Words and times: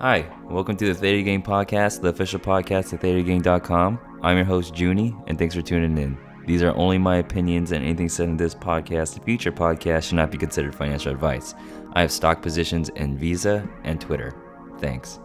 Hi, 0.00 0.26
welcome 0.44 0.76
to 0.76 0.86
the 0.86 0.94
Theta 0.94 1.22
Gang 1.22 1.42
podcast, 1.42 2.02
the 2.02 2.08
official 2.08 2.38
podcast 2.40 2.92
at 2.92 3.00
thetagang.com. 3.00 4.18
I'm 4.22 4.36
your 4.36 4.44
host, 4.44 4.78
Junie, 4.78 5.14
and 5.26 5.38
thanks 5.38 5.54
for 5.54 5.62
tuning 5.62 5.96
in. 5.96 6.18
These 6.46 6.62
are 6.62 6.74
only 6.76 6.98
my 6.98 7.16
opinions, 7.16 7.72
and 7.72 7.82
anything 7.82 8.08
said 8.08 8.28
in 8.28 8.36
this 8.36 8.54
podcast 8.54 9.16
and 9.16 9.24
future 9.24 9.52
podcasts 9.52 10.08
should 10.08 10.16
not 10.16 10.30
be 10.30 10.36
considered 10.36 10.74
financial 10.74 11.12
advice. 11.12 11.54
I 11.92 12.02
have 12.02 12.12
stock 12.12 12.42
positions 12.42 12.90
in 12.90 13.16
Visa 13.16 13.66
and 13.84 14.00
Twitter. 14.00 14.34
Thanks. 14.78 15.20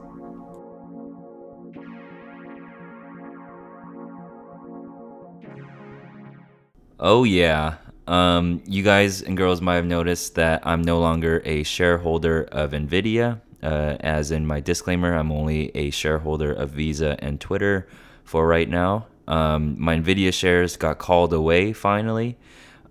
Oh, 6.99 7.23
yeah. 7.23 7.77
Um, 8.07 8.61
you 8.65 8.83
guys 8.83 9.21
and 9.21 9.35
girls 9.35 9.61
might 9.61 9.75
have 9.75 9.85
noticed 9.85 10.35
that 10.35 10.65
I'm 10.65 10.81
no 10.81 10.99
longer 10.99 11.41
a 11.43 11.63
shareholder 11.63 12.43
of 12.43 12.71
NVIDIA. 12.71 13.41
Uh, 13.61 13.97
as 13.99 14.31
in 14.31 14.45
my 14.45 14.59
disclaimer, 14.59 15.13
I'm 15.15 15.31
only 15.31 15.75
a 15.75 15.89
shareholder 15.89 16.53
of 16.53 16.71
Visa 16.71 17.17
and 17.19 17.39
Twitter 17.39 17.87
for 18.23 18.47
right 18.47 18.69
now. 18.69 19.07
Um, 19.27 19.75
my 19.79 19.95
NVIDIA 19.97 20.33
shares 20.33 20.77
got 20.77 20.97
called 20.97 21.33
away 21.33 21.73
finally. 21.73 22.37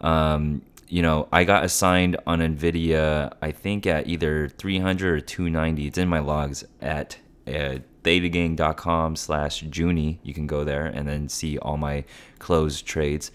Um, 0.00 0.62
you 0.88 1.02
know, 1.02 1.28
I 1.32 1.44
got 1.44 1.64
assigned 1.64 2.16
on 2.26 2.40
NVIDIA, 2.40 3.32
I 3.42 3.50
think 3.50 3.86
at 3.86 4.06
either 4.06 4.48
300 4.48 5.14
or 5.14 5.20
290. 5.20 5.86
It's 5.86 5.98
in 5.98 6.08
my 6.08 6.20
logs 6.20 6.64
at 6.80 7.18
uh, 7.46 7.78
thetagang.com 8.04 9.16
slash 9.16 9.62
Junie. 9.62 10.20
You 10.22 10.32
can 10.32 10.46
go 10.46 10.64
there 10.64 10.86
and 10.86 11.06
then 11.06 11.28
see 11.28 11.58
all 11.58 11.76
my 11.76 12.04
closed 12.38 12.86
trades. 12.86 13.30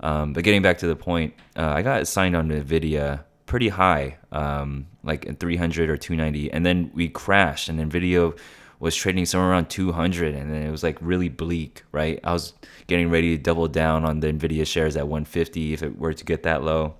Um, 0.00 0.32
but 0.32 0.44
getting 0.44 0.62
back 0.62 0.78
to 0.78 0.86
the 0.86 0.96
point, 0.96 1.34
uh, 1.56 1.68
I 1.68 1.82
got 1.82 2.02
assigned 2.02 2.36
on 2.36 2.48
NVIDIA 2.48 3.24
pretty 3.54 3.68
high, 3.68 4.16
um, 4.32 4.84
like 5.04 5.26
in 5.26 5.36
300 5.36 5.88
or 5.88 5.96
290. 5.96 6.50
And 6.50 6.66
then 6.66 6.90
we 6.92 7.08
crashed, 7.08 7.68
and 7.68 7.78
NVIDIA 7.78 8.36
was 8.80 8.96
trading 8.96 9.26
somewhere 9.26 9.48
around 9.48 9.70
200. 9.70 10.34
And 10.34 10.52
then 10.52 10.64
it 10.64 10.72
was 10.72 10.82
like 10.82 10.98
really 11.00 11.28
bleak, 11.28 11.84
right? 11.92 12.18
I 12.24 12.32
was 12.32 12.52
getting 12.88 13.10
ready 13.10 13.36
to 13.36 13.40
double 13.40 13.68
down 13.68 14.04
on 14.04 14.18
the 14.18 14.26
NVIDIA 14.26 14.66
shares 14.66 14.96
at 14.96 15.06
150 15.06 15.72
if 15.72 15.84
it 15.84 15.96
were 15.96 16.12
to 16.12 16.24
get 16.24 16.42
that 16.42 16.64
low. 16.64 16.96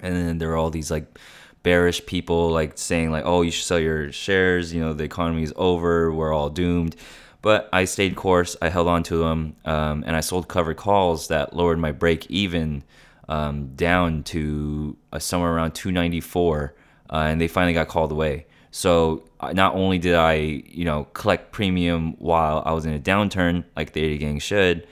And 0.00 0.16
then 0.16 0.38
there 0.38 0.48
were 0.48 0.56
all 0.56 0.68
these 0.68 0.90
like 0.90 1.16
bearish 1.62 2.04
people 2.06 2.50
like 2.50 2.76
saying 2.76 3.12
like, 3.12 3.22
oh, 3.24 3.42
you 3.42 3.52
should 3.52 3.64
sell 3.64 3.78
your 3.78 4.10
shares. 4.10 4.74
You 4.74 4.80
know, 4.80 4.94
the 4.94 5.04
economy 5.04 5.44
is 5.44 5.52
over. 5.54 6.12
We're 6.12 6.32
all 6.32 6.50
doomed. 6.50 6.96
But 7.40 7.68
I 7.72 7.84
stayed 7.84 8.16
course. 8.16 8.56
I 8.60 8.68
held 8.68 8.88
on 8.88 9.04
to 9.04 9.18
them, 9.18 9.54
um, 9.64 10.02
and 10.08 10.16
I 10.16 10.22
sold 10.22 10.48
covered 10.48 10.76
calls 10.76 11.28
that 11.28 11.54
lowered 11.54 11.78
my 11.78 11.92
break 11.92 12.28
even 12.32 12.82
um, 13.28 13.74
down 13.74 14.22
to 14.24 14.96
uh, 15.12 15.18
somewhere 15.18 15.52
around 15.52 15.72
294, 15.74 16.74
uh, 17.10 17.16
and 17.16 17.40
they 17.40 17.48
finally 17.48 17.72
got 17.72 17.88
called 17.88 18.12
away. 18.12 18.46
So 18.70 19.24
uh, 19.40 19.52
not 19.52 19.74
only 19.74 19.98
did 19.98 20.14
I, 20.14 20.34
you 20.34 20.84
know, 20.84 21.04
collect 21.14 21.52
premium 21.52 22.14
while 22.18 22.62
I 22.66 22.72
was 22.72 22.86
in 22.86 22.92
a 22.92 22.98
downturn, 22.98 23.64
like 23.76 23.92
the 23.92 24.00
Theta 24.00 24.18
Gang 24.18 24.38
should, 24.40 24.86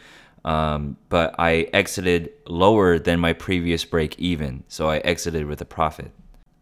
um, 0.44 0.96
but 1.08 1.34
I 1.38 1.68
exited 1.72 2.30
lower 2.46 2.98
than 2.98 3.20
my 3.20 3.32
previous 3.32 3.84
break 3.84 4.18
even. 4.18 4.64
So 4.68 4.88
I 4.88 4.98
exited 4.98 5.46
with 5.46 5.60
a 5.60 5.64
profit. 5.64 6.12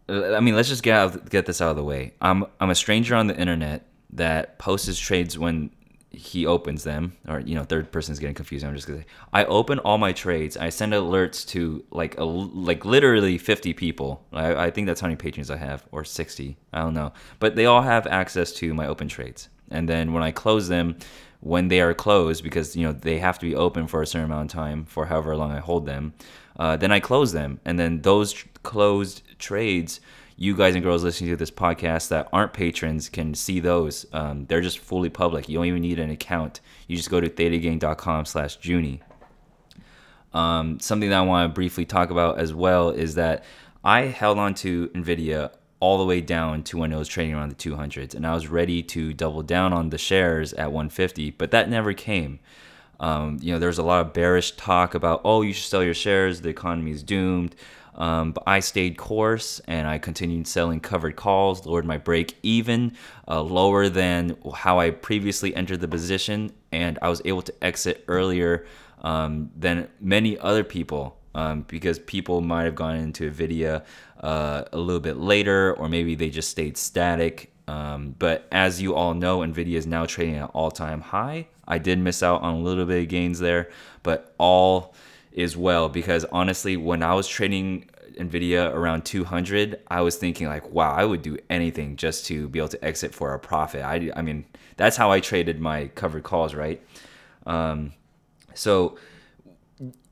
I 0.09 0.39
mean, 0.39 0.55
let's 0.55 0.69
just 0.69 0.83
get 0.83 0.95
out, 0.95 1.29
get 1.29 1.45
this 1.45 1.61
out 1.61 1.69
of 1.69 1.77
the 1.77 1.83
way. 1.83 2.13
I'm 2.21 2.45
I'm 2.59 2.69
a 2.69 2.75
stranger 2.75 3.15
on 3.15 3.27
the 3.27 3.37
internet 3.37 3.85
that 4.13 4.59
posts 4.59 4.99
trades 4.99 5.37
when 5.37 5.71
he 6.13 6.45
opens 6.45 6.83
them 6.83 7.13
or 7.27 7.39
you 7.39 7.55
know 7.55 7.63
third 7.63 7.89
person 7.91 8.11
is 8.11 8.19
getting 8.19 8.35
confused 8.35 8.65
i'm 8.65 8.75
just 8.75 8.85
gonna 8.85 8.99
say 8.99 9.05
i 9.31 9.45
open 9.45 9.79
all 9.79 9.97
my 9.97 10.11
trades 10.11 10.57
i 10.57 10.67
send 10.67 10.91
alerts 10.91 11.47
to 11.47 11.83
like 11.91 12.17
a 12.17 12.23
like 12.23 12.83
literally 12.83 13.37
50 13.37 13.73
people. 13.73 14.25
I, 14.33 14.65
I 14.65 14.71
think 14.71 14.87
that's 14.87 14.99
how 14.99 15.07
many 15.07 15.15
patrons 15.15 15.49
i 15.49 15.55
have 15.55 15.85
or 15.91 16.03
60 16.03 16.57
i 16.73 16.79
don't 16.79 16.93
know. 16.93 17.13
But 17.39 17.55
they 17.55 17.65
all 17.65 17.81
have 17.81 18.07
access 18.07 18.51
to 18.53 18.73
my 18.73 18.87
open 18.87 19.07
trades. 19.07 19.49
And 19.69 19.87
then 19.87 20.11
when 20.11 20.23
i 20.23 20.31
close 20.31 20.67
them 20.67 20.97
when 21.39 21.69
they 21.69 21.81
are 21.81 21.93
closed 21.93 22.43
because 22.43 22.75
you 22.75 22.85
know 22.85 22.91
they 22.91 23.17
have 23.17 23.39
to 23.39 23.45
be 23.45 23.55
open 23.55 23.87
for 23.87 24.01
a 24.01 24.07
certain 24.07 24.25
amount 24.25 24.51
of 24.51 24.53
time 24.53 24.85
for 24.85 25.05
however 25.05 25.35
long 25.35 25.51
i 25.51 25.59
hold 25.59 25.85
them 25.85 26.13
uh, 26.59 26.75
then 26.77 26.91
i 26.91 26.99
close 26.99 27.31
them. 27.31 27.59
And 27.65 27.79
then 27.79 28.01
those 28.01 28.43
closed 28.63 29.23
trades 29.39 29.99
you 30.41 30.55
guys 30.55 30.73
and 30.73 30.83
girls 30.83 31.03
listening 31.03 31.29
to 31.29 31.35
this 31.35 31.51
podcast 31.51 32.07
that 32.07 32.27
aren't 32.33 32.51
patrons 32.51 33.09
can 33.09 33.35
see 33.35 33.59
those. 33.59 34.07
Um, 34.11 34.47
they're 34.47 34.59
just 34.59 34.79
fully 34.79 35.07
public. 35.07 35.47
You 35.47 35.59
don't 35.59 35.67
even 35.67 35.83
need 35.83 35.99
an 35.99 36.09
account. 36.09 36.61
You 36.87 36.97
just 36.97 37.11
go 37.11 37.21
to 37.21 37.29
thetagang.com 37.29 38.25
slash 38.25 38.57
Junie. 38.59 39.01
Um, 40.33 40.79
something 40.79 41.11
that 41.11 41.19
I 41.19 41.21
want 41.21 41.47
to 41.47 41.53
briefly 41.53 41.85
talk 41.85 42.09
about 42.09 42.39
as 42.39 42.55
well 42.55 42.89
is 42.89 43.13
that 43.13 43.43
I 43.83 44.05
held 44.05 44.39
on 44.39 44.55
to 44.55 44.87
NVIDIA 44.95 45.51
all 45.79 45.99
the 45.99 46.05
way 46.05 46.21
down 46.21 46.63
to 46.63 46.77
when 46.79 46.91
it 46.91 46.97
was 46.97 47.07
trading 47.07 47.35
around 47.35 47.49
the 47.49 47.55
200s, 47.55 48.15
and 48.15 48.25
I 48.25 48.33
was 48.33 48.47
ready 48.47 48.81
to 48.81 49.13
double 49.13 49.43
down 49.43 49.73
on 49.73 49.91
the 49.91 49.99
shares 49.99 50.53
at 50.53 50.71
150, 50.71 51.29
but 51.31 51.51
that 51.51 51.69
never 51.69 51.93
came. 51.93 52.39
Um, 52.99 53.37
you 53.41 53.53
know, 53.53 53.59
there's 53.59 53.77
a 53.77 53.83
lot 53.83 54.07
of 54.07 54.13
bearish 54.13 54.53
talk 54.53 54.95
about, 54.95 55.21
oh, 55.23 55.43
you 55.43 55.53
should 55.53 55.69
sell 55.69 55.83
your 55.83 55.93
shares, 55.93 56.41
the 56.41 56.49
economy 56.49 56.89
is 56.89 57.03
doomed. 57.03 57.55
Um, 57.95 58.31
but 58.31 58.43
I 58.47 58.61
stayed 58.61 58.97
course 58.97 59.59
and 59.67 59.87
I 59.87 59.97
continued 59.97 60.47
selling 60.47 60.79
covered 60.79 61.15
calls, 61.15 61.65
lowered 61.65 61.85
my 61.85 61.97
break 61.97 62.37
even 62.41 62.93
uh, 63.27 63.41
lower 63.41 63.89
than 63.89 64.37
how 64.55 64.79
I 64.79 64.91
previously 64.91 65.55
entered 65.55 65.81
the 65.81 65.87
position, 65.87 66.53
and 66.71 66.97
I 67.01 67.09
was 67.09 67.21
able 67.25 67.41
to 67.43 67.63
exit 67.63 68.05
earlier 68.07 68.65
um, 69.01 69.51
than 69.57 69.89
many 69.99 70.37
other 70.39 70.63
people 70.63 71.17
um, 71.35 71.63
because 71.67 71.99
people 71.99 72.41
might 72.41 72.63
have 72.63 72.75
gone 72.75 72.95
into 72.95 73.29
NVIDIA 73.29 73.83
uh, 74.21 74.63
a 74.71 74.77
little 74.77 74.99
bit 74.99 75.17
later, 75.17 75.73
or 75.73 75.89
maybe 75.89 76.15
they 76.15 76.29
just 76.29 76.49
stayed 76.49 76.77
static. 76.77 77.51
Um, 77.67 78.15
but 78.19 78.47
as 78.51 78.81
you 78.81 78.95
all 78.95 79.13
know, 79.13 79.39
NVIDIA 79.39 79.75
is 79.75 79.87
now 79.87 80.05
trading 80.05 80.35
at 80.35 80.51
all 80.53 80.71
time 80.71 81.01
high. 81.01 81.47
I 81.67 81.77
did 81.77 81.99
miss 81.99 82.21
out 82.21 82.41
on 82.41 82.55
a 82.55 82.59
little 82.59 82.85
bit 82.85 83.03
of 83.03 83.07
gains 83.07 83.39
there, 83.39 83.69
but 84.03 84.33
all 84.37 84.93
is 85.31 85.55
well 85.55 85.89
because 85.89 86.25
honestly, 86.25 86.77
when 86.77 87.03
I 87.03 87.13
was 87.13 87.27
trading 87.27 87.89
Nvidia 88.17 88.73
around 88.73 89.05
200, 89.05 89.79
I 89.87 90.01
was 90.01 90.17
thinking 90.17 90.47
like, 90.47 90.69
wow, 90.69 90.93
I 90.93 91.05
would 91.05 91.21
do 91.21 91.37
anything 91.49 91.95
just 91.95 92.25
to 92.27 92.47
be 92.49 92.59
able 92.59 92.69
to 92.69 92.83
exit 92.83 93.13
for 93.13 93.33
a 93.33 93.39
profit. 93.39 93.83
I, 93.83 94.11
I 94.15 94.21
mean, 94.21 94.45
that's 94.77 94.97
how 94.97 95.11
I 95.11 95.19
traded 95.19 95.59
my 95.59 95.87
covered 95.87 96.23
calls, 96.23 96.53
right? 96.53 96.81
Um, 97.45 97.93
so 98.53 98.97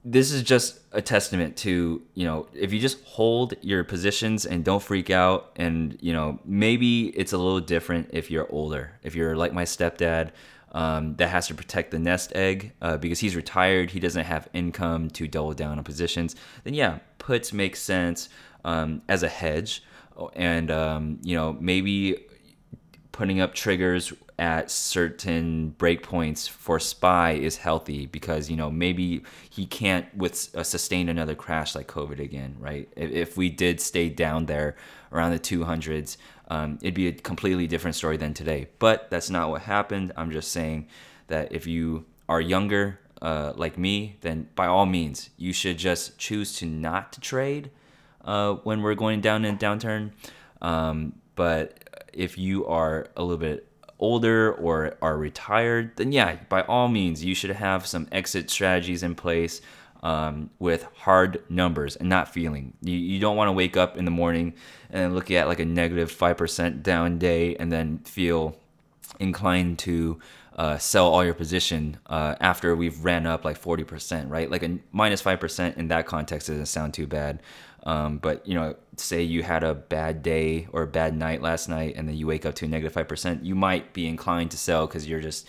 this 0.06 0.32
is 0.32 0.44
just 0.44 0.80
a 0.94 1.02
testament 1.02 1.58
to 1.58 2.02
you 2.14 2.26
know 2.26 2.48
if 2.54 2.72
you 2.72 2.80
just 2.80 3.04
hold 3.04 3.54
your 3.62 3.84
positions 3.84 4.46
and 4.46 4.64
don't 4.64 4.82
freak 4.82 5.10
out 5.10 5.52
and 5.58 5.98
you 6.02 6.14
know 6.14 6.40
maybe 6.46 7.08
it's 7.10 7.34
a 7.34 7.38
little 7.38 7.60
different 7.60 8.10
if 8.14 8.32
you're 8.32 8.48
older 8.50 8.98
if 9.04 9.14
you're 9.14 9.36
like 9.36 9.54
my 9.54 9.66
stepdad 9.66 10.32
um, 10.72 11.16
that 11.16 11.30
has 11.30 11.48
to 11.48 11.56
protect 11.56 11.92
the 11.92 12.00
nest 12.00 12.32
egg 12.36 12.74
uh, 12.82 12.98
because 12.98 13.20
he's 13.20 13.36
retired. 13.36 13.92
He 13.92 14.00
doesn't 14.00 14.26
have 14.26 14.48
income 14.54 15.10
to 15.12 15.28
double 15.28 15.54
down 15.54 15.78
on 15.78 15.84
positions. 15.84 16.36
Then 16.64 16.74
yeah, 16.74 17.00
puts 17.18 17.54
make 17.54 17.76
sense 17.76 18.30
um, 18.64 19.02
as 19.08 19.24
a 19.24 19.30
hedge, 19.30 19.84
and 20.34 20.70
um, 20.72 21.20
you 21.24 21.36
know 21.36 21.58
maybe 21.60 22.26
putting 23.12 23.42
up 23.42 23.54
triggers 23.54 24.14
at 24.40 24.72
certain 24.72 25.76
breakpoints 25.78 26.48
for 26.48 26.80
spy 26.80 27.32
is 27.34 27.58
healthy 27.58 28.06
because 28.06 28.50
you 28.50 28.56
know 28.56 28.72
maybe 28.72 29.22
he 29.50 29.66
can't 29.66 30.06
with 30.16 30.56
uh, 30.56 30.64
sustain 30.64 31.10
another 31.10 31.36
crash 31.36 31.76
like 31.76 31.88
covid 31.88 32.20
again 32.20 32.56
right 32.58 32.88
if, 32.96 33.12
if 33.12 33.38
we 33.38 33.50
did 33.50 33.82
stay 33.82 34.08
down 34.08 34.46
there 34.46 34.78
around 35.12 35.32
the 35.32 35.40
200s 35.40 36.16
um, 36.50 36.80
it'd 36.82 36.94
be 36.94 37.08
a 37.08 37.14
completely 37.14 37.68
different 37.68 37.96
story 37.96 38.18
than 38.18 38.34
today. 38.34 38.68
But 38.80 39.10
that's 39.10 39.30
not 39.30 39.50
what 39.50 39.62
happened. 39.64 40.12
I'm 40.16 40.32
just 40.32 40.52
saying 40.52 40.88
that 41.28 41.52
if 41.52 41.68
you 41.68 42.06
are 42.28 42.42
younger, 42.42 43.00
uh, 43.22 43.54
like 43.56 43.78
me, 43.78 44.18
then 44.22 44.48
by 44.56 44.68
all 44.68 44.86
means, 44.86 45.30
you 45.38 45.54
should 45.54 45.78
just 45.78 46.18
choose 46.18 46.54
to 46.58 46.66
not 46.66 47.14
to 47.14 47.22
trade 47.22 47.70
uh, 48.26 48.54
when 48.64 48.82
we're 48.82 48.96
going 48.96 49.22
down 49.22 49.46
in 49.46 49.58
downturn. 49.58 50.12
Um, 50.62 51.14
but 51.36 52.08
if 52.14 52.38
you 52.38 52.66
are 52.66 53.08
a 53.16 53.22
little 53.22 53.38
bit 53.38 53.68
older 54.00 54.54
or 54.54 54.96
are 55.02 55.18
retired, 55.18 55.98
then 55.98 56.12
yeah, 56.12 56.38
by 56.48 56.62
all 56.64 56.88
means, 56.88 57.24
you 57.24 57.36
should 57.36 57.52
have 57.52 57.86
some 57.86 58.08
exit 58.12 58.50
strategies 58.50 59.04
in 59.04 59.16
place 59.16 59.62
um, 60.02 60.50
with 60.60 60.84
hard 60.96 61.44
numbers 61.50 61.96
and 61.96 62.10
not 62.10 62.34
feeling. 62.34 62.74
You, 62.82 62.98
you 62.98 63.20
don't 63.20 63.36
want 63.36 63.50
to 63.50 63.54
wake 63.54 63.78
up 63.78 63.98
in 63.98 64.06
the 64.06 64.12
morning 64.12 64.54
and 64.90 65.14
look 65.14 65.32
at 65.32 65.48
like 65.48 65.60
a 65.60 65.66
negative 65.66 66.12
5% 66.12 66.84
down 66.84 67.18
day 67.18 67.56
and 67.56 67.72
then 67.72 68.00
feel 68.00 68.58
inclined 69.20 69.80
to 69.80 70.20
uh, 70.56 70.78
sell 70.78 71.08
all 71.08 71.24
your 71.24 71.34
position 71.34 71.98
uh, 72.08 72.36
after 72.40 72.76
we've 72.76 73.04
ran 73.04 73.26
up 73.26 73.46
like 73.46 73.62
40%, 73.62 74.30
right? 74.30 74.50
Like 74.50 74.64
a 74.64 74.80
minus 74.92 75.22
5% 75.22 75.78
in 75.78 75.88
that 75.90 76.06
context 76.06 76.48
doesn't 76.48 76.66
sound 76.66 76.94
too 76.94 77.08
bad. 77.08 77.42
Um, 77.84 78.18
but 78.18 78.46
you 78.46 78.56
know, 78.56 78.76
say 78.98 79.24
you 79.24 79.44
had 79.44 79.64
a 79.64 79.74
bad 79.74 80.22
day 80.22 80.68
or 80.72 80.84
a 80.84 80.88
bad 80.88 81.16
night 81.16 81.42
last 81.42 81.70
night, 81.70 81.96
and 81.96 82.08
then 82.08 82.16
you 82.16 82.28
wake 82.28 82.46
up 82.46 82.56
to 82.56 82.66
a 82.66 82.68
negative 82.68 82.94
five 82.94 83.08
percent, 83.08 83.46
you 83.46 83.56
might 83.56 83.94
be 83.94 84.08
inclined 84.08 84.52
to 84.52 84.58
sell 84.58 84.86
because 84.86 85.08
you're 85.08 85.22
just 85.22 85.48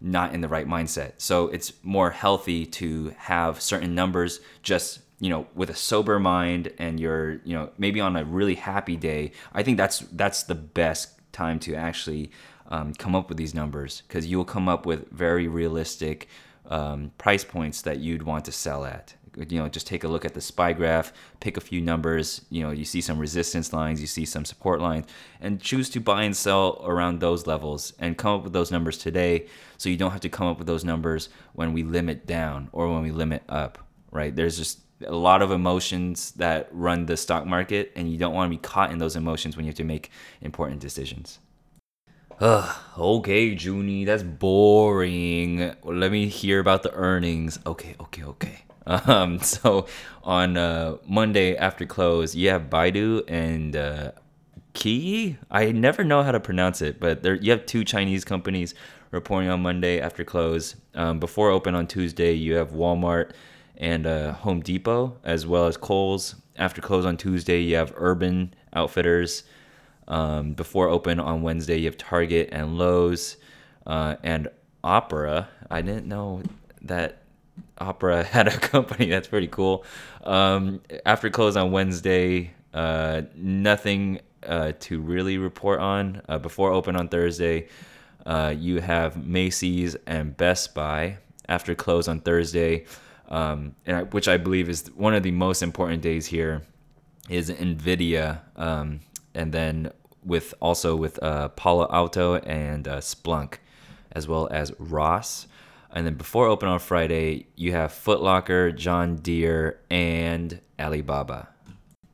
not 0.00 0.34
in 0.34 0.40
the 0.40 0.48
right 0.48 0.66
mindset. 0.66 1.12
So 1.18 1.48
it's 1.48 1.72
more 1.82 2.10
healthy 2.10 2.66
to 2.66 3.14
have 3.16 3.60
certain 3.60 3.94
numbers 3.94 4.40
just 4.62 5.00
you 5.20 5.30
know 5.30 5.46
with 5.54 5.70
a 5.70 5.74
sober 5.74 6.18
mind 6.20 6.72
and 6.78 7.00
you're 7.00 7.40
you 7.44 7.54
know 7.54 7.70
maybe 7.76 8.00
on 8.00 8.16
a 8.16 8.24
really 8.24 8.54
happy 8.54 8.96
day 8.96 9.32
i 9.52 9.62
think 9.62 9.76
that's 9.76 10.00
that's 10.12 10.44
the 10.44 10.54
best 10.54 11.18
time 11.32 11.58
to 11.58 11.74
actually 11.74 12.30
um, 12.68 12.92
come 12.94 13.14
up 13.16 13.28
with 13.28 13.38
these 13.38 13.54
numbers 13.54 14.02
because 14.06 14.26
you'll 14.26 14.44
come 14.44 14.68
up 14.68 14.86
with 14.86 15.10
very 15.10 15.48
realistic 15.48 16.28
um, 16.66 17.10
price 17.18 17.44
points 17.44 17.82
that 17.82 17.98
you'd 17.98 18.22
want 18.22 18.44
to 18.44 18.52
sell 18.52 18.84
at 18.84 19.14
you 19.48 19.58
know 19.58 19.68
just 19.68 19.86
take 19.86 20.04
a 20.04 20.08
look 20.08 20.24
at 20.24 20.34
the 20.34 20.40
spy 20.40 20.72
graph 20.72 21.12
pick 21.40 21.56
a 21.56 21.60
few 21.60 21.80
numbers 21.80 22.42
you 22.50 22.62
know 22.62 22.70
you 22.70 22.84
see 22.84 23.00
some 23.00 23.18
resistance 23.18 23.72
lines 23.72 24.00
you 24.00 24.06
see 24.06 24.24
some 24.24 24.44
support 24.44 24.80
lines 24.80 25.06
and 25.40 25.60
choose 25.60 25.88
to 25.90 26.00
buy 26.00 26.22
and 26.22 26.36
sell 26.36 26.82
around 26.84 27.20
those 27.20 27.46
levels 27.46 27.92
and 27.98 28.16
come 28.16 28.34
up 28.34 28.44
with 28.44 28.52
those 28.52 28.70
numbers 28.70 28.98
today 28.98 29.46
so 29.76 29.88
you 29.88 29.96
don't 29.96 30.10
have 30.10 30.20
to 30.20 30.28
come 30.28 30.46
up 30.46 30.58
with 30.58 30.66
those 30.66 30.84
numbers 30.84 31.28
when 31.52 31.72
we 31.72 31.82
limit 31.82 32.26
down 32.26 32.68
or 32.72 32.92
when 32.92 33.02
we 33.02 33.10
limit 33.10 33.42
up 33.48 33.78
right 34.10 34.34
there's 34.36 34.56
just 34.56 34.80
a 35.06 35.14
lot 35.14 35.42
of 35.42 35.52
emotions 35.52 36.32
that 36.32 36.68
run 36.72 37.06
the 37.06 37.16
stock 37.16 37.46
market 37.46 37.92
and 37.94 38.10
you 38.10 38.18
don't 38.18 38.34
want 38.34 38.50
to 38.50 38.56
be 38.56 38.60
caught 38.60 38.90
in 38.90 38.98
those 38.98 39.14
emotions 39.14 39.56
when 39.56 39.64
you 39.64 39.70
have 39.70 39.76
to 39.76 39.84
make 39.84 40.10
important 40.40 40.80
decisions 40.80 41.38
Ugh, 42.40 42.76
okay, 42.98 43.46
Junie, 43.46 44.04
that's 44.04 44.22
boring. 44.22 45.74
Let 45.82 46.12
me 46.12 46.28
hear 46.28 46.60
about 46.60 46.82
the 46.82 46.92
earnings. 46.92 47.58
Okay, 47.66 47.96
okay, 48.00 48.22
okay. 48.22 48.58
Um, 48.88 49.38
so 49.42 49.86
on 50.24 50.56
uh, 50.56 50.96
Monday 51.06 51.56
after 51.56 51.86
close, 51.86 52.34
you 52.34 52.48
have 52.48 52.62
Baidu 52.70 53.22
and 53.28 53.76
uh. 53.76 54.12
I 55.50 55.72
never 55.72 56.04
know 56.04 56.22
how 56.22 56.30
to 56.30 56.38
pronounce 56.38 56.82
it, 56.82 57.00
but 57.00 57.24
there 57.24 57.34
you 57.34 57.50
have 57.50 57.66
two 57.66 57.82
Chinese 57.84 58.24
companies 58.24 58.76
reporting 59.10 59.50
on 59.50 59.60
Monday 59.60 60.00
after 60.00 60.22
close. 60.22 60.76
Um, 60.94 61.18
before 61.18 61.50
open 61.50 61.74
on 61.74 61.88
Tuesday, 61.88 62.32
you 62.34 62.54
have 62.54 62.70
Walmart 62.70 63.32
and 63.76 64.06
uh, 64.06 64.34
Home 64.34 64.60
Depot, 64.60 65.16
as 65.24 65.46
well 65.46 65.66
as 65.66 65.76
Kohl's. 65.76 66.36
After 66.56 66.80
close 66.80 67.04
on 67.04 67.16
Tuesday, 67.16 67.60
you 67.60 67.74
have 67.76 67.92
Urban 67.96 68.54
Outfitters. 68.72 69.44
Um, 70.06 70.52
before 70.52 70.88
open 70.88 71.18
on 71.20 71.42
Wednesday, 71.42 71.78
you 71.78 71.86
have 71.86 71.98
Target 71.98 72.50
and 72.52 72.78
Lowe's 72.78 73.36
uh, 73.86 74.16
and 74.22 74.48
Opera. 74.84 75.48
I 75.70 75.82
didn't 75.82 76.06
know 76.06 76.42
that 76.82 77.22
Opera 77.78 78.24
had 78.36 78.48
a 78.48 78.58
company. 78.58 79.06
That's 79.06 79.28
pretty 79.28 79.48
cool. 79.48 79.84
Um, 80.24 80.80
after 81.06 81.30
close 81.30 81.56
on 81.56 81.72
Wednesday, 81.72 82.52
uh, 82.74 83.22
nothing 83.34 84.20
uh, 84.46 84.72
to 84.80 85.00
really 85.00 85.38
report 85.38 85.80
on. 85.80 86.22
Uh, 86.28 86.38
before 86.38 86.72
open 86.72 86.96
on 86.96 87.08
Thursday, 87.08 87.68
uh, 88.26 88.54
you 88.56 88.80
have 88.80 89.16
Macy's 89.16 89.96
and 90.06 90.36
Best 90.36 90.74
Buy. 90.74 91.18
After 91.48 91.74
close 91.74 92.08
on 92.08 92.20
Thursday, 92.20 92.84
um, 93.30 93.74
I, 93.86 94.02
which 94.02 94.28
I 94.28 94.36
believe 94.36 94.68
is 94.68 94.90
one 94.94 95.14
of 95.14 95.22
the 95.22 95.30
most 95.30 95.62
important 95.62 96.02
days 96.02 96.26
here, 96.26 96.62
is 97.28 97.50
Nvidia, 97.50 98.40
um, 98.56 99.00
and 99.34 99.52
then 99.52 99.90
with 100.24 100.54
also 100.60 100.94
with 100.94 101.22
uh, 101.22 101.48
Palo 101.48 101.88
Alto 101.90 102.36
and 102.36 102.86
uh, 102.86 102.98
Splunk, 102.98 103.54
as 104.12 104.28
well 104.28 104.48
as 104.50 104.72
Ross. 104.78 105.47
And 105.92 106.06
then 106.06 106.14
before 106.14 106.46
open 106.46 106.68
on 106.68 106.78
Friday, 106.78 107.46
you 107.56 107.72
have 107.72 107.92
Footlocker, 107.92 108.74
John 108.76 109.16
Deere, 109.16 109.80
and 109.90 110.60
Alibaba. 110.78 111.48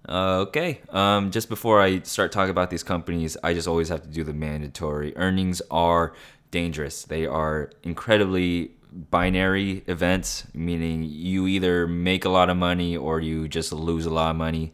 Okay, 0.08 0.80
um, 0.90 1.30
just 1.30 1.48
before 1.48 1.80
I 1.80 2.00
start 2.00 2.30
talking 2.30 2.50
about 2.50 2.70
these 2.70 2.82
companies, 2.82 3.36
I 3.42 3.54
just 3.54 3.66
always 3.66 3.88
have 3.88 4.02
to 4.02 4.08
do 4.08 4.22
the 4.22 4.34
mandatory. 4.34 5.16
Earnings 5.16 5.62
are 5.70 6.14
dangerous. 6.50 7.04
They 7.04 7.26
are 7.26 7.70
incredibly 7.82 8.72
binary 8.92 9.82
events, 9.86 10.46
meaning 10.54 11.02
you 11.02 11.46
either 11.46 11.86
make 11.88 12.24
a 12.24 12.28
lot 12.28 12.50
of 12.50 12.56
money 12.56 12.96
or 12.96 13.20
you 13.20 13.48
just 13.48 13.72
lose 13.72 14.06
a 14.06 14.10
lot 14.10 14.30
of 14.30 14.36
money. 14.36 14.72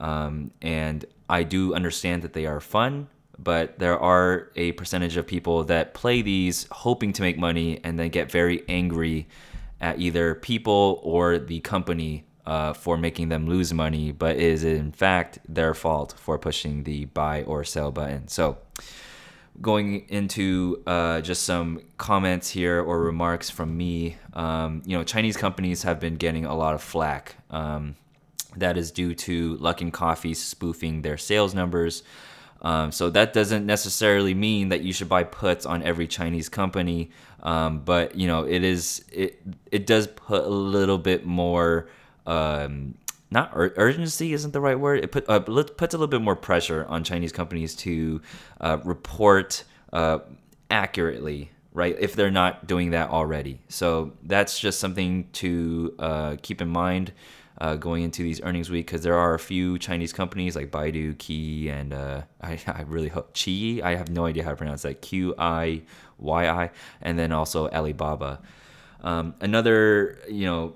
Um, 0.00 0.52
and 0.62 1.04
I 1.28 1.42
do 1.42 1.74
understand 1.74 2.22
that 2.22 2.32
they 2.32 2.46
are 2.46 2.60
fun, 2.60 3.08
but 3.38 3.78
there 3.78 3.98
are 3.98 4.50
a 4.56 4.72
percentage 4.72 5.16
of 5.16 5.26
people 5.26 5.64
that 5.64 5.94
play 5.94 6.22
these 6.22 6.66
hoping 6.70 7.12
to 7.12 7.22
make 7.22 7.38
money 7.38 7.80
and 7.84 7.98
then 7.98 8.08
get 8.08 8.30
very 8.30 8.64
angry 8.68 9.28
at 9.80 10.00
either 10.00 10.34
people 10.34 11.00
or 11.02 11.38
the 11.38 11.60
company 11.60 12.24
uh, 12.46 12.72
for 12.72 12.96
making 12.96 13.28
them 13.28 13.46
lose 13.46 13.72
money, 13.72 14.10
but 14.10 14.36
is 14.36 14.64
in 14.64 14.90
fact 14.90 15.38
their 15.46 15.74
fault 15.74 16.14
for 16.18 16.38
pushing 16.38 16.84
the 16.84 17.04
buy 17.06 17.42
or 17.44 17.62
sell 17.62 17.92
button. 17.92 18.26
So, 18.26 18.58
going 19.60 20.08
into 20.08 20.82
uh, 20.86 21.20
just 21.20 21.42
some 21.42 21.82
comments 21.98 22.48
here 22.48 22.80
or 22.80 23.00
remarks 23.02 23.50
from 23.50 23.76
me, 23.76 24.16
um, 24.32 24.82
you 24.86 24.96
know, 24.96 25.04
Chinese 25.04 25.36
companies 25.36 25.82
have 25.82 26.00
been 26.00 26.16
getting 26.16 26.46
a 26.46 26.56
lot 26.56 26.74
of 26.74 26.82
flack. 26.82 27.36
Um, 27.50 27.96
that 28.56 28.76
is 28.76 28.90
due 28.90 29.14
to 29.14 29.56
Luckin 29.58 29.92
Coffee 29.92 30.34
spoofing 30.34 31.02
their 31.02 31.18
sales 31.18 31.54
numbers. 31.54 32.02
Um, 32.60 32.90
so 32.90 33.10
that 33.10 33.32
doesn't 33.32 33.66
necessarily 33.66 34.34
mean 34.34 34.70
that 34.70 34.80
you 34.82 34.92
should 34.92 35.08
buy 35.08 35.24
puts 35.24 35.64
on 35.64 35.82
every 35.82 36.06
Chinese 36.06 36.48
company, 36.48 37.10
um, 37.42 37.80
but 37.80 38.16
you 38.16 38.26
know 38.26 38.44
it 38.44 38.64
is 38.64 39.04
it 39.12 39.40
it 39.70 39.86
does 39.86 40.06
put 40.06 40.44
a 40.44 40.48
little 40.48 40.98
bit 40.98 41.24
more. 41.24 41.88
Um, 42.26 42.96
not 43.30 43.52
ur- 43.54 43.74
urgency 43.76 44.32
isn't 44.32 44.52
the 44.52 44.60
right 44.60 44.78
word. 44.78 45.04
It 45.04 45.12
put 45.12 45.28
uh, 45.28 45.40
puts 45.40 45.94
a 45.94 45.98
little 45.98 46.08
bit 46.08 46.22
more 46.22 46.36
pressure 46.36 46.84
on 46.88 47.04
Chinese 47.04 47.32
companies 47.32 47.74
to 47.76 48.20
uh, 48.60 48.78
report 48.84 49.64
uh, 49.92 50.20
accurately, 50.70 51.50
right? 51.72 51.94
If 51.98 52.16
they're 52.16 52.30
not 52.30 52.66
doing 52.66 52.90
that 52.90 53.10
already, 53.10 53.60
so 53.68 54.14
that's 54.24 54.58
just 54.58 54.80
something 54.80 55.28
to 55.34 55.94
uh, 55.98 56.36
keep 56.42 56.60
in 56.60 56.68
mind 56.68 57.12
uh, 57.60 57.76
going 57.76 58.02
into 58.02 58.22
these 58.22 58.40
earnings 58.42 58.70
week 58.70 58.86
because 58.86 59.02
there 59.02 59.16
are 59.16 59.34
a 59.34 59.38
few 59.38 59.78
Chinese 59.78 60.12
companies 60.12 60.54
like 60.54 60.70
Baidu, 60.70 61.16
Qi, 61.16 61.70
and 61.70 61.92
uh, 61.92 62.22
I, 62.40 62.58
I 62.66 62.82
really 62.82 63.08
hope 63.08 63.34
Qi. 63.34 63.82
I 63.82 63.96
have 63.96 64.08
no 64.10 64.26
idea 64.26 64.44
how 64.44 64.50
to 64.50 64.56
pronounce 64.56 64.82
that. 64.82 65.02
Q 65.02 65.34
I 65.38 65.82
Y 66.18 66.48
I, 66.48 66.70
and 67.00 67.18
then 67.18 67.32
also 67.32 67.68
Alibaba. 67.68 68.40
Um, 69.00 69.34
another 69.40 70.18
you 70.28 70.46
know 70.46 70.74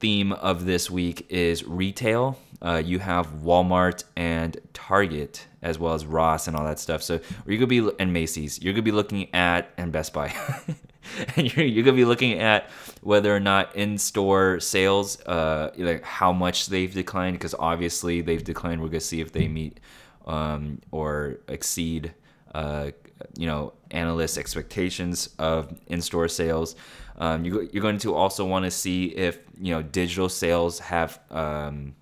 theme 0.00 0.32
of 0.32 0.64
this 0.64 0.90
week 0.90 1.26
is 1.30 1.64
retail. 1.64 2.38
Uh, 2.62 2.82
you 2.84 2.98
have 2.98 3.28
Walmart 3.42 4.04
and 4.16 4.56
Target 4.74 5.46
as 5.62 5.78
well 5.78 5.94
as 5.94 6.04
Ross 6.04 6.46
and 6.46 6.56
all 6.56 6.64
that 6.64 6.78
stuff. 6.78 7.02
So 7.02 7.20
you're 7.46 7.56
gonna 7.56 7.66
be 7.66 7.90
and 7.98 8.12
Macy's. 8.12 8.60
You're 8.62 8.72
gonna 8.72 8.82
be 8.82 8.92
looking 8.92 9.32
at 9.34 9.70
and 9.76 9.92
Best 9.92 10.12
Buy. 10.12 10.34
and 11.36 11.54
you're, 11.54 11.66
you're 11.66 11.84
gonna 11.84 11.96
be 11.96 12.04
looking 12.04 12.38
at 12.38 12.68
whether 13.02 13.34
or 13.34 13.40
not 13.40 13.74
in-store 13.76 14.60
sales, 14.60 15.20
uh, 15.22 15.70
like 15.76 16.02
how 16.02 16.32
much 16.32 16.66
they've 16.66 16.92
declined, 16.92 17.34
because 17.34 17.54
obviously 17.58 18.20
they've 18.20 18.44
declined. 18.44 18.80
We're 18.80 18.88
gonna 18.88 19.00
see 19.00 19.20
if 19.20 19.32
they 19.32 19.48
meet 19.48 19.80
um, 20.26 20.80
or 20.90 21.38
exceed, 21.48 22.14
uh, 22.54 22.90
you 23.36 23.46
know, 23.46 23.72
analysts' 23.90 24.38
expectations 24.38 25.30
of 25.38 25.72
in-store 25.88 26.28
sales. 26.28 26.76
Um, 27.18 27.44
you, 27.44 27.68
you're 27.72 27.82
going 27.82 27.98
to 27.98 28.14
also 28.14 28.46
want 28.46 28.64
to 28.64 28.70
see 28.70 29.06
if 29.06 29.38
you 29.60 29.74
know 29.74 29.82
digital 29.82 30.28
sales 30.28 30.78
have 30.78 31.20
um, 31.30 31.94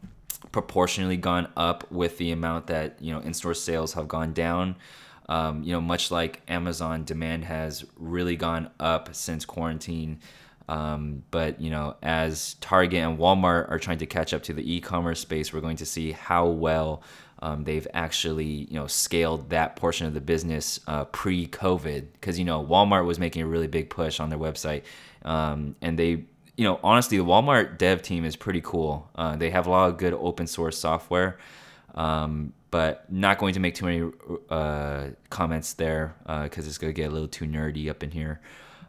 proportionally 0.52 1.16
gone 1.16 1.48
up 1.56 1.90
with 1.90 2.18
the 2.18 2.30
amount 2.30 2.68
that 2.68 2.96
you 3.00 3.12
know 3.12 3.20
in-store 3.20 3.54
sales 3.54 3.92
have 3.94 4.06
gone 4.08 4.32
down. 4.32 4.76
Um, 5.28 5.62
you 5.62 5.72
know, 5.72 5.80
much 5.80 6.10
like 6.10 6.40
Amazon, 6.48 7.04
demand 7.04 7.44
has 7.44 7.84
really 7.96 8.36
gone 8.36 8.70
up 8.80 9.14
since 9.14 9.44
quarantine. 9.44 10.20
Um, 10.68 11.22
but 11.30 11.60
you 11.60 11.70
know, 11.70 11.96
as 12.02 12.54
Target 12.54 13.00
and 13.00 13.18
Walmart 13.18 13.70
are 13.70 13.78
trying 13.78 13.98
to 13.98 14.06
catch 14.06 14.34
up 14.34 14.42
to 14.44 14.52
the 14.52 14.74
e-commerce 14.74 15.20
space, 15.20 15.52
we're 15.52 15.60
going 15.60 15.78
to 15.78 15.86
see 15.86 16.12
how 16.12 16.46
well 16.46 17.02
um, 17.40 17.64
they've 17.64 17.86
actually 17.94 18.44
you 18.44 18.74
know 18.74 18.86
scaled 18.86 19.50
that 19.50 19.76
portion 19.76 20.06
of 20.06 20.14
the 20.14 20.20
business 20.20 20.80
uh, 20.86 21.04
pre-COVID. 21.06 22.06
Because 22.12 22.38
you 22.38 22.44
know, 22.44 22.64
Walmart 22.64 23.06
was 23.06 23.18
making 23.18 23.42
a 23.42 23.46
really 23.46 23.66
big 23.66 23.90
push 23.90 24.20
on 24.20 24.28
their 24.28 24.38
website, 24.38 24.82
um, 25.24 25.74
and 25.80 25.98
they 25.98 26.24
you 26.56 26.64
know 26.64 26.80
honestly, 26.82 27.16
the 27.16 27.24
Walmart 27.24 27.78
dev 27.78 28.02
team 28.02 28.24
is 28.24 28.36
pretty 28.36 28.60
cool. 28.60 29.10
Uh, 29.14 29.36
they 29.36 29.50
have 29.50 29.66
a 29.66 29.70
lot 29.70 29.88
of 29.88 29.96
good 29.96 30.12
open 30.12 30.46
source 30.46 30.76
software. 30.76 31.38
Um, 31.94 32.52
but 32.70 33.10
not 33.10 33.38
going 33.38 33.54
to 33.54 33.60
make 33.60 33.74
too 33.74 33.86
many 33.86 34.10
uh, 34.50 35.08
comments 35.30 35.72
there 35.74 36.14
because 36.44 36.66
uh, 36.66 36.68
it's 36.68 36.78
going 36.78 36.92
to 36.92 36.96
get 37.00 37.10
a 37.10 37.12
little 37.12 37.28
too 37.28 37.46
nerdy 37.46 37.88
up 37.88 38.02
in 38.02 38.10
here. 38.10 38.40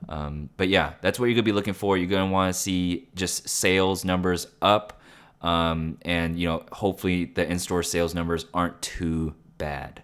Um, 0.07 0.49
but 0.57 0.69
yeah, 0.69 0.93
that's 1.01 1.19
what 1.19 1.25
you're 1.25 1.35
going 1.35 1.45
to 1.45 1.51
be 1.51 1.53
looking 1.53 1.73
for. 1.73 1.97
You're 1.97 2.09
going 2.09 2.27
to 2.27 2.31
want 2.31 2.53
to 2.53 2.59
see 2.59 3.09
just 3.15 3.49
sales 3.49 4.05
numbers 4.05 4.47
up, 4.61 5.01
um, 5.41 5.97
and 6.03 6.39
you 6.39 6.47
know, 6.47 6.65
hopefully 6.71 7.25
the 7.25 7.49
in-store 7.49 7.83
sales 7.83 8.15
numbers 8.15 8.45
aren't 8.53 8.81
too 8.81 9.33
bad. 9.57 10.03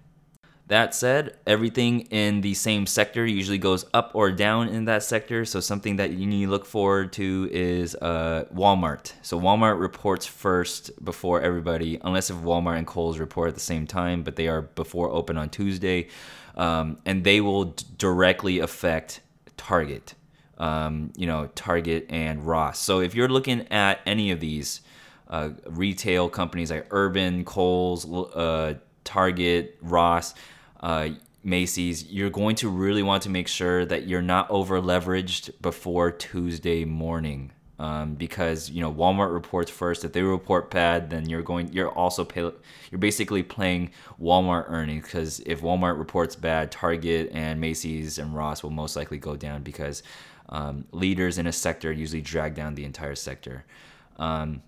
That 0.68 0.96
said, 0.96 1.38
everything 1.46 2.02
in 2.10 2.42
the 2.42 2.56
same 2.56 2.88
sector 2.88 3.24
usually 3.24 3.60
goes 3.60 3.86
up 3.94 4.12
or 4.16 4.32
down 4.32 4.68
in 4.70 4.86
that 4.86 5.04
sector. 5.04 5.46
So 5.46 5.60
something 5.60 5.98
that 5.98 6.14
you 6.14 6.26
need 6.26 6.46
to 6.46 6.52
look 6.52 6.66
forward 6.66 7.14
to 7.14 7.48
is 7.52 7.94
uh, 7.94 8.46
Walmart. 8.52 9.14
So 9.22 9.40
Walmart 9.40 9.80
reports 9.80 10.26
first 10.26 11.04
before 11.06 11.40
everybody, 11.42 12.00
unless 12.04 12.32
if 12.32 12.38
Walmart 12.38 12.80
and 12.80 12.88
Kohl's 12.88 13.20
report 13.20 13.50
at 13.50 13.54
the 13.54 13.60
same 13.60 13.86
time, 13.86 14.24
but 14.24 14.38
they 14.38 14.48
are 14.48 14.64
before 14.64 15.12
open 15.12 15.38
on 15.38 15.50
Tuesday, 15.50 16.08
um, 16.56 16.98
and 17.06 17.24
they 17.24 17.42
will 17.42 17.66
d- 17.66 17.86
directly 18.00 18.58
affect 18.58 19.22
Target. 19.58 20.16
Um, 20.58 21.12
you 21.16 21.28
know, 21.28 21.48
Target 21.54 22.08
and 22.10 22.48
Ross. 22.48 22.80
So 22.80 23.02
if 23.02 23.14
you're 23.14 23.28
looking 23.28 23.68
at 23.72 24.00
any 24.08 24.32
of 24.32 24.40
these 24.40 24.82
uh, 25.28 25.50
retail 25.68 26.28
companies 26.30 26.72
like 26.72 26.88
Urban, 26.90 27.44
Kohl's, 27.44 28.10
uh, 28.10 28.76
Target, 29.04 29.78
Ross 29.82 30.34
uh, 30.86 31.10
Macy's, 31.44 32.06
you're 32.12 32.30
going 32.30 32.56
to 32.58 32.70
really 32.70 33.02
want 33.02 33.24
to 33.24 33.30
make 33.30 33.48
sure 33.48 33.86
that 33.86 34.06
you're 34.08 34.22
not 34.22 34.50
over 34.52 34.80
leveraged 34.80 35.50
before 35.60 36.12
Tuesday 36.12 36.86
morning. 36.86 37.52
Um, 37.78 38.16
because 38.16 38.70
you 38.70 38.80
know 38.80 38.94
Walmart 38.94 39.34
reports 39.34 39.70
first. 39.70 40.06
If 40.06 40.14
they 40.14 40.22
report 40.22 40.72
bad, 40.72 41.10
then 41.10 41.28
you're 41.28 41.42
going. 41.42 41.74
You're 41.74 41.90
also 41.90 42.24
pay, 42.24 42.40
you're 42.40 43.00
basically 43.00 43.44
playing 43.44 43.92
Walmart 44.22 44.68
earnings 44.70 45.04
because 45.04 45.42
if 45.42 45.60
Walmart 45.60 45.98
reports 46.00 46.38
bad, 46.38 46.72
Target 46.72 47.32
and 47.34 47.60
Macy's 47.60 48.18
and 48.18 48.34
Ross 48.34 48.64
will 48.64 48.70
most 48.70 48.96
likely 48.96 49.18
go 49.18 49.36
down 49.36 49.62
because 49.62 50.04
um, 50.48 50.86
leaders 50.94 51.38
in 51.38 51.48
a 51.48 51.52
sector 51.52 51.92
usually 51.92 52.22
drag 52.22 52.56
down 52.56 52.76
the 52.76 52.86
entire 52.86 53.16
sector. 53.16 53.66
Um, 54.18 54.62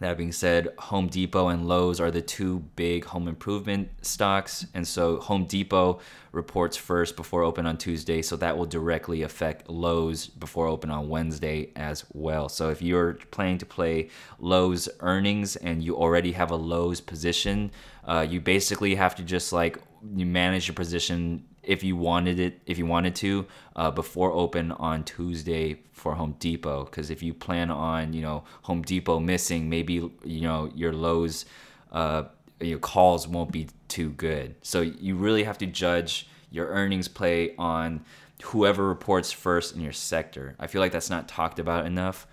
that 0.00 0.16
being 0.16 0.32
said, 0.32 0.68
Home 0.78 1.08
Depot 1.08 1.48
and 1.48 1.66
Lowe's 1.66 2.00
are 2.00 2.10
the 2.10 2.22
two 2.22 2.60
big 2.76 3.04
home 3.04 3.26
improvement 3.26 3.90
stocks. 4.02 4.66
And 4.74 4.86
so 4.86 5.18
Home 5.20 5.44
Depot 5.44 6.00
reports 6.30 6.76
first 6.76 7.16
before 7.16 7.42
open 7.42 7.66
on 7.66 7.78
Tuesday. 7.78 8.22
So 8.22 8.36
that 8.36 8.56
will 8.56 8.66
directly 8.66 9.22
affect 9.22 9.68
Lowe's 9.68 10.28
before 10.28 10.68
open 10.68 10.90
on 10.90 11.08
Wednesday 11.08 11.72
as 11.74 12.04
well. 12.12 12.48
So 12.48 12.70
if 12.70 12.80
you're 12.80 13.14
planning 13.32 13.58
to 13.58 13.66
play 13.66 14.10
Lowe's 14.38 14.88
earnings 15.00 15.56
and 15.56 15.82
you 15.82 15.96
already 15.96 16.32
have 16.32 16.50
a 16.50 16.56
Lowe's 16.56 17.00
position, 17.00 17.72
uh, 18.06 18.26
you 18.28 18.40
basically 18.40 18.94
have 18.94 19.16
to 19.16 19.22
just 19.22 19.52
like 19.52 19.78
you 20.14 20.26
manage 20.26 20.68
your 20.68 20.74
position 20.76 21.44
if 21.68 21.84
you 21.84 21.94
wanted 21.96 22.40
it 22.40 22.60
if 22.66 22.78
you 22.78 22.86
wanted 22.86 23.14
to 23.14 23.46
uh, 23.76 23.90
before 23.90 24.32
open 24.32 24.72
on 24.72 25.04
tuesday 25.04 25.78
for 25.92 26.14
home 26.14 26.34
depot. 26.40 26.84
Because 26.84 27.10
if 27.10 27.22
you 27.22 27.34
plan 27.34 27.70
on 27.70 28.12
you 28.12 28.22
know 28.22 28.42
home 28.62 28.82
depot 28.82 29.20
missing 29.20 29.68
maybe 29.68 30.10
you 30.24 30.40
know 30.40 30.72
your 30.74 30.92
Lowe's, 30.92 31.44
uh, 31.92 32.24
your 32.60 32.78
calls 32.78 33.28
won't 33.28 33.52
be 33.52 33.68
too 33.86 34.10
good. 34.10 34.56
So 34.62 34.80
you 34.80 35.14
really 35.14 35.44
have 35.44 35.58
to 35.58 35.66
judge 35.66 36.28
your 36.50 36.68
earnings 36.68 37.06
play 37.06 37.54
on 37.56 38.04
whoever 38.42 38.88
reports 38.88 39.30
first 39.30 39.74
in 39.74 39.82
your 39.82 39.92
sector. 39.92 40.56
I 40.58 40.66
feel 40.66 40.80
like 40.80 40.92
that's 40.92 41.10
not 41.10 41.28
talked 41.28 41.58
about 41.58 41.84
enough. 41.84 42.26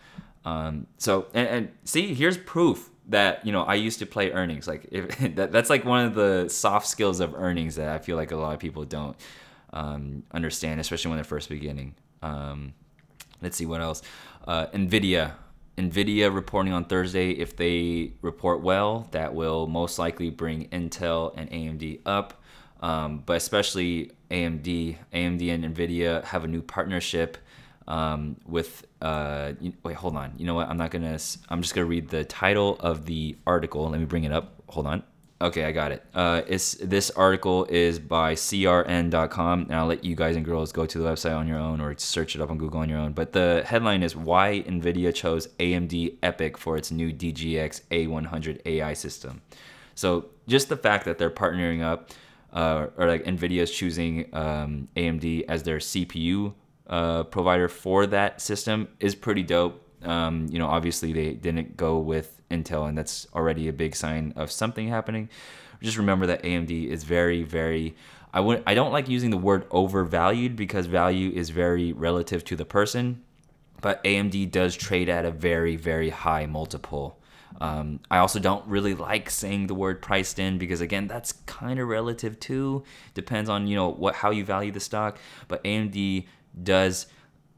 Um, 0.45 0.87
so 0.97 1.27
and, 1.33 1.47
and 1.47 1.71
see 1.83 2.13
here's 2.13 2.37
proof 2.37 2.89
that 3.09 3.45
you 3.45 3.51
know 3.51 3.63
I 3.63 3.75
used 3.75 3.99
to 3.99 4.05
play 4.05 4.31
earnings. 4.31 4.67
Like 4.67 4.87
if, 4.91 5.17
that, 5.35 5.51
that's 5.51 5.69
like 5.69 5.85
one 5.85 6.05
of 6.05 6.15
the 6.15 6.49
soft 6.49 6.87
skills 6.87 7.19
of 7.19 7.33
earnings 7.35 7.75
that 7.75 7.89
I 7.89 7.99
feel 7.99 8.17
like 8.17 8.31
a 8.31 8.35
lot 8.35 8.53
of 8.53 8.59
people 8.59 8.83
don't 8.85 9.15
um, 9.73 10.23
understand, 10.31 10.79
especially 10.79 11.09
when 11.09 11.17
they're 11.17 11.23
first 11.23 11.49
beginning. 11.49 11.95
Um, 12.21 12.73
let's 13.41 13.57
see 13.57 13.65
what 13.65 13.81
else. 13.81 14.01
Uh, 14.47 14.67
Nvidia. 14.67 15.33
Nvidia 15.77 16.33
reporting 16.33 16.71
on 16.71 16.85
Thursday. 16.85 17.31
If 17.31 17.57
they 17.57 18.13
report 18.21 18.61
well, 18.61 19.09
that 19.11 19.35
will 19.35 19.67
most 19.67 19.99
likely 19.99 20.29
bring 20.29 20.69
Intel 20.69 21.33
and 21.35 21.49
AMD 21.51 21.99
up. 22.05 22.41
Um, 22.81 23.23
but 23.25 23.37
especially 23.37 24.11
AMD, 24.31 24.97
AMD 25.13 25.49
and 25.49 25.75
Nvidia 25.75 26.23
have 26.23 26.43
a 26.43 26.47
new 26.47 26.61
partnership 26.61 27.37
um, 27.87 28.37
with 28.47 28.85
uh, 29.01 29.53
you, 29.59 29.73
wait 29.83 29.95
hold 29.95 30.15
on. 30.15 30.33
You 30.37 30.45
know 30.45 30.55
what? 30.55 30.69
I'm 30.69 30.77
not 30.77 30.91
gonna 30.91 31.17
i'm 31.49 31.61
just 31.61 31.75
gonna 31.75 31.85
read 31.85 32.09
the 32.09 32.23
title 32.25 32.77
of 32.79 33.05
the 33.05 33.37
article. 33.45 33.89
Let 33.89 33.99
me 33.99 34.05
bring 34.05 34.23
it 34.23 34.31
up. 34.31 34.61
Hold 34.69 34.87
on. 34.87 35.03
Okay 35.41 35.65
i 35.65 35.71
got 35.71 35.91
it. 35.91 36.03
Uh, 36.13 36.41
it's 36.47 36.75
this 36.75 37.11
article 37.11 37.65
is 37.65 37.99
by 37.99 38.33
crn.com 38.33 39.61
and 39.63 39.75
i'll 39.75 39.85
let 39.85 40.03
you 40.03 40.15
guys 40.15 40.35
and 40.37 40.45
girls 40.45 40.71
go 40.71 40.85
to 40.85 40.97
the 40.97 41.09
website 41.09 41.37
on 41.37 41.47
your 41.47 41.59
own 41.59 41.81
or 41.81 41.93
search 41.97 42.35
it 42.35 42.41
up 42.41 42.49
on 42.49 42.57
google 42.57 42.79
on 42.79 42.89
your 42.89 42.99
own. 42.99 43.11
But 43.13 43.33
the 43.33 43.63
headline 43.65 44.01
is 44.01 44.15
why 44.15 44.63
nvidia 44.65 45.13
chose 45.13 45.47
amd 45.59 46.17
EPYC 46.19 46.57
for 46.57 46.77
its 46.77 46.89
new 46.89 47.11
dgx 47.11 47.81
a100 47.91 48.61
ai 48.65 48.93
system. 48.93 49.41
So 49.93 50.27
just 50.47 50.69
the 50.69 50.77
fact 50.77 51.05
that 51.05 51.17
they're 51.17 51.29
partnering 51.29 51.83
up 51.83 52.11
uh, 52.53 52.87
or 52.97 53.07
like 53.07 53.25
nvidia 53.25 53.61
is 53.61 53.71
choosing 53.71 54.33
um, 54.33 54.87
amd 54.95 55.45
as 55.49 55.63
their 55.63 55.77
cpu 55.77 56.53
uh, 56.87 57.23
provider 57.23 57.67
for 57.67 58.05
that 58.07 58.41
system 58.41 58.87
is 58.99 59.15
pretty 59.15 59.43
dope. 59.43 59.81
Um, 60.03 60.47
you 60.49 60.59
know, 60.59 60.67
obviously 60.67 61.13
they 61.13 61.33
didn't 61.33 61.77
go 61.77 61.97
with 61.99 62.41
Intel, 62.51 62.87
and 62.87 62.97
that's 62.97 63.27
already 63.33 63.67
a 63.67 63.73
big 63.73 63.95
sign 63.95 64.33
of 64.35 64.51
something 64.51 64.87
happening. 64.87 65.29
Just 65.81 65.97
remember 65.97 66.25
that 66.27 66.43
AMD 66.43 66.87
is 66.87 67.03
very, 67.03 67.43
very. 67.43 67.95
I 68.33 68.39
would. 68.39 68.63
I 68.67 68.73
don't 68.73 68.91
like 68.91 69.09
using 69.09 69.29
the 69.29 69.37
word 69.37 69.65
overvalued 69.71 70.55
because 70.55 70.85
value 70.85 71.31
is 71.31 71.49
very 71.49 71.93
relative 71.93 72.43
to 72.45 72.55
the 72.55 72.65
person, 72.65 73.23
but 73.81 74.03
AMD 74.03 74.51
does 74.51 74.75
trade 74.75 75.09
at 75.09 75.25
a 75.25 75.31
very, 75.31 75.75
very 75.75 76.09
high 76.09 76.45
multiple. 76.45 77.19
Um, 77.61 78.01
I 78.11 78.17
also 78.17 78.39
don't 78.39 78.65
really 78.67 78.93
like 78.93 79.29
saying 79.29 79.67
the 79.67 79.75
word 79.75 80.01
priced 80.01 80.39
in 80.39 80.57
because 80.57 80.81
again, 80.81 81.07
that's 81.07 81.31
kind 81.45 81.79
of 81.79 81.87
relative 81.87 82.39
too. 82.39 82.83
Depends 83.13 83.49
on 83.49 83.67
you 83.67 83.75
know 83.75 83.89
what 83.89 84.15
how 84.15 84.31
you 84.31 84.43
value 84.43 84.71
the 84.71 84.79
stock. 84.79 85.17
But 85.47 85.63
AMD 85.63 86.25
does 86.63 87.07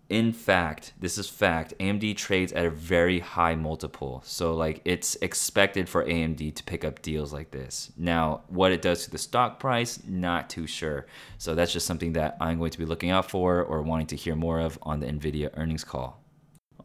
in 0.09 0.31
fact, 0.31 0.93
this 0.99 1.17
is 1.17 1.27
fact, 1.27 1.73
AMD 1.79 2.15
trades 2.15 2.53
at 2.53 2.65
a 2.65 2.69
very 2.69 3.19
high 3.19 3.55
multiple. 3.55 4.21
So 4.25 4.55
like 4.55 4.81
it's 4.85 5.15
expected 5.15 5.89
for 5.89 6.05
AMD 6.05 6.55
to 6.55 6.63
pick 6.63 6.85
up 6.85 7.01
deals 7.01 7.33
like 7.33 7.51
this. 7.51 7.91
Now, 7.97 8.41
what 8.47 8.71
it 8.71 8.81
does 8.81 9.03
to 9.03 9.11
the 9.11 9.17
stock 9.17 9.59
price, 9.59 9.99
not 10.07 10.49
too 10.49 10.65
sure. 10.65 11.07
So 11.37 11.55
that's 11.55 11.73
just 11.73 11.85
something 11.85 12.13
that 12.13 12.37
I'm 12.39 12.57
going 12.57 12.71
to 12.71 12.79
be 12.79 12.85
looking 12.85 13.09
out 13.09 13.29
for 13.29 13.61
or 13.61 13.81
wanting 13.81 14.07
to 14.07 14.15
hear 14.15 14.35
more 14.35 14.61
of 14.61 14.79
on 14.81 15.01
the 15.01 15.07
Nvidia 15.07 15.49
earnings 15.57 15.83
call. 15.83 16.23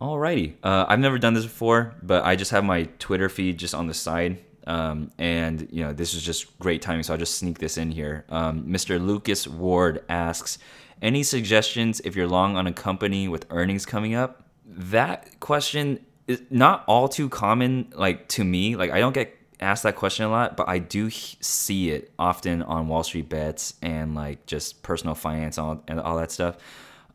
Alrighty, 0.01 0.55
uh, 0.65 0.87
I've 0.89 0.99
never 0.99 1.19
done 1.19 1.35
this 1.35 1.45
before, 1.45 1.95
but 2.03 2.25
I 2.25 2.35
just 2.35 2.51
have 2.51 2.65
my 2.65 2.85
Twitter 2.99 3.29
feed 3.29 3.57
just 3.57 3.75
on 3.75 3.87
the 3.87 3.95
side. 3.95 4.45
Um, 4.65 5.11
and 5.19 5.69
you 5.73 5.83
know 5.83 5.93
this 5.93 6.15
is 6.15 6.23
just 6.23 6.57
great 6.61 6.83
timing, 6.83 7.03
so 7.03 7.13
I'll 7.13 7.19
just 7.19 7.37
sneak 7.37 7.59
this 7.59 7.79
in 7.79 7.91
here. 7.91 8.25
Um, 8.29 8.65
Mr. 8.65 9.05
Lucas 9.05 9.47
Ward 9.47 10.05
asks, 10.09 10.59
any 11.03 11.23
suggestions 11.23 12.01
if 12.01 12.17
you're 12.17 12.29
long 12.29 12.57
on 12.57 12.67
a 12.67 12.73
company 12.73 13.29
with 13.29 13.47
earnings 13.51 13.85
coming 13.85 14.15
up? 14.15 14.45
That 14.65 15.41
question 15.41 16.07
is 16.29 16.41
not 16.49 16.85
all 16.87 17.09
too 17.09 17.29
common, 17.29 17.93
like 17.95 18.29
to 18.29 18.45
me. 18.45 18.77
Like 18.77 18.93
I 18.93 19.01
don't 19.01 19.13
get 19.13 19.37
asked 19.61 19.83
that 19.83 19.97
question 19.97 20.25
a 20.25 20.31
lot, 20.31 20.57
but 20.57 20.69
I 20.69 20.79
do 20.79 21.11
see 21.11 21.91
it 21.91 22.13
often 22.19 22.63
on 22.63 22.89
Wall 22.89 23.03
Street 23.03 23.29
bets 23.29 23.75
and 23.83 24.15
like 24.15 24.47
just 24.47 24.83
personal 24.83 25.15
finance 25.15 25.59
and 25.59 25.67
all, 25.67 25.85
and 25.89 26.01
all 26.01 26.17
that 26.17 26.31
stuff. 26.31 26.57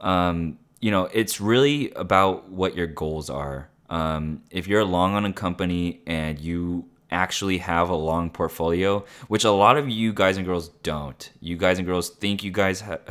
Um, 0.02 0.60
you 0.80 0.92
know, 0.92 1.06
it's 1.06 1.42
really 1.42 1.92
about 1.92 2.50
what 2.50 2.76
your 2.76 2.88
goals 2.88 3.30
are. 3.30 3.70
Um, 3.90 4.44
if 4.52 4.68
you're 4.68 4.84
long 4.84 5.16
on 5.16 5.26
a 5.26 5.34
company 5.34 6.02
and 6.06 6.40
you 6.40 6.86
actually 7.12 7.60
have 7.60 7.90
a 7.90 7.96
long 7.96 8.30
portfolio, 8.30 9.06
which 9.28 9.44
a 9.44 9.52
lot 9.52 9.78
of 9.78 9.90
you 9.90 10.12
guys 10.14 10.38
and 10.38 10.46
girls 10.46 10.70
don't. 10.84 11.32
You 11.40 11.56
guys 11.56 11.78
and 11.78 11.88
girls 11.88 12.10
think 12.10 12.44
you 12.44 12.52
guys 12.52 12.82
have 12.82 13.02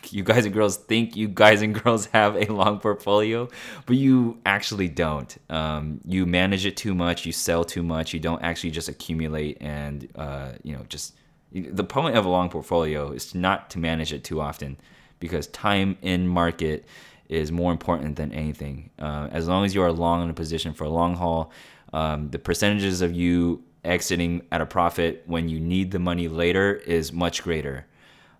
you 0.10 0.22
guys 0.22 0.44
and 0.44 0.54
girls 0.54 0.76
think 0.76 1.16
you 1.16 1.28
guys 1.28 1.62
and 1.62 1.74
girls 1.74 2.06
have 2.12 2.36
a 2.36 2.52
long 2.52 2.78
portfolio, 2.78 3.48
but 3.86 3.96
you 3.96 4.38
actually 4.46 4.88
don't. 4.88 5.36
Um, 5.50 6.00
you 6.06 6.26
manage 6.26 6.66
it 6.66 6.76
too 6.76 6.94
much, 6.94 7.26
you 7.26 7.32
sell 7.32 7.64
too 7.64 7.82
much, 7.82 8.14
you 8.14 8.20
don't 8.20 8.42
actually 8.42 8.70
just 8.70 8.88
accumulate 8.88 9.58
and 9.60 10.08
uh, 10.14 10.52
you 10.62 10.76
know 10.76 10.84
just 10.88 11.14
the 11.52 11.84
point 11.84 12.16
of 12.16 12.24
a 12.24 12.28
long 12.28 12.48
portfolio 12.48 13.10
is 13.10 13.34
not 13.34 13.70
to 13.70 13.78
manage 13.78 14.12
it 14.12 14.22
too 14.22 14.40
often 14.40 14.76
because 15.18 15.48
time 15.48 15.98
in 16.00 16.28
market 16.28 16.86
is 17.28 17.52
more 17.52 17.70
important 17.70 18.16
than 18.16 18.32
anything. 18.32 18.90
Uh, 18.98 19.28
as 19.30 19.46
long 19.46 19.64
as 19.64 19.72
you 19.72 19.82
are 19.82 19.92
long 19.92 20.22
in 20.24 20.30
a 20.30 20.34
position 20.34 20.74
for 20.74 20.84
a 20.84 20.88
long 20.88 21.14
haul, 21.14 21.52
um, 21.92 22.30
the 22.30 22.38
percentages 22.38 23.00
of 23.02 23.12
you 23.12 23.62
exiting 23.84 24.46
at 24.52 24.60
a 24.60 24.66
profit 24.66 25.22
when 25.26 25.48
you 25.48 25.58
need 25.58 25.90
the 25.90 25.98
money 25.98 26.28
later 26.28 26.74
is 26.74 27.12
much 27.12 27.42
greater. 27.42 27.86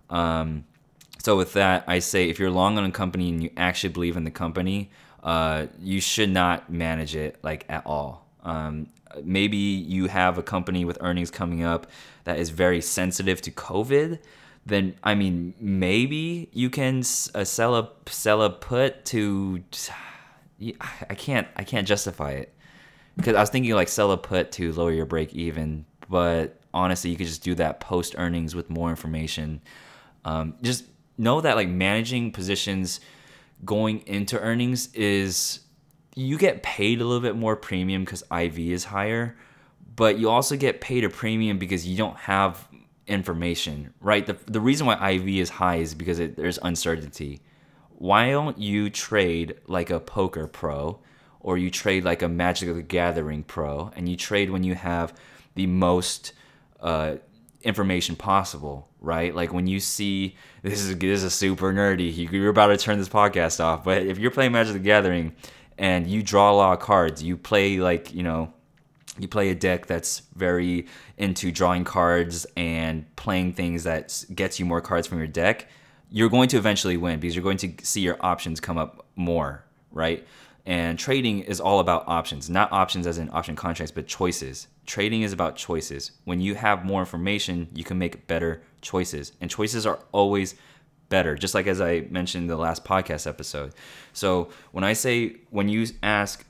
Um, 0.08 0.64
so 1.18 1.36
with 1.36 1.52
that, 1.54 1.84
I 1.86 1.98
say 1.98 2.28
if 2.28 2.38
you're 2.38 2.50
long 2.50 2.78
on 2.78 2.84
a 2.84 2.90
company 2.90 3.28
and 3.28 3.42
you 3.42 3.50
actually 3.56 3.92
believe 3.92 4.16
in 4.16 4.24
the 4.24 4.30
company, 4.30 4.90
uh, 5.22 5.66
you 5.78 6.00
should 6.00 6.30
not 6.30 6.70
manage 6.70 7.14
it 7.14 7.38
like 7.42 7.64
at 7.68 7.84
all. 7.84 8.26
Um, 8.42 8.88
maybe 9.22 9.56
you 9.56 10.06
have 10.06 10.38
a 10.38 10.42
company 10.42 10.84
with 10.84 10.98
earnings 11.00 11.30
coming 11.30 11.62
up 11.62 11.86
that 12.24 12.38
is 12.38 12.50
very 12.50 12.80
sensitive 12.80 13.42
to 13.42 13.50
COVID. 13.50 14.18
Then 14.64 14.94
I 15.02 15.14
mean, 15.14 15.54
maybe 15.60 16.48
you 16.52 16.70
can 16.70 17.00
uh, 17.34 17.44
sell 17.44 17.76
a 17.76 17.90
sell 18.06 18.42
a 18.42 18.50
put 18.50 19.04
to. 19.06 19.62
I 21.08 21.14
can't 21.14 21.48
I 21.56 21.64
can't 21.64 21.88
justify 21.88 22.32
it 22.32 22.54
because 23.16 23.34
I 23.34 23.40
was 23.40 23.50
thinking 23.50 23.72
like 23.74 23.88
sell 23.88 24.12
a 24.12 24.16
put 24.16 24.52
to 24.52 24.72
lower 24.72 24.92
your 24.92 25.06
break 25.06 25.34
even, 25.34 25.84
but 26.08 26.60
honestly, 26.72 27.10
you 27.10 27.16
could 27.16 27.26
just 27.26 27.42
do 27.42 27.54
that 27.56 27.80
post 27.80 28.14
earnings 28.18 28.54
with 28.54 28.70
more 28.70 28.90
information. 28.90 29.60
Um, 30.24 30.54
just 30.62 30.84
know 31.18 31.40
that 31.40 31.56
like 31.56 31.68
managing 31.68 32.32
positions 32.32 33.00
going 33.64 34.00
into 34.06 34.38
earnings 34.38 34.92
is 34.94 35.60
you 36.14 36.38
get 36.38 36.62
paid 36.62 37.00
a 37.00 37.04
little 37.04 37.20
bit 37.20 37.36
more 37.36 37.56
premium 37.56 38.04
because 38.04 38.22
IV 38.32 38.58
is 38.58 38.84
higher, 38.84 39.36
but 39.96 40.18
you 40.18 40.30
also 40.30 40.56
get 40.56 40.80
paid 40.80 41.04
a 41.04 41.10
premium 41.10 41.58
because 41.58 41.86
you 41.86 41.96
don't 41.96 42.16
have 42.16 42.68
information, 43.06 43.92
right? 44.00 44.26
The, 44.26 44.36
the 44.46 44.60
reason 44.60 44.86
why 44.86 45.10
IV 45.10 45.28
is 45.28 45.50
high 45.50 45.76
is 45.76 45.94
because 45.94 46.18
it, 46.18 46.36
there's 46.36 46.58
uncertainty. 46.62 47.40
Why 47.90 48.30
don't 48.30 48.58
you 48.58 48.88
trade 48.88 49.56
like 49.66 49.90
a 49.90 50.00
poker 50.00 50.46
pro 50.46 51.00
or 51.40 51.58
you 51.58 51.70
trade 51.70 52.04
like 52.04 52.22
a 52.22 52.28
Magic 52.28 52.72
the 52.74 52.82
Gathering 52.82 53.42
pro, 53.42 53.90
and 53.96 54.08
you 54.08 54.16
trade 54.16 54.50
when 54.50 54.64
you 54.64 54.74
have 54.74 55.14
the 55.54 55.66
most 55.66 56.32
uh, 56.80 57.16
information 57.62 58.16
possible. 58.16 58.88
right? 59.00 59.34
Like 59.34 59.52
when 59.52 59.66
you 59.66 59.80
see 59.80 60.36
this 60.62 60.80
is 60.80 60.96
this 60.96 61.22
is 61.22 61.34
super 61.34 61.72
nerdy. 61.72 62.30
You're 62.30 62.48
about 62.50 62.68
to 62.68 62.76
turn 62.76 62.98
this 62.98 63.08
podcast 63.08 63.60
off, 63.60 63.84
but 63.84 64.02
if 64.06 64.18
you're 64.18 64.30
playing 64.30 64.52
Magic 64.52 64.74
the 64.74 64.78
Gathering 64.78 65.34
and 65.78 66.06
you 66.06 66.22
draw 66.22 66.50
a 66.50 66.54
lot 66.54 66.72
of 66.74 66.80
cards, 66.80 67.22
you 67.22 67.36
play 67.36 67.78
like 67.78 68.12
you 68.14 68.22
know 68.22 68.52
you 69.18 69.28
play 69.28 69.50
a 69.50 69.54
deck 69.54 69.86
that's 69.86 70.22
very 70.34 70.86
into 71.18 71.50
drawing 71.52 71.84
cards 71.84 72.46
and 72.56 73.04
playing 73.16 73.52
things 73.52 73.84
that 73.84 74.24
gets 74.34 74.58
you 74.58 74.64
more 74.64 74.80
cards 74.80 75.06
from 75.06 75.18
your 75.18 75.26
deck, 75.26 75.68
you're 76.10 76.28
going 76.28 76.48
to 76.48 76.56
eventually 76.56 76.96
win 76.96 77.20
because 77.20 77.34
you're 77.34 77.42
going 77.42 77.58
to 77.58 77.72
see 77.82 78.00
your 78.00 78.16
options 78.20 78.60
come 78.60 78.78
up 78.78 79.06
more, 79.16 79.64
right? 79.90 80.26
And 80.66 80.98
trading 80.98 81.40
is 81.40 81.60
all 81.60 81.80
about 81.80 82.04
options, 82.06 82.50
not 82.50 82.70
options 82.72 83.06
as 83.06 83.18
in 83.18 83.30
option 83.32 83.56
contracts, 83.56 83.90
but 83.90 84.06
choices. 84.06 84.68
Trading 84.86 85.22
is 85.22 85.32
about 85.32 85.56
choices. 85.56 86.12
When 86.24 86.40
you 86.40 86.54
have 86.54 86.84
more 86.84 87.00
information, 87.00 87.68
you 87.74 87.84
can 87.84 87.98
make 87.98 88.26
better 88.26 88.62
choices. 88.82 89.32
And 89.40 89.50
choices 89.50 89.86
are 89.86 90.00
always 90.12 90.54
better, 91.08 91.34
just 91.34 91.54
like 91.54 91.66
as 91.66 91.80
I 91.80 92.06
mentioned 92.10 92.42
in 92.42 92.48
the 92.48 92.56
last 92.56 92.84
podcast 92.84 93.26
episode. 93.26 93.72
So 94.12 94.50
when 94.72 94.84
I 94.84 94.92
say, 94.92 95.36
when 95.50 95.68
you 95.68 95.86
ask, 96.02 96.46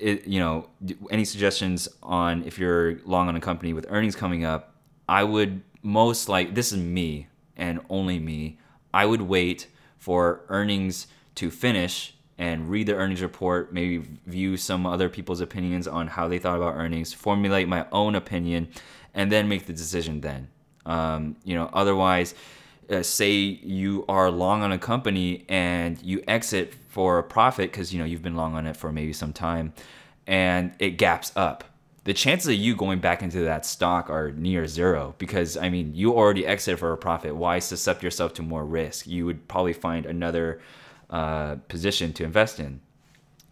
you 0.00 0.40
know, 0.40 0.68
any 1.10 1.24
suggestions 1.24 1.88
on 2.02 2.44
if 2.44 2.58
you're 2.58 2.98
long 3.04 3.28
on 3.28 3.36
a 3.36 3.40
company 3.40 3.72
with 3.72 3.86
earnings 3.88 4.16
coming 4.16 4.44
up, 4.44 4.74
I 5.08 5.24
would 5.24 5.62
most 5.82 6.28
like, 6.28 6.54
this 6.54 6.72
is 6.72 6.78
me 6.78 7.28
and 7.56 7.80
only 7.88 8.18
me, 8.18 8.58
I 8.92 9.06
would 9.06 9.22
wait 9.22 9.68
for 9.98 10.42
earnings 10.48 11.06
to 11.36 11.50
finish 11.50 12.16
and 12.40 12.70
read 12.70 12.86
the 12.86 12.94
earnings 12.94 13.20
report, 13.20 13.70
maybe 13.70 13.98
view 14.26 14.56
some 14.56 14.86
other 14.86 15.10
people's 15.10 15.42
opinions 15.42 15.86
on 15.86 16.06
how 16.06 16.26
they 16.26 16.38
thought 16.38 16.56
about 16.56 16.74
earnings, 16.74 17.12
formulate 17.12 17.68
my 17.68 17.84
own 17.92 18.14
opinion, 18.14 18.66
and 19.12 19.30
then 19.30 19.46
make 19.46 19.66
the 19.66 19.74
decision 19.74 20.22
then. 20.22 20.48
Um, 20.86 21.36
you 21.44 21.54
know, 21.54 21.68
otherwise, 21.74 22.34
uh, 22.88 23.02
say 23.02 23.32
you 23.32 24.06
are 24.08 24.30
long 24.30 24.62
on 24.62 24.72
a 24.72 24.78
company 24.78 25.44
and 25.50 26.02
you 26.02 26.24
exit 26.26 26.74
for 26.88 27.18
a 27.18 27.22
profit 27.22 27.70
because 27.70 27.92
you 27.92 27.98
know 27.98 28.06
you've 28.06 28.22
been 28.22 28.36
long 28.36 28.54
on 28.54 28.66
it 28.66 28.74
for 28.74 28.90
maybe 28.90 29.12
some 29.12 29.34
time, 29.34 29.74
and 30.26 30.72
it 30.78 30.92
gaps 30.92 31.32
up. 31.36 31.64
The 32.04 32.14
chances 32.14 32.48
of 32.48 32.54
you 32.54 32.74
going 32.74 33.00
back 33.00 33.22
into 33.22 33.40
that 33.40 33.66
stock 33.66 34.08
are 34.08 34.32
near 34.32 34.66
zero 34.66 35.14
because 35.18 35.58
I 35.58 35.68
mean 35.68 35.94
you 35.94 36.14
already 36.14 36.46
exited 36.46 36.78
for 36.78 36.90
a 36.94 36.96
profit. 36.96 37.36
Why 37.36 37.58
suscept 37.58 38.00
yourself 38.00 38.32
to 38.34 38.42
more 38.42 38.64
risk? 38.64 39.06
You 39.06 39.26
would 39.26 39.46
probably 39.46 39.74
find 39.74 40.06
another 40.06 40.62
uh, 41.10 41.56
position 41.68 42.12
to 42.14 42.24
invest 42.24 42.60
in. 42.60 42.80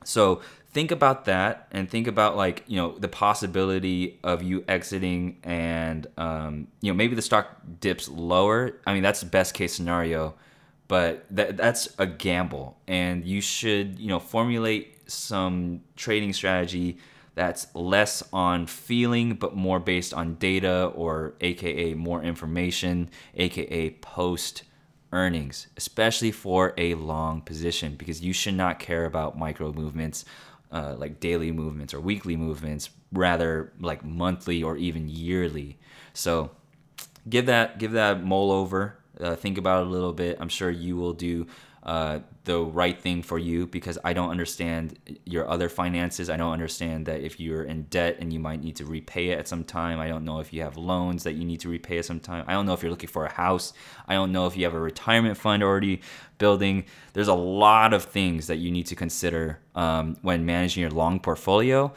So 0.04 0.40
think 0.70 0.90
about 0.90 1.24
that 1.24 1.66
and 1.70 1.90
think 1.90 2.06
about 2.06 2.36
like 2.36 2.64
you 2.66 2.76
know 2.76 2.96
the 2.98 3.08
possibility 3.08 4.18
of 4.22 4.42
you 4.42 4.64
exiting 4.68 5.38
and 5.42 6.06
um, 6.16 6.68
you 6.80 6.90
know 6.92 6.96
maybe 6.96 7.14
the 7.14 7.22
stock 7.22 7.60
dips 7.80 8.08
lower. 8.08 8.78
I 8.86 8.94
mean 8.94 9.02
that's 9.02 9.20
the 9.20 9.26
best 9.26 9.54
case 9.54 9.74
scenario, 9.74 10.34
but 10.86 11.26
that 11.30 11.56
that's 11.56 11.88
a 11.98 12.06
gamble, 12.06 12.78
and 12.86 13.24
you 13.24 13.40
should 13.40 13.98
you 13.98 14.08
know 14.08 14.20
formulate 14.20 15.10
some 15.10 15.80
trading 15.96 16.32
strategy 16.32 16.98
that's 17.34 17.68
less 17.74 18.22
on 18.32 18.66
feeling 18.66 19.34
but 19.34 19.54
more 19.54 19.78
based 19.78 20.12
on 20.12 20.34
data 20.34 20.86
or 20.94 21.34
aka 21.40 21.94
more 21.94 22.22
information 22.22 23.08
aka 23.36 23.90
post 23.90 24.64
earnings, 25.12 25.68
especially 25.76 26.30
for 26.30 26.74
a 26.76 26.94
long 26.94 27.40
position, 27.40 27.94
because 27.96 28.20
you 28.20 28.32
should 28.32 28.54
not 28.54 28.78
care 28.78 29.04
about 29.04 29.38
micro 29.38 29.72
movements, 29.72 30.24
uh, 30.70 30.94
like 30.96 31.20
daily 31.20 31.50
movements 31.52 31.94
or 31.94 32.00
weekly 32.00 32.36
movements, 32.36 32.90
rather 33.12 33.72
like 33.80 34.04
monthly 34.04 34.62
or 34.62 34.76
even 34.76 35.08
yearly. 35.08 35.78
So 36.12 36.50
give 37.28 37.46
that 37.46 37.78
give 37.78 37.92
that 37.92 38.22
mull 38.22 38.52
over. 38.52 38.96
Uh, 39.20 39.34
think 39.34 39.58
about 39.58 39.82
it 39.82 39.86
a 39.88 39.90
little 39.90 40.12
bit. 40.12 40.38
I'm 40.40 40.48
sure 40.48 40.70
you 40.70 40.96
will 40.96 41.12
do 41.12 41.46
uh, 41.82 42.20
the 42.44 42.60
right 42.60 42.98
thing 42.98 43.22
for 43.22 43.38
you 43.38 43.66
because 43.66 43.98
I 44.04 44.12
don't 44.12 44.30
understand 44.30 44.98
your 45.24 45.48
other 45.48 45.68
finances. 45.68 46.28
I 46.28 46.36
don't 46.36 46.52
understand 46.52 47.06
that 47.06 47.20
if 47.20 47.38
you're 47.38 47.62
in 47.62 47.84
debt 47.84 48.16
and 48.20 48.32
you 48.32 48.40
might 48.40 48.62
need 48.62 48.76
to 48.76 48.84
repay 48.84 49.30
it 49.30 49.38
at 49.38 49.48
some 49.48 49.64
time. 49.64 50.00
I 50.00 50.08
don't 50.08 50.24
know 50.24 50.40
if 50.40 50.52
you 50.52 50.62
have 50.62 50.76
loans 50.76 51.24
that 51.24 51.34
you 51.34 51.44
need 51.44 51.60
to 51.60 51.68
repay 51.68 51.98
at 51.98 52.04
some 52.04 52.20
time. 52.20 52.44
I 52.48 52.52
don't 52.52 52.66
know 52.66 52.72
if 52.72 52.82
you're 52.82 52.90
looking 52.90 53.08
for 53.08 53.26
a 53.26 53.32
house. 53.32 53.72
I 54.06 54.14
don't 54.14 54.32
know 54.32 54.46
if 54.46 54.56
you 54.56 54.64
have 54.64 54.74
a 54.74 54.80
retirement 54.80 55.36
fund 55.36 55.62
already 55.62 56.00
building. 56.38 56.84
There's 57.12 57.28
a 57.28 57.34
lot 57.34 57.94
of 57.94 58.04
things 58.04 58.46
that 58.48 58.56
you 58.56 58.70
need 58.70 58.86
to 58.86 58.96
consider 58.96 59.60
um, 59.74 60.16
when 60.22 60.44
managing 60.46 60.80
your 60.80 60.90
long 60.90 61.20
portfolio. 61.20 61.92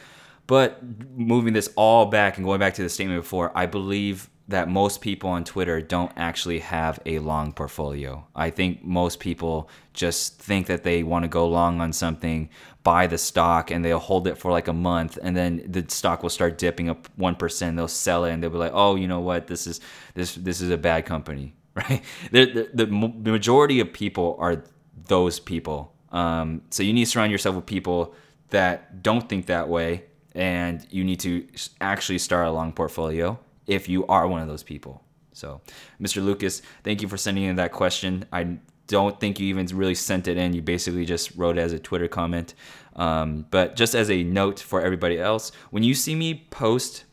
But 0.47 0.83
moving 1.15 1.53
this 1.53 1.69
all 1.75 2.07
back 2.07 2.37
and 2.37 2.45
going 2.45 2.59
back 2.59 2.73
to 2.73 2.83
the 2.83 2.89
statement 2.89 3.21
before, 3.21 3.51
I 3.55 3.67
believe 3.67 4.29
that 4.47 4.67
most 4.67 5.01
people 5.01 5.29
on 5.29 5.43
Twitter 5.43 5.81
don't 5.81 6.11
actually 6.15 6.59
have 6.59 6.99
a 7.05 7.19
long 7.19 7.53
portfolio. 7.53 8.25
I 8.35 8.49
think 8.49 8.83
most 8.83 9.19
people 9.19 9.69
just 9.93 10.39
think 10.39 10.67
that 10.67 10.83
they 10.83 11.03
want 11.03 11.23
to 11.23 11.29
go 11.29 11.47
long 11.47 11.79
on 11.79 11.93
something, 11.93 12.49
buy 12.83 13.07
the 13.07 13.17
stock, 13.17 13.71
and 13.71 13.83
they'll 13.83 13.99
hold 13.99 14.27
it 14.27 14.37
for 14.37 14.51
like 14.51 14.67
a 14.67 14.73
month, 14.73 15.17
and 15.21 15.35
then 15.35 15.63
the 15.67 15.85
stock 15.87 16.21
will 16.21 16.29
start 16.29 16.57
dipping 16.57 16.89
up 16.89 17.07
one 17.15 17.35
percent. 17.35 17.77
They'll 17.77 17.87
sell 17.87 18.25
it, 18.25 18.33
and 18.33 18.43
they'll 18.43 18.49
be 18.49 18.57
like, 18.57 18.73
"Oh, 18.73 18.95
you 18.95 19.07
know 19.07 19.19
what? 19.21 19.47
This 19.47 19.67
is 19.67 19.79
this 20.13 20.35
this 20.35 20.61
is 20.61 20.69
a 20.69 20.77
bad 20.77 21.05
company." 21.05 21.53
Right? 21.73 22.03
The 22.31 22.67
the, 22.73 22.87
the 23.07 23.31
majority 23.31 23.79
of 23.79 23.93
people 23.93 24.35
are 24.37 24.61
those 25.07 25.39
people. 25.39 25.93
Um, 26.11 26.63
so 26.69 26.83
you 26.83 26.91
need 26.91 27.05
to 27.05 27.11
surround 27.11 27.31
yourself 27.31 27.55
with 27.55 27.65
people 27.65 28.13
that 28.49 29.01
don't 29.01 29.29
think 29.29 29.45
that 29.45 29.69
way, 29.69 30.03
and 30.35 30.85
you 30.89 31.05
need 31.05 31.21
to 31.21 31.47
actually 31.79 32.17
start 32.17 32.45
a 32.47 32.51
long 32.51 32.73
portfolio 32.73 33.39
if 33.71 33.87
you 33.87 34.05
are 34.07 34.27
one 34.27 34.41
of 34.41 34.47
those 34.49 34.63
people. 34.63 35.01
So, 35.31 35.61
Mr. 35.99 36.23
Lucas, 36.23 36.61
thank 36.83 37.01
you 37.01 37.07
for 37.07 37.15
sending 37.15 37.45
in 37.45 37.55
that 37.55 37.71
question. 37.71 38.25
I 38.33 38.57
don't 38.87 39.17
think 39.17 39.39
you 39.39 39.47
even 39.47 39.65
really 39.67 39.95
sent 39.95 40.27
it 40.27 40.35
in. 40.35 40.53
You 40.53 40.61
basically 40.61 41.05
just 41.05 41.35
wrote 41.37 41.57
it 41.57 41.61
as 41.61 41.71
a 41.71 41.79
Twitter 41.79 42.09
comment. 42.09 42.53
Um, 42.97 43.45
but 43.49 43.77
just 43.77 43.95
as 43.95 44.11
a 44.11 44.23
note 44.23 44.59
for 44.59 44.81
everybody 44.81 45.17
else, 45.17 45.53
when 45.69 45.83
you 45.83 45.93
see 45.93 46.15
me 46.15 46.45
post, 46.49 47.05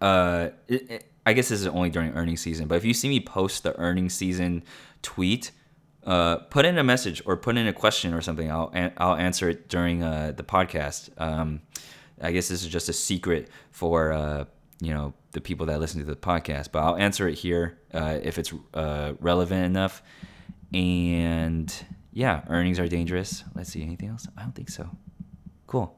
uh, 0.00 0.50
I 1.26 1.32
guess 1.32 1.48
this 1.48 1.60
is 1.60 1.66
only 1.66 1.90
during 1.90 2.12
earnings 2.14 2.40
season, 2.40 2.68
but 2.68 2.76
if 2.76 2.84
you 2.84 2.94
see 2.94 3.08
me 3.08 3.18
post 3.18 3.64
the 3.64 3.76
earnings 3.76 4.14
season 4.14 4.62
tweet, 5.02 5.50
uh, 6.04 6.36
put 6.36 6.64
in 6.64 6.78
a 6.78 6.84
message 6.84 7.22
or 7.26 7.36
put 7.36 7.56
in 7.56 7.66
a 7.66 7.72
question 7.72 8.12
or 8.12 8.20
something. 8.20 8.50
I'll 8.50 8.72
I'll 8.96 9.14
answer 9.14 9.48
it 9.48 9.68
during 9.68 10.02
uh, 10.02 10.32
the 10.36 10.42
podcast. 10.42 11.10
Um, 11.16 11.60
I 12.20 12.32
guess 12.32 12.48
this 12.48 12.64
is 12.64 12.68
just 12.68 12.88
a 12.88 12.92
secret 12.92 13.48
for 13.70 14.12
uh, 14.12 14.44
you 14.82 14.92
know 14.92 15.14
the 15.30 15.40
people 15.40 15.66
that 15.66 15.78
listen 15.80 16.00
to 16.00 16.06
the 16.06 16.16
podcast, 16.16 16.72
but 16.72 16.80
I'll 16.80 16.96
answer 16.96 17.28
it 17.28 17.34
here 17.38 17.78
uh, 17.94 18.18
if 18.22 18.36
it's 18.38 18.52
uh, 18.74 19.12
relevant 19.20 19.64
enough. 19.64 20.02
And 20.74 21.72
yeah, 22.12 22.42
earnings 22.48 22.78
are 22.78 22.88
dangerous. 22.88 23.44
Let's 23.54 23.70
see, 23.70 23.82
anything 23.82 24.08
else? 24.08 24.26
I 24.36 24.42
don't 24.42 24.54
think 24.54 24.70
so. 24.70 24.90
Cool. 25.66 25.96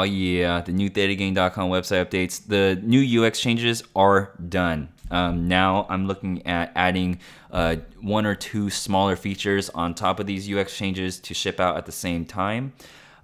Oh 0.00 0.04
yeah, 0.04 0.62
the 0.62 0.72
new 0.72 0.88
ThetaGang.com 0.88 1.68
website 1.68 2.06
updates. 2.06 2.46
The 2.46 2.80
new 2.82 3.22
UX 3.22 3.38
changes 3.38 3.82
are 3.94 4.32
done. 4.48 4.88
Um, 5.10 5.46
now 5.46 5.84
I'm 5.90 6.06
looking 6.06 6.46
at 6.46 6.72
adding 6.74 7.20
uh, 7.50 7.76
one 8.00 8.24
or 8.24 8.34
two 8.34 8.70
smaller 8.70 9.14
features 9.14 9.68
on 9.68 9.94
top 9.94 10.18
of 10.18 10.26
these 10.26 10.50
UX 10.50 10.74
changes 10.74 11.20
to 11.20 11.34
ship 11.34 11.60
out 11.60 11.76
at 11.76 11.84
the 11.84 11.92
same 11.92 12.24
time. 12.24 12.72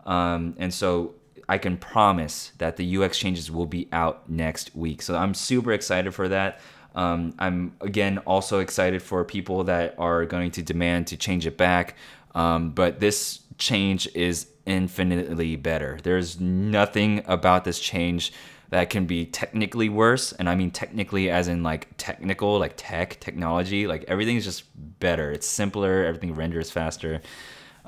Um, 0.05 0.55
and 0.59 0.75
so 0.75 1.15
I 1.49 1.57
can 1.57 1.79
promise 1.79 2.53
that 2.59 2.77
the 2.77 2.99
UX 2.99 3.17
changes 3.17 3.51
will 3.51 3.65
be 3.65 3.89
out 3.91 4.29
next 4.29 4.77
week. 4.77 5.01
So 5.01 5.17
I'm 5.17 5.33
super 5.33 5.73
excited 5.73 6.13
for 6.13 6.29
that. 6.29 6.61
Um, 6.95 7.33
I'm 7.39 7.75
again 7.81 8.19
also 8.19 8.59
excited 8.59 9.01
for 9.01 9.25
people 9.25 9.65
that 9.65 9.95
are 9.97 10.27
going 10.27 10.51
to 10.51 10.63
demand 10.63 11.07
to 11.07 11.17
change 11.17 11.47
it 11.47 11.57
back. 11.57 11.97
Um, 12.35 12.73
but 12.73 13.01
this 13.01 13.41
change 13.57 14.07
is 14.15 14.49
infinitely 14.67 15.57
better. 15.57 15.99
There's 16.03 16.41
nothing 16.41 17.23
about 17.27 17.65
this 17.65 17.81
change 17.81 18.33
that 18.71 18.91
can 18.91 19.07
be 19.07 19.27
technically 19.27 19.89
worse. 19.89 20.33
And 20.33 20.49
I 20.49 20.55
mean 20.55 20.71
technically 20.71 21.31
as 21.31 21.49
in 21.49 21.63
like 21.63 21.89
technical, 21.97 22.59
like 22.59 22.75
tech, 22.77 23.21
technology. 23.21 23.87
Like 23.87 24.05
everything's 24.09 24.45
just 24.45 24.65
better. 25.01 25.31
It's 25.31 25.47
simpler, 25.47 26.05
everything 26.05 26.35
renders 26.35 26.71
faster. 26.71 27.23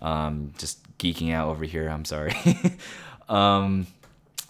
Um, 0.00 0.52
just 0.58 0.82
geeking 0.98 1.32
out 1.32 1.48
over 1.48 1.64
here, 1.64 1.88
I'm 1.88 2.04
sorry. 2.04 2.36
um, 3.28 3.86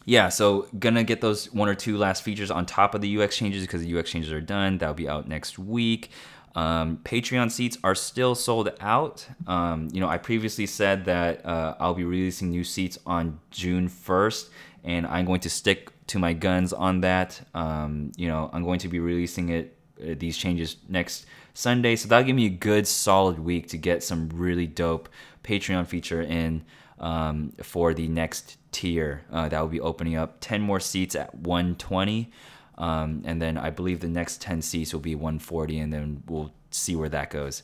yeah, 0.05 0.29
so 0.29 0.69
gonna 0.79 1.05
get 1.05 1.21
those 1.21 1.53
one 1.53 1.69
or 1.69 1.75
two 1.75 1.99
last 1.99 2.23
features 2.23 2.51
on 2.51 2.67
top 2.67 2.95
of 2.95 3.01
the 3.01 3.21
UX 3.21 3.37
changes 3.37 3.63
because 3.63 3.83
the 3.83 3.99
UX 3.99 4.11
changes 4.11 4.33
are 4.33 4.41
done. 4.41 4.79
That'll 4.79 4.95
be 4.95 5.09
out 5.09 5.29
next 5.29 5.59
week. 5.59 6.11
Um, 6.59 6.97
Patreon 7.05 7.53
seats 7.53 7.79
are 7.85 7.95
still 7.95 8.35
sold 8.35 8.69
out. 8.81 9.25
Um, 9.47 9.89
you 9.93 10.01
know, 10.01 10.09
I 10.09 10.19
previously 10.19 10.67
said 10.67 11.05
that 11.05 11.47
uh, 11.47 11.77
I'll 11.79 11.95
be 11.95 12.03
releasing 12.03 12.51
new 12.51 12.65
seats 12.65 12.99
on 13.07 13.39
June 13.53 13.89
1st, 13.89 14.49
and 14.83 15.07
I'm 15.07 15.25
going 15.25 15.39
to 15.41 15.51
stick 15.51 15.93
to 16.09 16.19
my 16.19 16.33
guns 16.33 16.73
on 16.73 17.03
that. 17.03 17.41
Um, 17.55 18.11
you 18.17 18.27
know, 18.27 18.51
I'm 18.53 18.65
going 18.65 18.81
to 18.81 18.89
be 18.89 18.99
releasing 18.99 19.51
it 19.51 19.79
uh, 20.03 20.15
these 20.19 20.37
changes 20.37 20.79
next 20.89 21.27
Sunday, 21.55 21.95
so 21.95 22.09
that'll 22.09 22.27
give 22.27 22.35
me 22.35 22.47
a 22.47 22.51
good 22.51 22.89
solid 22.89 23.39
week 23.39 23.69
to 23.69 23.77
get 23.77 24.03
some 24.03 24.29
really 24.35 24.67
dope 24.67 25.09
Patreon 25.45 25.87
feature 25.87 26.23
in 26.23 26.65
um, 26.99 27.53
for 27.63 27.95
the 27.95 28.09
next 28.09 28.57
tier 28.73 29.23
uh, 29.31 29.49
that 29.49 29.61
will 29.61 29.69
be 29.69 29.81
opening 29.81 30.17
up 30.17 30.39
10 30.41 30.61
more 30.61 30.81
seats 30.81 31.15
at 31.15 31.33
120 31.37 32.33
um, 32.79 33.23
and 33.27 33.43
then 33.43 33.59
i 33.59 33.69
believe 33.69 34.01
the 34.01 34.09
next 34.09 34.41
10 34.41 34.63
seats 34.63 34.93
will 34.93 35.01
be 35.01 35.15
140 35.15 35.79
and 35.79 35.93
then 35.93 36.23
we'll 36.27 36.51
see 36.71 36.97
where 36.97 37.09
that 37.09 37.31
goes. 37.31 37.63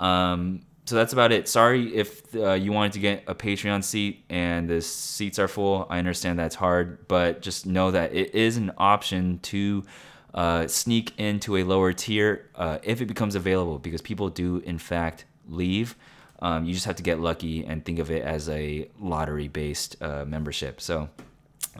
Um, 0.00 0.62
so 0.86 0.94
that's 0.94 1.12
about 1.12 1.32
it. 1.32 1.48
Sorry 1.48 1.94
if 1.94 2.34
uh, 2.34 2.54
you 2.54 2.72
wanted 2.72 2.92
to 2.92 2.98
get 3.00 3.24
a 3.26 3.34
patreon 3.34 3.84
seat 3.84 4.24
and 4.30 4.68
the 4.68 4.80
seats 4.80 5.38
are 5.38 5.48
full. 5.48 5.86
I 5.90 5.98
understand 5.98 6.38
that's 6.38 6.54
hard 6.54 7.06
but 7.08 7.42
just 7.42 7.66
know 7.66 7.90
that 7.90 8.14
it 8.14 8.34
is 8.34 8.56
an 8.56 8.72
option 8.78 9.38
to 9.40 9.84
uh, 10.32 10.66
sneak 10.66 11.18
into 11.18 11.56
a 11.56 11.64
lower 11.64 11.92
tier 11.92 12.48
uh, 12.54 12.78
if 12.82 13.00
it 13.00 13.06
becomes 13.06 13.34
available 13.34 13.78
because 13.78 14.00
people 14.00 14.28
do 14.28 14.58
in 14.58 14.78
fact 14.78 15.24
leave. 15.48 15.94
Um, 16.40 16.64
you 16.64 16.72
just 16.72 16.86
have 16.86 16.96
to 16.96 17.02
get 17.02 17.18
lucky 17.18 17.64
and 17.64 17.84
think 17.84 17.98
of 17.98 18.10
it 18.10 18.22
as 18.22 18.48
a 18.48 18.88
lottery 19.00 19.48
based 19.48 20.00
uh, 20.00 20.24
membership. 20.24 20.80
So 20.80 21.08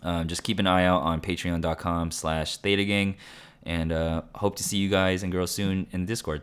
um, 0.02 0.28
just 0.28 0.42
keep 0.42 0.58
an 0.58 0.66
eye 0.66 0.84
out 0.84 1.02
on 1.02 1.20
patreon.com 1.20 2.10
slash 2.10 2.56
theta 2.58 2.84
gang 2.84 3.16
and 3.64 3.92
uh, 3.92 4.22
hope 4.34 4.56
to 4.56 4.62
see 4.62 4.78
you 4.78 4.88
guys 4.88 5.22
and 5.22 5.32
girls 5.32 5.50
soon 5.50 5.86
in 5.92 6.00
the 6.02 6.06
Discord. 6.06 6.42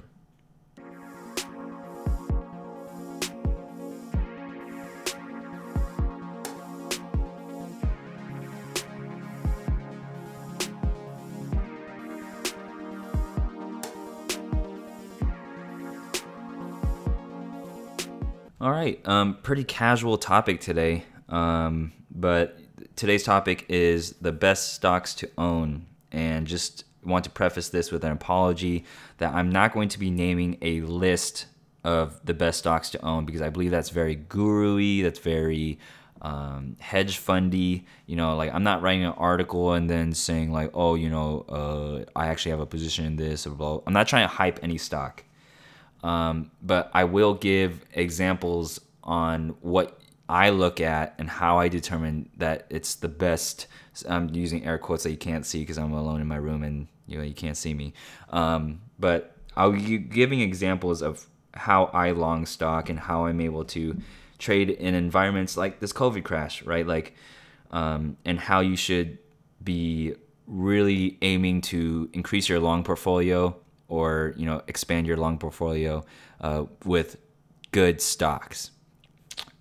All 18.61 18.71
right, 18.71 18.99
um, 19.07 19.37
pretty 19.43 19.63
casual 19.63 20.17
topic 20.17 20.59
today, 20.59 21.03
um, 21.29 21.91
but 22.09 22.57
today's 22.95 23.23
topic 23.23 23.65
is 23.69 24.13
the 24.21 24.31
best 24.31 24.73
stocks 24.73 25.13
to 25.15 25.29
own, 25.37 25.85
and 26.11 26.47
just 26.47 26.85
want 27.03 27.23
to 27.25 27.29
preface 27.29 27.69
this 27.69 27.91
with 27.91 28.03
an 28.03 28.11
apology 28.11 28.83
that 29.17 29.33
I'm 29.33 29.49
not 29.49 29.73
going 29.73 29.89
to 29.89 29.99
be 29.99 30.09
naming 30.09 30.57
a 30.61 30.81
list 30.81 31.45
of 31.83 32.19
the 32.25 32.33
best 32.33 32.59
stocks 32.59 32.89
to 32.89 33.05
own 33.05 33.25
because 33.25 33.41
I 33.41 33.49
believe 33.49 33.71
that's 33.71 33.89
very 33.91 34.15
guru-y, 34.15 35.03
that's 35.03 35.19
very 35.19 35.77
um, 36.21 36.77
hedge 36.79 37.19
fundy. 37.19 37.85
You 38.07 38.15
know, 38.15 38.35
like 38.35 38.51
I'm 38.53 38.63
not 38.63 38.81
writing 38.81 39.05
an 39.05 39.13
article 39.13 39.73
and 39.73 39.87
then 39.87 40.13
saying 40.13 40.51
like, 40.51 40.71
oh, 40.73 40.95
you 40.95 41.09
know, 41.09 41.45
uh, 41.47 42.05
I 42.19 42.27
actually 42.27 42.51
have 42.51 42.59
a 42.59 42.65
position 42.65 43.05
in 43.05 43.15
this. 43.15 43.45
Or 43.45 43.51
blah. 43.51 43.81
I'm 43.85 43.93
not 43.93 44.07
trying 44.07 44.27
to 44.27 44.33
hype 44.33 44.59
any 44.63 44.79
stock. 44.79 45.23
Um, 46.03 46.51
but 46.61 46.89
I 46.93 47.03
will 47.03 47.35
give 47.35 47.85
examples 47.93 48.81
on 49.03 49.55
what 49.61 50.01
I 50.27 50.49
look 50.49 50.81
at 50.81 51.15
and 51.17 51.29
how 51.29 51.59
I 51.59 51.67
determine 51.67 52.29
that 52.37 52.65
it's 52.69 52.95
the 52.95 53.07
best. 53.07 53.67
I'm 54.07 54.33
using 54.33 54.65
air 54.65 54.77
quotes 54.77 55.03
that 55.03 55.11
you 55.11 55.17
can't 55.17 55.45
see 55.45 55.59
because 55.59 55.77
I'm 55.77 55.93
alone 55.93 56.21
in 56.21 56.27
my 56.27 56.37
room 56.37 56.63
and 56.63 56.87
you 57.07 57.17
know 57.17 57.23
you 57.23 57.33
can't 57.33 57.57
see 57.57 57.73
me. 57.73 57.93
Um, 58.29 58.81
but 58.97 59.35
I'll 59.55 59.71
be 59.71 59.97
giving 59.97 60.41
examples 60.41 61.01
of 61.01 61.25
how 61.53 61.85
I 61.85 62.11
long 62.11 62.45
stock 62.45 62.89
and 62.89 62.99
how 62.99 63.25
I'm 63.25 63.39
able 63.39 63.63
to 63.65 63.97
trade 64.37 64.69
in 64.69 64.95
environments 64.95 65.55
like 65.55 65.79
this 65.79 65.93
COVID 65.93 66.23
crash, 66.23 66.63
right? 66.63 66.85
Like, 66.85 67.15
um, 67.71 68.17
and 68.25 68.39
how 68.39 68.59
you 68.59 68.75
should 68.75 69.17
be 69.63 70.15
really 70.47 71.17
aiming 71.21 71.61
to 71.61 72.09
increase 72.13 72.49
your 72.49 72.59
long 72.59 72.83
portfolio 72.83 73.55
or 73.87 74.33
you 74.37 74.45
know 74.45 74.61
expand 74.67 75.07
your 75.07 75.17
long 75.17 75.37
portfolio 75.37 76.03
uh, 76.41 76.65
with 76.83 77.17
good 77.71 78.01
stocks. 78.01 78.71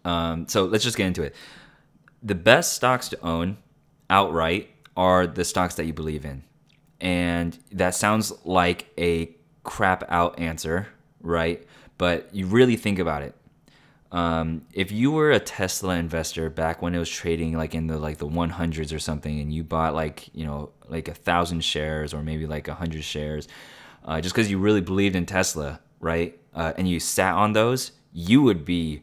Um, 0.05 0.47
so 0.49 0.65
let's 0.65 0.85
just 0.85 0.97
get 0.97 1.07
into 1.07 1.23
it. 1.23 1.35
The 2.23 2.35
best 2.35 2.75
stocks 2.75 3.09
to 3.11 3.21
own 3.21 3.59
outright 4.11 4.71
are 4.97 5.27
the 5.27 5.45
stocks 5.45 5.75
that 5.77 5.87
you 5.87 5.93
believe 5.93 6.25
in, 6.25 6.43
and 7.01 7.59
that 7.73 7.95
sounds 7.95 8.33
like 8.45 8.87
a 8.99 9.35
crap 9.63 10.05
out 10.09 10.39
answer, 10.39 10.89
right? 11.21 11.67
But 11.99 12.35
you 12.35 12.47
really 12.47 12.77
think 12.77 12.99
about 12.99 13.23
it. 13.23 13.35
Um, 14.13 14.63
if 14.73 14.93
you 14.93 15.11
were 15.11 15.33
a 15.33 15.41
Tesla 15.41 15.97
investor 15.97 16.49
back 16.49 16.81
when 16.81 16.95
it 16.95 17.01
was 17.01 17.11
trading 17.11 17.57
like 17.57 17.75
in 17.75 17.89
the 17.89 17.99
like 17.99 18.19
the 18.19 18.29
100s 18.29 18.95
or 18.95 19.01
something, 19.01 19.41
and 19.41 19.53
you 19.53 19.65
bought 19.65 19.93
like 19.95 20.29
you 20.33 20.45
know 20.47 20.71
like 20.89 21.09
a 21.09 21.15
thousand 21.15 21.65
shares 21.65 22.15
or 22.15 22.23
maybe 22.23 22.47
like 22.47 22.69
a 22.69 22.75
hundred 22.75 23.03
shares, 23.03 23.49
uh, 24.05 24.21
just 24.21 24.35
because 24.35 24.51
you 24.51 24.59
really 24.59 24.81
believed 24.81 25.17
in 25.17 25.27
Tesla, 25.27 25.81
right? 25.99 26.39
Uh, 26.55 26.73
and 26.77 26.89
you 26.89 27.01
sat 27.01 27.35
on 27.35 27.55
those, 27.55 27.91
you 28.13 28.41
would 28.43 28.65
be 28.65 29.03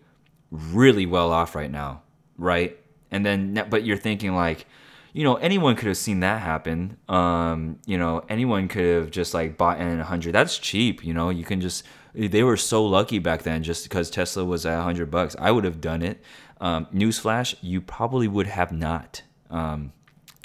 really 0.51 1.05
well 1.05 1.31
off 1.31 1.55
right 1.55 1.71
now, 1.71 2.03
right? 2.37 2.77
And 3.09 3.25
then, 3.25 3.65
but 3.69 3.83
you're 3.83 3.97
thinking 3.97 4.35
like, 4.35 4.67
you 5.13 5.23
know, 5.23 5.35
anyone 5.35 5.75
could 5.75 5.87
have 5.87 5.97
seen 5.97 6.21
that 6.21 6.41
happen. 6.41 6.97
Um, 7.09 7.79
you 7.85 7.97
know, 7.97 8.23
anyone 8.29 8.67
could 8.67 8.85
have 8.85 9.11
just 9.11 9.33
like 9.33 9.57
bought 9.57 9.79
in 9.81 9.99
a 9.99 10.03
hundred. 10.03 10.33
That's 10.33 10.57
cheap. 10.57 11.03
You 11.03 11.13
know, 11.13 11.29
you 11.29 11.43
can 11.43 11.61
just. 11.61 11.85
They 12.13 12.43
were 12.43 12.57
so 12.57 12.85
lucky 12.85 13.19
back 13.19 13.43
then, 13.43 13.63
just 13.63 13.83
because 13.83 14.09
Tesla 14.09 14.43
was 14.43 14.65
at 14.65 14.81
hundred 14.81 15.11
bucks. 15.11 15.35
I 15.39 15.51
would 15.51 15.63
have 15.63 15.81
done 15.81 16.01
it. 16.01 16.23
Um, 16.61 16.87
newsflash: 16.93 17.55
you 17.61 17.81
probably 17.81 18.27
would 18.27 18.47
have 18.47 18.71
not. 18.71 19.23
Um, 19.49 19.91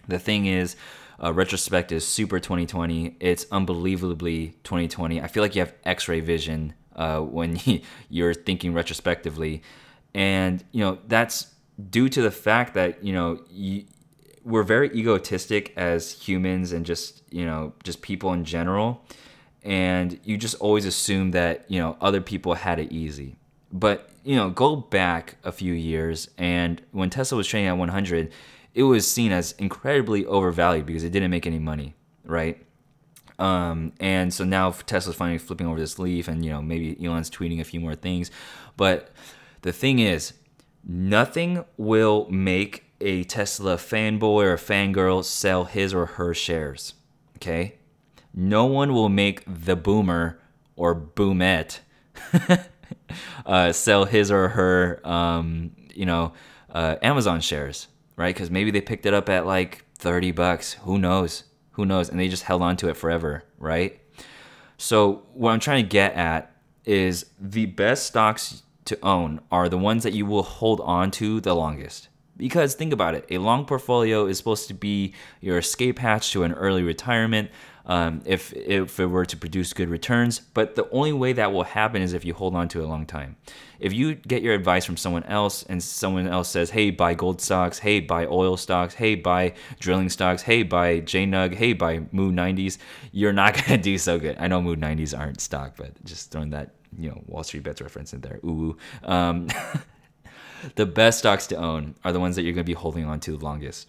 the 0.09 0.19
thing 0.19 0.47
is, 0.47 0.77
uh, 1.23 1.33
retrospect 1.33 1.92
is 1.92 2.07
super 2.07 2.38
2020. 2.40 3.16
It's 3.21 3.47
unbelievably 3.51 4.59
2020. 4.64 5.21
I 5.21 5.27
feel 5.29 5.42
like 5.42 5.55
you 5.55 5.61
have 5.61 5.75
X-ray 5.85 6.21
vision 6.21 6.75
uh, 6.95 7.21
when 7.21 7.59
you're 8.09 8.35
thinking 8.35 8.75
retrospectively, 8.75 9.62
and 10.16 10.64
you 10.72 10.81
know 10.81 10.98
that's 11.07 11.55
due 11.90 12.09
to 12.09 12.22
the 12.22 12.31
fact 12.31 12.72
that 12.72 13.05
you 13.05 13.12
know 13.12 13.38
you, 13.50 13.85
we're 14.44 14.62
very 14.62 14.90
egotistic 14.94 15.74
as 15.76 16.11
humans 16.12 16.72
and 16.72 16.87
just 16.87 17.22
you 17.31 17.44
know 17.44 17.74
just 17.85 18.00
people 18.00 18.33
in 18.33 18.42
general, 18.42 19.05
and 19.62 20.18
you 20.24 20.38
just 20.38 20.55
always 20.57 20.87
assume 20.87 21.33
that 21.33 21.70
you 21.70 21.79
know 21.79 21.98
other 22.00 22.22
people 22.22 22.55
had 22.55 22.79
it 22.79 22.90
easy. 22.90 23.37
But 23.70 24.09
you 24.24 24.37
know, 24.37 24.48
go 24.48 24.74
back 24.76 25.37
a 25.44 25.52
few 25.52 25.74
years, 25.74 26.31
and 26.38 26.81
when 26.92 27.11
Tesla 27.11 27.37
was 27.37 27.46
trading 27.46 27.68
at 27.68 27.76
100 27.76 28.33
it 28.74 28.83
was 28.83 29.11
seen 29.11 29.33
as 29.33 29.52
incredibly 29.52 30.26
overvalued 30.26 30.85
because 30.85 31.02
it 31.02 31.09
didn't 31.09 31.31
make 31.31 31.46
any 31.46 31.59
money, 31.59 31.94
right? 32.24 32.62
Um, 33.38 33.94
and 34.00 34.33
so 34.35 34.44
now 34.44 34.70
Tesla's 34.70 35.16
finally 35.16 35.38
flipping 35.38 35.66
over 35.66 35.81
this 35.81 35.98
leaf, 35.98 36.29
and 36.29 36.44
you 36.44 36.50
know 36.50 36.62
maybe 36.62 36.96
Elon's 37.05 37.31
tweeting 37.31 37.61
a 37.61 37.64
few 37.64 37.81
more 37.81 37.94
things, 37.94 38.31
but 38.76 39.11
the 39.66 39.72
thing 39.72 39.98
is, 39.98 40.33
nothing 40.83 41.64
will 41.76 42.26
make 42.31 42.85
a 43.00 43.24
Tesla 43.24 43.76
fanboy 43.76 44.44
or 44.44 44.52
a 44.55 44.57
fangirl 44.57 45.22
sell 45.22 45.64
his 45.64 45.92
or 45.92 46.07
her 46.07 46.33
shares. 46.33 46.94
Okay, 47.37 47.74
no 48.33 48.64
one 48.64 48.94
will 48.94 49.11
make 49.11 49.42
the 49.46 49.76
boomer 49.76 50.40
or 50.74 50.94
boomette 50.94 51.81
uh, 53.46 53.72
sell 53.72 54.07
his 54.07 54.31
or 54.31 54.48
her, 54.48 55.07
um, 55.07 55.72
you 55.94 56.07
know, 56.07 56.33
uh, 56.70 56.96
Amazon 57.02 57.40
shares 57.40 57.88
right? 58.16 58.35
Because 58.35 58.50
maybe 58.50 58.70
they 58.70 58.81
picked 58.81 59.07
it 59.07 59.14
up 59.14 59.29
at 59.29 59.46
like 59.46 59.85
30 59.98 60.33
bucks. 60.33 60.74
Who 60.74 60.98
knows? 60.98 61.44
Who 61.72 61.87
knows? 61.87 62.09
And 62.09 62.18
they 62.18 62.29
just 62.29 62.42
held 62.42 62.62
on 62.62 62.76
to 62.79 62.88
it 62.88 62.96
forever, 62.96 63.44
right? 63.59 64.00
So, 64.79 65.26
what 65.33 65.52
I'm 65.52 65.61
trying 65.61 65.85
to 65.85 65.88
get 65.88 66.14
at 66.14 66.55
is 66.85 67.26
the 67.40 67.66
best 67.66 68.07
stocks 68.07 68.62
to 68.87 68.99
own 69.03 69.40
are 69.51 69.68
the 69.68 69.79
ones 69.79 70.03
that 70.03 70.12
you 70.12 70.27
will 70.27 70.42
hold 70.42 70.81
on 70.81 71.11
to 71.12 71.40
the 71.40 71.55
longest. 71.55 72.09
Because 72.37 72.75
think 72.75 72.92
about 72.92 73.14
it, 73.14 73.25
a 73.31 73.38
long 73.38 73.64
portfolio 73.64 74.27
is 74.27 74.37
supposed 74.37 74.68
to 74.68 74.75
be 74.75 75.14
your 75.40 75.59
escape 75.59 75.99
hatch 75.99 76.33
to 76.33 76.42
an 76.42 76.53
early 76.53 76.83
retirement 76.83 77.51
um, 77.87 78.20
if, 78.25 78.53
if 78.53 78.99
it 78.99 79.07
were 79.07 79.25
to 79.25 79.37
produce 79.37 79.72
good 79.72 79.88
returns. 79.88 80.40
But 80.40 80.75
the 80.75 80.88
only 80.90 81.12
way 81.12 81.33
that 81.33 81.53
will 81.53 81.64
happen 81.64 82.03
is 82.03 82.12
if 82.12 82.25
you 82.25 82.35
hold 82.35 82.55
on 82.55 82.68
to 82.68 82.81
it 82.81 82.85
a 82.85 82.88
long 82.88 83.07
time. 83.07 83.37
If 83.79 83.92
you 83.92 84.14
get 84.14 84.42
your 84.42 84.55
advice 84.55 84.85
from 84.85 84.96
someone 84.96 85.25
else 85.25 85.62
and 85.62 85.83
someone 85.83 86.27
else 86.27 86.49
says, 86.49 86.70
hey, 86.70 86.90
buy 86.90 87.14
gold 87.14 87.40
stocks, 87.40 87.79
hey, 87.79 88.01
buy 88.01 88.27
oil 88.27 88.57
stocks, 88.57 88.94
hey, 88.94 89.14
buy 89.14 89.55
drilling 89.79 90.09
stocks, 90.09 90.42
hey, 90.42 90.62
buy 90.62 91.01
JNUG, 91.01 91.55
hey, 91.55 91.72
buy 91.75 92.03
Mood 92.11 92.35
90s, 92.35 92.79
you're 93.12 93.33
not 93.33 93.55
going 93.66 93.79
to 93.79 93.79
do 93.79 93.99
so 93.99 94.18
good. 94.18 94.37
I 94.38 94.49
know 94.49 94.61
Mood 94.61 94.81
90s 94.81 95.16
aren't 95.16 95.40
stock, 95.40 95.75
but 95.77 96.03
just 96.05 96.31
throwing 96.31 96.51
that, 96.51 96.75
you 96.99 97.11
know, 97.11 97.22
Wall 97.27 97.44
Street 97.44 97.62
Bets 97.62 97.81
reference 97.81 98.12
in 98.12 98.20
there. 98.20 98.40
Ooh. 98.44 98.77
Um, 99.05 99.49
the 100.75 100.87
best 100.87 101.18
stocks 101.18 101.46
to 101.49 101.57
own 101.57 101.94
are 102.03 102.12
the 102.12 102.20
ones 102.20 102.37
that 102.37 102.42
you're 102.42 102.55
going 102.55 102.64
to 102.64 102.70
be 102.70 102.72
holding 102.72 103.05
on 103.05 103.20
to 103.20 103.37
the 103.37 103.44
longest 103.44 103.88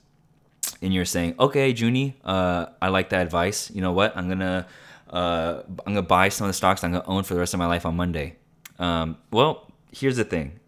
and 0.82 0.94
you're 0.94 1.06
saying, 1.06 1.36
okay, 1.40 1.70
Junie, 1.70 2.18
uh, 2.24 2.68
I 2.82 2.90
like 2.90 3.10
that 3.10 3.22
advice. 3.22 3.72
You 3.72 3.82
know 3.82 3.92
what? 3.92 4.16
I'm 4.16 4.30
gonna 4.30 4.68
uh, 5.10 5.64
I'm 5.86 5.94
gonna 5.94 6.02
buy 6.02 6.30
some 6.30 6.46
of 6.46 6.50
the 6.50 6.54
stocks 6.54 6.84
I'm 6.84 6.92
gonna 6.92 7.08
own 7.08 7.24
for 7.24 7.34
the 7.34 7.40
rest 7.40 7.54
of 7.54 7.58
my 7.60 7.68
life 7.68 7.86
on 7.86 7.96
Monday. 7.96 8.36
Um, 8.80 9.18
well, 9.32 9.72
here's 9.92 10.18
the 10.18 10.24
thing: 10.24 10.60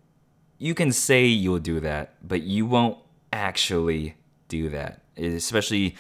you 0.58 0.74
can 0.74 0.92
say 0.92 1.26
you'll 1.26 1.60
do 1.60 1.80
that, 1.82 2.16
but 2.28 2.44
you 2.44 2.66
won't 2.66 2.98
actually 3.34 4.16
do 4.48 4.70
that. 4.70 5.02
Especially 5.18 5.96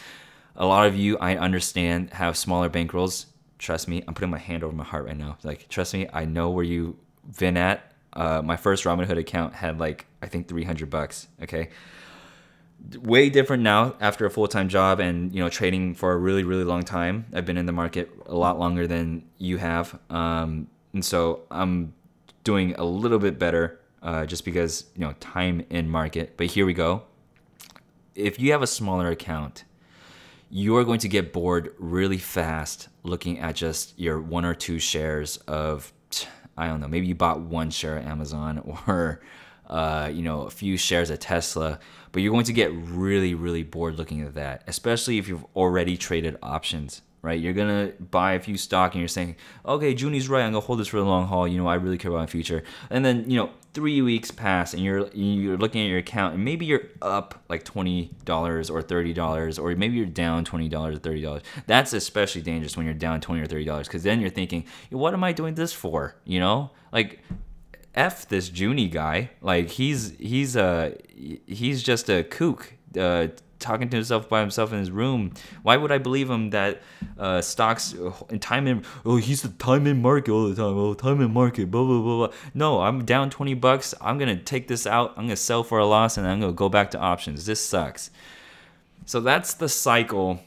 a 0.56 0.65
lot 0.65 0.88
of 0.88 0.95
you, 0.95 1.17
I 1.17 1.38
understand, 1.38 2.12
have 2.13 2.38
smaller 2.38 2.69
bankrolls. 2.69 3.26
Trust 3.58 3.88
me, 3.88 4.04
I'm 4.08 4.13
putting 4.13 4.30
my 4.30 4.38
hand 4.38 4.63
over 4.63 4.74
my 4.74 4.84
heart 4.84 5.06
right 5.06 5.17
now. 5.17 5.38
Like, 5.43 5.67
trust 5.67 5.93
me, 5.93 6.08
I 6.13 6.26
know 6.26 6.50
where 6.50 6.63
you've 6.63 6.95
been 7.38 7.58
at. 7.58 7.91
Uh, 8.13 8.41
my 8.41 8.58
first 8.58 8.86
Robinhood 8.86 9.17
account 9.17 9.54
had 9.54 9.80
like 9.80 10.06
I 10.22 10.28
think 10.28 10.48
300 10.48 10.89
bucks. 10.89 11.28
Okay, 11.43 11.69
way 13.02 13.30
different 13.30 13.63
now 13.63 13.96
after 14.00 14.26
a 14.26 14.30
full-time 14.30 14.70
job 14.70 15.00
and 15.00 15.34
you 15.34 15.44
know 15.44 15.50
trading 15.50 15.94
for 15.94 16.12
a 16.13 16.18
really 16.18 16.44
really 16.44 16.63
long 16.63 16.84
time. 16.84 17.26
I've 17.34 17.46
been 17.46 17.58
in 17.58 17.65
the 17.65 17.72
market 17.72 18.10
a 18.26 18.36
lot 18.36 18.60
longer 18.60 18.88
than 18.88 19.24
you 19.38 19.58
have. 19.58 20.00
Um, 20.10 20.68
and 20.94 21.06
so 21.06 21.42
i'm 21.52 21.94
doing 22.44 22.74
a 22.76 22.84
little 22.84 23.20
bit 23.20 23.38
better 23.38 23.80
uh, 24.02 24.26
just 24.26 24.44
because 24.44 24.86
you 24.96 25.02
know 25.02 25.13
time 25.20 25.65
in 25.70 25.89
market. 25.89 26.36
But 26.38 26.48
here 26.48 26.65
we 26.65 26.74
go. 26.74 27.04
If 28.15 28.39
you 28.39 28.52
have 28.52 28.62
a 28.62 28.68
smaller 28.68 29.10
account 29.10 29.63
you're 30.50 30.84
going 30.84 31.00
to 31.00 31.08
get 31.08 31.32
bored 31.32 31.74
really 31.78 32.18
fast 32.18 32.89
looking 33.04 33.39
at 33.39 33.56
just 33.56 33.98
your 34.00 34.20
one 34.20 34.44
or 34.46 34.56
two 34.56 34.80
shares 34.80 35.38
of 35.48 35.94
i 36.58 36.68
don't 36.68 36.80
know 36.80 36.88
maybe 36.88 37.08
you 37.08 37.15
bought 37.15 37.39
one 37.39 37.70
share 37.70 37.98
of 37.98 38.06
amazon 38.06 38.60
or 38.88 39.22
uh, 39.69 40.10
you 40.12 40.21
know 40.21 40.41
a 40.43 40.49
few 40.49 40.77
shares 40.77 41.10
of 41.10 41.19
tesla 41.19 41.79
but 42.12 42.21
you're 42.21 42.32
going 42.32 42.45
to 42.45 42.53
get 42.53 42.71
really 42.73 43.34
really 43.34 43.63
bored 43.63 43.95
looking 43.95 44.21
at 44.21 44.34
that 44.36 44.63
especially 44.67 45.17
if 45.17 45.27
you've 45.27 45.45
already 45.55 45.97
traded 45.97 46.38
options 46.41 47.01
right? 47.21 47.39
You're 47.39 47.53
gonna 47.53 47.91
buy 47.99 48.34
a 48.34 48.39
few 48.39 48.58
stock 48.58 48.93
and 48.93 49.01
you're 49.01 49.08
saying 49.08 49.36
okay 49.65 49.93
junie's 49.93 50.29
right 50.29 50.43
i'm 50.43 50.53
gonna 50.53 50.65
hold 50.65 50.79
this 50.79 50.88
for 50.88 50.97
the 50.97 51.03
long 51.03 51.27
haul 51.27 51.47
you 51.47 51.58
know 51.58 51.67
i 51.67 51.75
really 51.75 51.97
care 51.97 52.12
about 52.12 52.21
my 52.21 52.27
future. 52.27 52.63
And 52.89 53.03
then 53.03 53.29
you 53.29 53.38
know 53.38 53.49
three 53.73 54.01
weeks 54.01 54.32
pass 54.32 54.73
and 54.73 54.84
you're 54.84 55.08
you're 55.10 55.58
looking 55.58 55.82
at 55.82 55.88
your 55.88 55.99
account 55.99 56.34
and 56.34 56.43
maybe 56.43 56.65
you're 56.65 56.88
up 57.01 57.43
like 57.49 57.63
$20 57.63 58.10
or 58.69 58.82
$30 58.82 59.60
or 59.63 59.75
maybe 59.75 59.95
you're 59.95 60.05
down 60.08 60.43
$20 60.43 60.73
or 60.73 60.99
$30 60.99 61.41
that's 61.67 61.93
especially 61.93 62.41
dangerous 62.41 62.75
when 62.75 62.86
you're 62.86 62.95
down 62.95 63.21
20 63.21 63.41
or 63.41 63.45
$30 63.45 63.84
because 63.84 64.03
then 64.03 64.19
you're 64.19 64.29
thinking 64.29 64.65
what 64.89 65.13
am 65.13 65.23
i 65.23 65.32
doing 65.32 65.53
this 65.55 65.71
for? 65.71 66.15
You 66.25 66.39
know? 66.39 66.71
Like 66.91 67.19
f 67.95 68.28
this 68.28 68.49
Junie 68.49 68.89
guy. 68.89 69.32
Like 69.41 69.69
he's 69.69 70.15
he's 70.19 70.56
a 70.56 70.95
he's 71.45 71.84
just 71.84 72.10
a 72.10 72.23
kook. 72.23 72.73
Uh, 72.97 73.28
talking 73.60 73.89
to 73.89 73.97
himself 73.97 74.28
by 74.30 74.39
himself 74.39 74.71
in 74.71 74.80
his 74.80 74.89
room. 74.89 75.34
Why 75.63 75.78
would 75.78 75.91
I 75.91 75.97
believe 75.97 76.30
him 76.30 76.49
that 76.52 76.82
uh, 77.17 77.41
stocks 77.41 77.93
and 78.30 78.41
time 78.41 78.67
in 78.67 78.84
oh 79.06 79.17
he's 79.17 79.41
the 79.41 79.49
time 79.49 79.86
in 79.86 80.02
market 80.02 80.32
all 80.32 80.49
the 80.49 80.56
time. 80.56 80.78
Oh 80.78 80.93
time 80.93 81.21
in 81.21 81.34
market 81.34 81.69
blah 81.69 81.84
blah 81.84 82.02
blah 82.02 82.28
blah. 82.28 82.36
No, 82.54 82.82
I'm 82.82 83.06
down 83.06 83.30
twenty 83.30 83.54
bucks. 83.54 83.93
I'm 84.02 84.17
gonna 84.17 84.38
take 84.38 84.67
this 84.67 84.88
out. 84.88 85.12
I'm 85.17 85.25
gonna 85.25 85.36
sell 85.36 85.63
for 85.63 85.78
a 85.78 85.86
loss 85.86 86.17
and 86.17 86.25
I'm 86.25 86.39
gonna 86.39 86.54
go 86.54 86.69
back 86.69 86.91
to 86.91 86.99
options. 86.99 87.45
This 87.45 87.63
sucks. 87.63 88.12
So 89.06 89.19
that's 89.19 89.54
the 89.56 89.69
cycle 89.69 90.39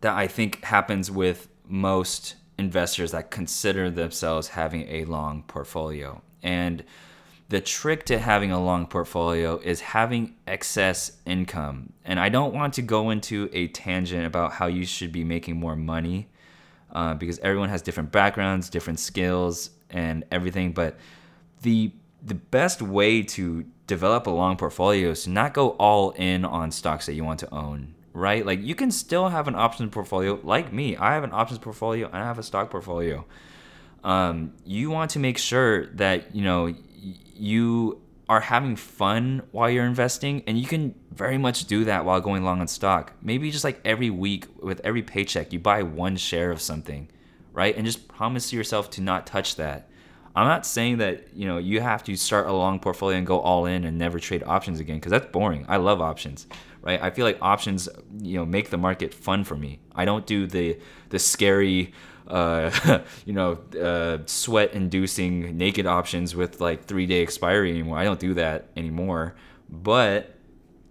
that 0.00 0.14
I 0.14 0.26
think 0.26 0.64
happens 0.64 1.10
with 1.10 1.48
most 1.66 2.36
investors 2.58 3.12
that 3.12 3.30
consider 3.30 3.90
themselves 3.90 4.48
having 4.48 4.88
a 4.88 5.04
long 5.04 5.42
portfolio. 5.44 6.22
And 6.44 6.84
the 7.48 7.60
trick 7.60 8.04
to 8.06 8.18
having 8.18 8.52
a 8.52 8.62
long 8.62 8.86
portfolio 8.86 9.58
is 9.58 9.80
having 9.80 10.36
excess 10.46 11.12
income. 11.26 11.92
And 12.04 12.20
I 12.20 12.28
don't 12.28 12.54
want 12.54 12.74
to 12.74 12.82
go 12.82 13.10
into 13.10 13.50
a 13.52 13.68
tangent 13.68 14.24
about 14.24 14.52
how 14.52 14.66
you 14.66 14.84
should 14.86 15.12
be 15.12 15.24
making 15.24 15.56
more 15.56 15.76
money 15.76 16.28
uh, 16.92 17.14
because 17.14 17.38
everyone 17.40 17.68
has 17.70 17.82
different 17.82 18.12
backgrounds, 18.12 18.70
different 18.70 19.00
skills, 19.00 19.70
and 19.90 20.24
everything. 20.30 20.72
But 20.72 20.96
the 21.62 21.92
the 22.22 22.34
best 22.34 22.80
way 22.80 23.22
to 23.22 23.66
develop 23.86 24.26
a 24.26 24.30
long 24.30 24.56
portfolio 24.56 25.10
is 25.10 25.24
to 25.24 25.30
not 25.30 25.52
go 25.52 25.70
all 25.70 26.12
in 26.12 26.44
on 26.44 26.70
stocks 26.70 27.04
that 27.04 27.12
you 27.12 27.22
want 27.22 27.38
to 27.40 27.54
own, 27.54 27.94
right? 28.14 28.46
Like 28.46 28.62
you 28.62 28.74
can 28.74 28.90
still 28.90 29.28
have 29.28 29.46
an 29.46 29.54
options 29.54 29.90
portfolio, 29.90 30.40
like 30.42 30.72
me. 30.72 30.96
I 30.96 31.12
have 31.12 31.24
an 31.24 31.32
options 31.34 31.58
portfolio 31.58 32.06
and 32.06 32.16
I 32.16 32.24
have 32.24 32.38
a 32.38 32.42
stock 32.42 32.70
portfolio 32.70 33.26
um, 34.04 34.52
you 34.64 34.90
want 34.90 35.10
to 35.12 35.18
make 35.18 35.38
sure 35.38 35.86
that 35.86 36.34
you 36.34 36.42
know 36.42 36.74
you 37.34 38.00
are 38.28 38.40
having 38.40 38.76
fun 38.76 39.42
while 39.50 39.68
you're 39.68 39.84
investing 39.84 40.42
and 40.46 40.58
you 40.58 40.66
can 40.66 40.94
very 41.10 41.36
much 41.36 41.66
do 41.66 41.84
that 41.84 42.04
while 42.04 42.20
going 42.20 42.42
long 42.42 42.60
on 42.60 42.68
stock. 42.68 43.12
Maybe 43.20 43.50
just 43.50 43.64
like 43.64 43.80
every 43.84 44.08
week 44.10 44.46
with 44.62 44.80
every 44.84 45.02
paycheck 45.02 45.52
you 45.52 45.58
buy 45.58 45.82
one 45.82 46.16
share 46.16 46.50
of 46.50 46.60
something 46.60 47.08
right? 47.52 47.76
And 47.76 47.86
just 47.86 48.08
promise 48.08 48.52
yourself 48.52 48.90
to 48.90 49.00
not 49.00 49.26
touch 49.26 49.56
that. 49.56 49.88
I'm 50.36 50.48
not 50.48 50.66
saying 50.66 50.98
that 50.98 51.28
you 51.34 51.46
know 51.46 51.58
you 51.58 51.80
have 51.80 52.02
to 52.04 52.16
start 52.16 52.48
a 52.48 52.52
long 52.52 52.80
portfolio 52.80 53.16
and 53.16 53.26
go 53.26 53.40
all 53.40 53.66
in 53.66 53.84
and 53.84 53.96
never 53.96 54.18
trade 54.18 54.42
options 54.44 54.80
again 54.80 54.96
because 54.96 55.12
that's 55.12 55.30
boring. 55.30 55.64
I 55.68 55.76
love 55.76 56.00
options 56.00 56.46
right? 56.84 57.02
I 57.02 57.10
feel 57.10 57.24
like 57.24 57.38
options 57.40 57.88
you 58.20 58.36
know 58.36 58.44
make 58.44 58.70
the 58.70 58.76
market 58.76 59.12
fun 59.12 59.42
for 59.42 59.56
me. 59.56 59.80
I 59.94 60.04
don't 60.04 60.26
do 60.26 60.46
the 60.46 60.78
the 61.08 61.18
scary 61.18 61.92
uh, 62.28 63.00
you 63.26 63.32
know, 63.32 63.58
uh, 63.80 64.18
sweat-inducing 64.26 65.56
naked 65.56 65.86
options 65.86 66.34
with 66.34 66.60
like 66.60 66.84
three-day 66.84 67.22
expiry 67.22 67.70
anymore. 67.70 67.98
I 67.98 68.04
don't 68.04 68.20
do 68.20 68.34
that 68.34 68.68
anymore. 68.76 69.34
But 69.68 70.34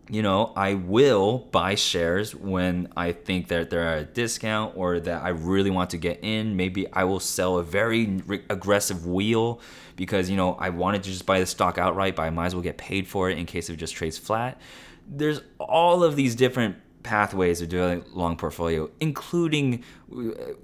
you 0.10 0.22
know, 0.22 0.52
I 0.56 0.74
will 0.74 1.40
buy 1.52 1.76
shares 1.76 2.36
when 2.36 2.92
I 2.96 3.14
think 3.14 3.48
that 3.48 3.70
they're 3.70 3.88
at 3.88 4.00
a 4.00 4.06
discount 4.06 4.76
or 4.76 5.00
that 5.00 5.24
I 5.24 5.30
really 5.30 5.70
want 5.70 5.92
to 5.92 5.98
get 5.98 6.20
in. 6.24 6.58
Maybe 6.58 6.92
I 6.92 7.06
will 7.06 7.22
sell 7.22 7.58
a 7.58 7.64
very 7.64 8.08
re- 8.26 8.44
aggressive 8.50 9.08
wheel 9.08 9.62
because, 9.96 10.30
you 10.30 10.36
know, 10.36 10.56
I 10.56 10.70
wanted 10.70 11.04
to 11.04 11.10
just 11.10 11.26
buy 11.26 11.40
the 11.40 11.46
stock 11.46 11.78
outright, 11.78 12.18
but 12.18 12.24
I 12.24 12.30
might 12.32 12.48
as 12.48 12.56
well 12.56 12.62
get 12.62 12.78
paid 12.78 13.08
for 13.08 13.30
it 13.30 13.38
in 13.38 13.46
case 13.46 13.70
it 13.70 13.78
just 13.78 13.96
trades 13.96 14.18
flat. 14.18 14.60
There's 15.08 15.42
all 15.58 16.04
of 16.04 16.16
these 16.18 16.36
different 16.36 16.76
pathways 17.04 17.62
of 17.62 17.70
doing 17.70 18.04
long 18.14 18.38
portfolio, 18.38 18.90
including 19.00 19.84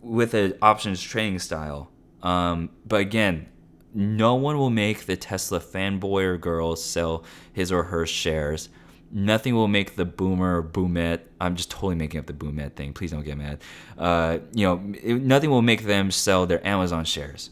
with 0.01 0.33
an 0.33 0.53
options 0.61 1.01
trading 1.01 1.39
style. 1.39 1.91
Um, 2.23 2.69
but 2.85 3.01
again, 3.01 3.47
no 3.93 4.35
one 4.35 4.57
will 4.57 4.69
make 4.69 5.05
the 5.05 5.17
Tesla 5.17 5.59
fanboy 5.59 6.23
or 6.23 6.37
girl 6.37 6.75
sell 6.75 7.23
his 7.51 7.71
or 7.71 7.83
her 7.83 8.05
shares. 8.05 8.69
Nothing 9.11 9.55
will 9.55 9.67
make 9.67 9.95
the 9.95 10.05
boomer 10.05 10.57
or 10.57 10.63
boomette. 10.63 11.21
I'm 11.41 11.55
just 11.55 11.71
totally 11.71 11.95
making 11.95 12.19
up 12.19 12.27
the 12.27 12.33
boomette 12.33 12.73
thing. 12.73 12.93
Please 12.93 13.11
don't 13.11 13.23
get 13.23 13.37
mad. 13.37 13.61
Uh, 13.97 14.39
you 14.53 14.65
know, 14.65 14.75
nothing 15.17 15.49
will 15.49 15.63
make 15.63 15.83
them 15.83 16.11
sell 16.11 16.45
their 16.45 16.65
Amazon 16.65 17.05
shares. 17.05 17.49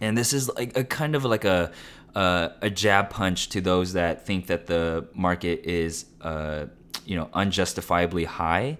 And 0.00 0.18
this 0.18 0.32
is 0.32 0.50
like 0.56 0.76
a 0.76 0.82
kind 0.82 1.14
of 1.14 1.24
like 1.24 1.44
a 1.44 1.70
uh, 2.16 2.50
a 2.62 2.70
jab 2.70 3.10
punch 3.10 3.48
to 3.50 3.60
those 3.60 3.92
that 3.94 4.26
think 4.26 4.46
that 4.46 4.66
the 4.66 5.06
market 5.14 5.64
is 5.64 6.06
uh, 6.20 6.66
you 7.04 7.16
know 7.16 7.28
unjustifiably 7.32 8.24
high 8.24 8.78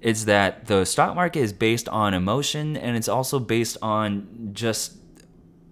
is 0.00 0.24
that 0.24 0.66
the 0.66 0.84
stock 0.84 1.14
market 1.14 1.40
is 1.40 1.52
based 1.52 1.88
on 1.88 2.14
emotion 2.14 2.76
and 2.76 2.96
it's 2.96 3.08
also 3.08 3.38
based 3.38 3.76
on 3.82 4.50
just 4.52 4.96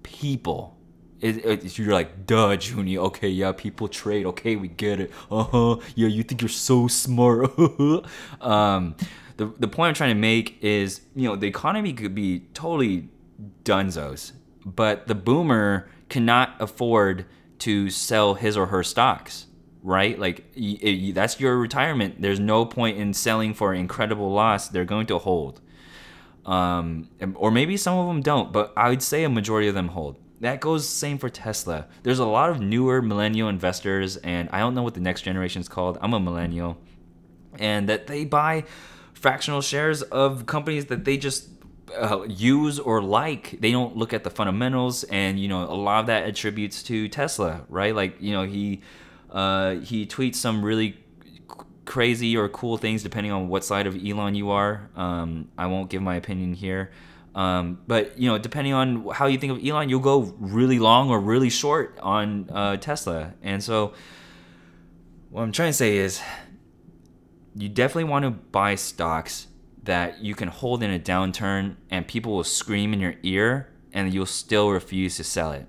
people 0.02 0.78
it, 1.20 1.44
it, 1.44 1.78
you're 1.78 1.92
like, 1.92 2.26
duh, 2.26 2.56
Junie. 2.61 2.96
Okay, 2.96 3.28
yeah, 3.28 3.52
people 3.52 3.88
trade. 3.88 4.24
Okay, 4.26 4.54
we 4.56 4.68
get 4.68 5.00
it. 5.00 5.12
Uh 5.30 5.42
huh. 5.42 5.76
Yeah, 5.96 6.08
you 6.08 6.22
think 6.22 6.40
you're 6.40 6.48
so 6.48 6.87
smart. 6.87 7.50
um, 8.40 8.94
the 9.37 9.46
the 9.58 9.66
point 9.66 9.88
I'm 9.88 9.94
trying 9.94 10.14
to 10.14 10.20
make 10.20 10.62
is, 10.62 11.00
you 11.16 11.28
know, 11.28 11.34
the 11.34 11.48
economy 11.48 11.92
could 11.92 12.14
be 12.14 12.40
totally 12.54 13.08
dunzos, 13.64 14.32
but 14.64 15.08
the 15.08 15.14
boomer 15.16 15.88
cannot 16.08 16.54
afford 16.61 17.26
to 17.61 17.90
sell 17.90 18.34
his 18.34 18.56
or 18.56 18.66
her 18.66 18.84
stocks 18.84 19.46
right? 19.88 20.18
Like 20.18 20.44
that's 21.14 21.40
your 21.40 21.57
retirement. 21.57 22.20
There's 22.20 22.38
no 22.38 22.66
point 22.66 22.98
in 22.98 23.14
selling 23.14 23.55
for 23.55 23.72
incredible 23.72 24.31
loss. 24.31 24.68
They're 24.68 24.85
going 24.85 25.07
to 25.07 25.18
hold, 25.18 25.62
um, 26.44 27.09
or 27.35 27.51
maybe 27.51 27.79
some 27.79 27.98
of 27.98 28.07
them 28.07 28.20
don't, 28.20 28.53
but 28.53 28.74
I 28.77 28.90
would 28.90 29.03
say 29.03 29.24
a 29.24 29.31
majority 29.31 29.66
of 29.66 29.74
them 29.74 29.88
hold. 29.88 30.16
That 30.40 30.61
goes 30.61 30.87
same 30.87 31.16
for 31.16 31.31
Tesla. 31.31 31.87
There's 32.03 32.18
a 32.18 32.27
lot 32.27 32.51
of 32.51 32.61
newer 32.61 33.01
millennial 33.01 33.48
investors, 33.48 34.18
and 34.18 34.51
I 34.53 34.59
don't 34.59 34.74
know 34.74 34.83
what 34.83 34.92
the 34.92 35.01
next 35.01 35.22
generation 35.22 35.62
is 35.62 35.68
called. 35.68 35.96
I'm 36.03 36.12
a 36.12 36.20
millennial, 36.20 36.77
and 37.59 37.88
that 37.88 38.09
they 38.09 38.27
buy 38.27 38.64
fractional 39.14 39.62
shares 39.62 40.03
of 40.03 40.44
companies 40.44 40.87
that 40.87 41.07
they 41.07 41.16
just 41.16 41.48
uh, 41.98 42.24
use 42.29 42.79
or 42.79 43.01
like 43.01 43.59
they 43.61 43.72
don't 43.72 43.96
look 43.96 44.12
at 44.12 44.22
the 44.22 44.31
fundamentals 44.31 45.05
and 45.05 45.40
you 45.40 45.48
know 45.48 45.62
a 45.64 45.72
lot 45.72 46.01
of 46.01 46.07
that 46.07 46.24
attributes 46.24 46.83
to 46.83 47.09
tesla 47.09 47.62
right 47.70 47.94
like 47.94 48.20
you 48.20 48.31
know 48.31 48.44
he 48.44 48.83
uh, 49.31 49.77
he 49.77 50.07
tweets 50.07 50.37
some 50.37 50.64
really 50.64 50.97
crazy 51.85 52.37
or 52.37 52.49
cool 52.51 52.77
things 52.77 53.03
depending 53.03 53.33
on 53.33 53.49
what 53.49 53.64
side 53.64 53.87
of 53.87 53.97
Elon 53.97 54.35
you 54.35 54.51
are. 54.51 54.91
Um, 54.95 55.49
I 55.57 55.67
won't 55.67 55.91
give 55.91 56.03
my 56.03 56.17
opinion 56.17 56.55
here. 56.55 56.91
Um, 57.35 57.81
but 57.87 58.19
you 58.19 58.29
know, 58.29 58.38
depending 58.38 58.73
on 58.73 59.07
how 59.12 59.27
you 59.27 59.38
think 59.38 59.53
of 59.53 59.64
Elon, 59.64 59.88
you'll 59.88 60.01
go 60.01 60.35
really 60.38 60.79
long 60.79 61.11
or 61.11 61.21
really 61.21 61.51
short 61.51 61.99
on 62.03 62.49
uh, 62.51 62.77
Tesla. 62.77 63.35
And 63.43 63.62
so, 63.62 63.95
what 65.31 65.43
I'm 65.43 65.53
trying 65.53 65.71
to 65.71 65.75
say 65.75 65.99
is, 65.99 66.21
you 67.55 67.69
definitely 67.69 68.05
want 68.05 68.25
to 68.25 68.31
buy 68.31 68.75
stocks 68.75 69.47
that 69.83 70.23
you 70.23 70.35
can 70.35 70.49
hold 70.49 70.83
in 70.83 70.91
a 70.91 70.99
downturn, 70.99 71.77
and 71.91 72.07
people 72.09 72.35
will 72.35 72.45
scream 72.45 72.93
in 72.93 73.01
your 73.01 73.14
ear, 73.23 73.69
and 73.93 74.12
you'll 74.12 74.27
still 74.27 74.71
refuse 74.71 75.17
to 75.19 75.25
sell 75.25 75.53
it 75.53 75.67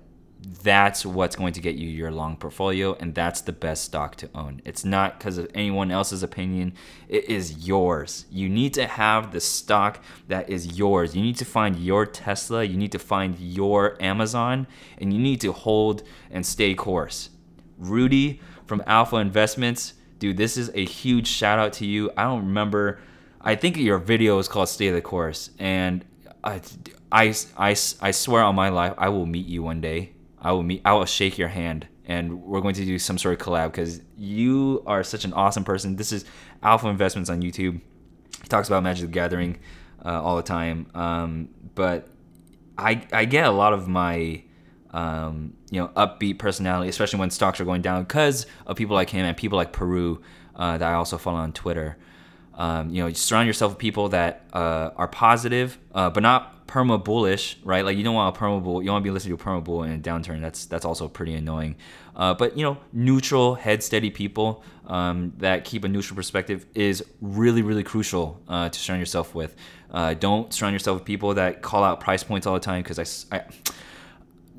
that's 0.62 1.04
what's 1.04 1.36
going 1.36 1.52
to 1.52 1.60
get 1.60 1.74
you 1.74 1.88
your 1.88 2.10
long 2.10 2.36
portfolio 2.36 2.94
and 2.94 3.14
that's 3.14 3.40
the 3.42 3.52
best 3.52 3.84
stock 3.84 4.16
to 4.16 4.28
own. 4.34 4.62
It's 4.64 4.84
not 4.84 5.18
because 5.18 5.38
of 5.38 5.50
anyone 5.54 5.90
else's 5.90 6.22
opinion. 6.22 6.74
It 7.08 7.28
is 7.28 7.66
yours. 7.66 8.26
You 8.30 8.48
need 8.48 8.74
to 8.74 8.86
have 8.86 9.32
the 9.32 9.40
stock 9.40 10.02
that 10.28 10.48
is 10.48 10.78
yours. 10.78 11.14
You 11.14 11.22
need 11.22 11.36
to 11.36 11.44
find 11.44 11.76
your 11.76 12.06
tesla. 12.06 12.64
You 12.64 12.76
need 12.76 12.92
to 12.92 12.98
find 12.98 13.38
your 13.38 14.00
amazon 14.02 14.66
and 14.98 15.12
you 15.12 15.18
need 15.18 15.40
to 15.42 15.52
hold 15.52 16.02
and 16.30 16.44
stay 16.44 16.74
course. 16.74 17.30
Rudy 17.78 18.40
from 18.66 18.82
alpha 18.86 19.16
investments 19.16 19.94
dude 20.18 20.36
this 20.36 20.56
is 20.56 20.70
a 20.74 20.84
huge 20.84 21.26
shout 21.26 21.58
out 21.58 21.72
to 21.74 21.86
you. 21.86 22.10
I 22.16 22.24
don't 22.24 22.46
remember 22.46 23.00
i 23.40 23.54
think 23.54 23.76
your 23.76 23.98
video 23.98 24.38
is 24.38 24.48
called 24.48 24.68
stay 24.68 24.90
the 24.90 25.00
course 25.00 25.50
and 25.58 26.04
I, 26.44 26.60
I, 27.10 27.34
I, 27.56 27.70
I 28.00 28.10
swear 28.10 28.42
on 28.42 28.54
my 28.54 28.68
life 28.68 28.94
i 28.98 29.08
will 29.08 29.26
meet 29.26 29.46
you 29.46 29.62
one 29.62 29.80
day 29.80 30.12
I 30.40 30.52
will 30.52 30.62
meet. 30.62 30.82
I 30.84 30.92
will 30.94 31.04
shake 31.04 31.38
your 31.38 31.48
hand, 31.48 31.86
and 32.06 32.42
we're 32.42 32.60
going 32.60 32.74
to 32.74 32.84
do 32.84 32.98
some 32.98 33.18
sort 33.18 33.40
of 33.40 33.46
collab 33.46 33.72
because 33.72 34.00
you 34.16 34.82
are 34.86 35.02
such 35.02 35.24
an 35.24 35.32
awesome 35.32 35.64
person. 35.64 35.96
This 35.96 36.12
is 36.12 36.24
Alpha 36.62 36.88
Investments 36.88 37.28
on 37.28 37.42
YouTube. 37.42 37.80
He 38.42 38.48
talks 38.48 38.68
about 38.68 38.82
Magic 38.82 39.06
the 39.06 39.12
Gathering 39.12 39.58
uh, 40.04 40.22
all 40.22 40.36
the 40.36 40.42
time, 40.42 40.86
um, 40.94 41.48
but 41.74 42.08
I 42.78 43.06
I 43.12 43.26
get 43.26 43.44
a 43.44 43.50
lot 43.50 43.72
of 43.74 43.86
my 43.86 44.42
um, 44.92 45.54
you 45.70 45.80
know 45.80 45.88
upbeat 45.88 46.38
personality, 46.38 46.88
especially 46.88 47.20
when 47.20 47.30
stocks 47.30 47.60
are 47.60 47.64
going 47.64 47.82
down, 47.82 48.02
because 48.04 48.46
of 48.66 48.76
people 48.76 48.96
like 48.96 49.10
him 49.10 49.24
and 49.26 49.36
people 49.36 49.56
like 49.56 49.72
Peru 49.72 50.22
uh, 50.56 50.78
that 50.78 50.88
I 50.88 50.94
also 50.94 51.18
follow 51.18 51.38
on 51.38 51.52
Twitter. 51.52 51.98
Um, 52.54 52.90
you 52.90 53.00
know, 53.00 53.06
you 53.06 53.14
surround 53.14 53.46
yourself 53.46 53.72
with 53.72 53.78
people 53.78 54.10
that 54.10 54.44
uh, 54.52 54.90
are 54.96 55.08
positive, 55.08 55.78
uh, 55.94 56.10
but 56.10 56.22
not 56.22 56.59
perma 56.70 57.02
bullish, 57.02 57.58
right? 57.64 57.84
Like 57.84 57.96
you 57.96 58.04
don't 58.04 58.14
want 58.14 58.36
a 58.36 58.38
perma 58.38 58.62
bull, 58.62 58.82
you 58.82 58.90
want 58.90 59.02
to 59.02 59.08
be 59.08 59.10
listening 59.10 59.36
to 59.36 59.42
a 59.42 59.46
perma 59.46 59.62
bull 59.62 59.82
in 59.82 59.92
a 59.92 59.98
downturn. 59.98 60.40
That's 60.40 60.66
that's 60.66 60.84
also 60.84 61.08
pretty 61.08 61.34
annoying. 61.34 61.76
Uh, 62.14 62.34
but 62.34 62.56
you 62.56 62.62
know, 62.62 62.78
neutral, 62.92 63.56
head 63.56 63.82
steady 63.82 64.10
people 64.10 64.62
um, 64.86 65.32
that 65.38 65.64
keep 65.64 65.84
a 65.84 65.88
neutral 65.88 66.14
perspective 66.14 66.66
is 66.74 67.04
really 67.20 67.62
really 67.62 67.82
crucial 67.82 68.40
uh, 68.48 68.68
to 68.68 68.78
surround 68.78 69.00
yourself 69.00 69.34
with. 69.34 69.56
Uh, 69.90 70.14
don't 70.14 70.54
surround 70.54 70.72
yourself 70.72 71.00
with 71.00 71.04
people 71.04 71.34
that 71.34 71.60
call 71.60 71.82
out 71.82 71.98
price 71.98 72.22
points 72.22 72.46
all 72.46 72.54
the 72.54 72.60
time 72.60 72.82
because 72.82 73.26
I, 73.30 73.36
I 73.36 73.42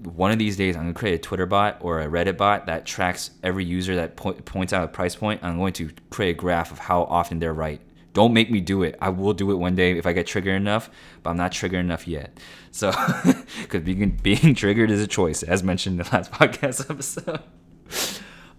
one 0.04 0.32
of 0.32 0.40
these 0.40 0.58
days 0.58 0.76
I'm 0.76 0.84
gonna 0.84 0.94
create 0.94 1.16
a 1.16 1.20
Twitter 1.20 1.46
bot 1.46 1.78
or 1.80 2.02
a 2.02 2.08
Reddit 2.08 2.36
bot 2.36 2.66
that 2.66 2.86
tracks 2.86 3.32
every 3.42 3.64
user 3.64 3.96
that 3.96 4.18
po- 4.18 4.34
points 4.34 4.74
out 4.74 4.84
a 4.84 4.88
price 4.88 5.16
point. 5.16 5.42
I'm 5.44 5.58
going 5.58 5.74
to 5.74 5.92
create 6.10 6.32
a 6.32 6.34
graph 6.34 6.72
of 6.72 6.80
how 6.80 7.04
often 7.04 7.40
they're 7.40 7.54
right. 7.54 7.80
Don't 8.14 8.34
make 8.34 8.52
me 8.52 8.60
do 8.60 8.84
it. 8.84 8.98
I 9.00 9.10
will 9.10 9.34
do 9.34 9.52
it 9.52 9.56
one 9.56 9.76
day 9.76 9.98
if 9.98 10.06
I 10.06 10.12
get 10.12 10.28
triggered 10.28 10.56
enough, 10.56 10.90
but 11.24 11.30
I'm 11.30 11.38
not 11.38 11.52
triggered 11.54 11.80
enough 11.80 12.08
yet. 12.08 12.38
So, 12.72 12.92
because 13.62 13.84
being 13.84 14.10
being 14.22 14.54
triggered 14.54 14.92
is 14.92 15.02
a 15.02 15.08
choice, 15.08 15.44
as 15.44 15.64
mentioned 15.64 16.00
in 16.00 16.06
the 16.06 16.12
last 16.16 16.32
podcast 16.32 16.90
episode. 16.90 17.42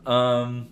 um, 0.07 0.69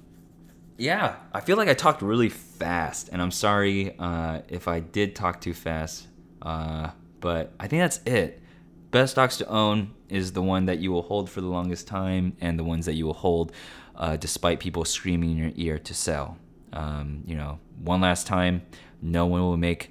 yeah, 0.79 1.17
I 1.33 1.41
feel 1.41 1.59
like 1.59 1.69
I 1.69 1.75
talked 1.75 2.01
really 2.01 2.31
fast, 2.31 3.11
and 3.13 3.21
I'm 3.21 3.31
sorry 3.31 3.95
uh, 3.99 4.41
if 4.49 4.67
I 4.67 4.81
did 4.81 5.15
talk 5.15 5.41
too 5.41 5.53
fast. 5.53 6.07
Uh, 6.41 6.91
but 7.21 7.53
I 7.61 7.67
think 7.67 7.83
that's 7.83 8.01
it. 8.07 8.43
Best 8.91 9.13
stocks 9.13 9.37
to 9.37 9.47
own 9.47 9.93
is 10.09 10.33
the 10.33 10.43
one 10.43 10.65
that 10.67 10.79
you 10.79 10.91
will 10.91 11.03
hold 11.03 11.29
for 11.29 11.43
the 11.43 11.49
longest 11.49 11.87
time, 11.87 12.35
and 12.41 12.59
the 12.59 12.65
ones 12.65 12.87
that 12.87 12.95
you 12.95 13.05
will 13.05 13.13
hold 13.13 13.53
uh, 13.95 14.17
despite 14.17 14.59
people 14.59 14.87
screaming 14.87 15.33
in 15.33 15.37
your 15.37 15.53
ear 15.57 15.79
to 15.79 15.93
sell. 15.93 16.39
Um, 16.73 17.23
you 17.27 17.35
know, 17.35 17.59
one 17.83 18.01
last 18.01 18.27
time, 18.27 18.63
no 19.03 19.27
one 19.27 19.41
will 19.41 19.57
make, 19.57 19.91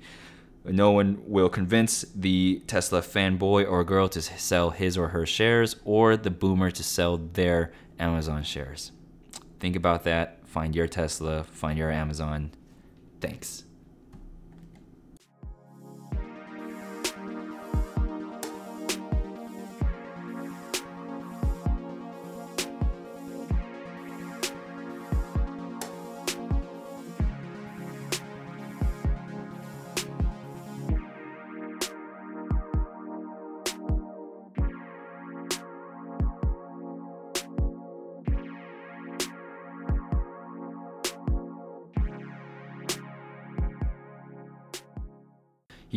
no 0.65 0.91
one 0.91 1.21
will 1.25 1.49
convince 1.49 2.05
the 2.15 2.61
Tesla 2.67 3.01
fanboy 3.01 3.69
or 3.69 3.83
girl 3.83 4.07
to 4.09 4.21
sell 4.21 4.69
his 4.71 4.97
or 4.97 5.09
her 5.09 5.25
shares, 5.25 5.75
or 5.83 6.15
the 6.15 6.29
boomer 6.29 6.71
to 6.71 6.83
sell 6.83 7.17
their 7.17 7.71
Amazon 7.99 8.43
shares. 8.43 8.91
Think 9.59 9.75
about 9.75 10.03
that. 10.05 10.47
Find 10.47 10.75
your 10.75 10.87
Tesla. 10.87 11.43
Find 11.43 11.77
your 11.77 11.91
Amazon. 11.91 12.51
Thanks. 13.19 13.63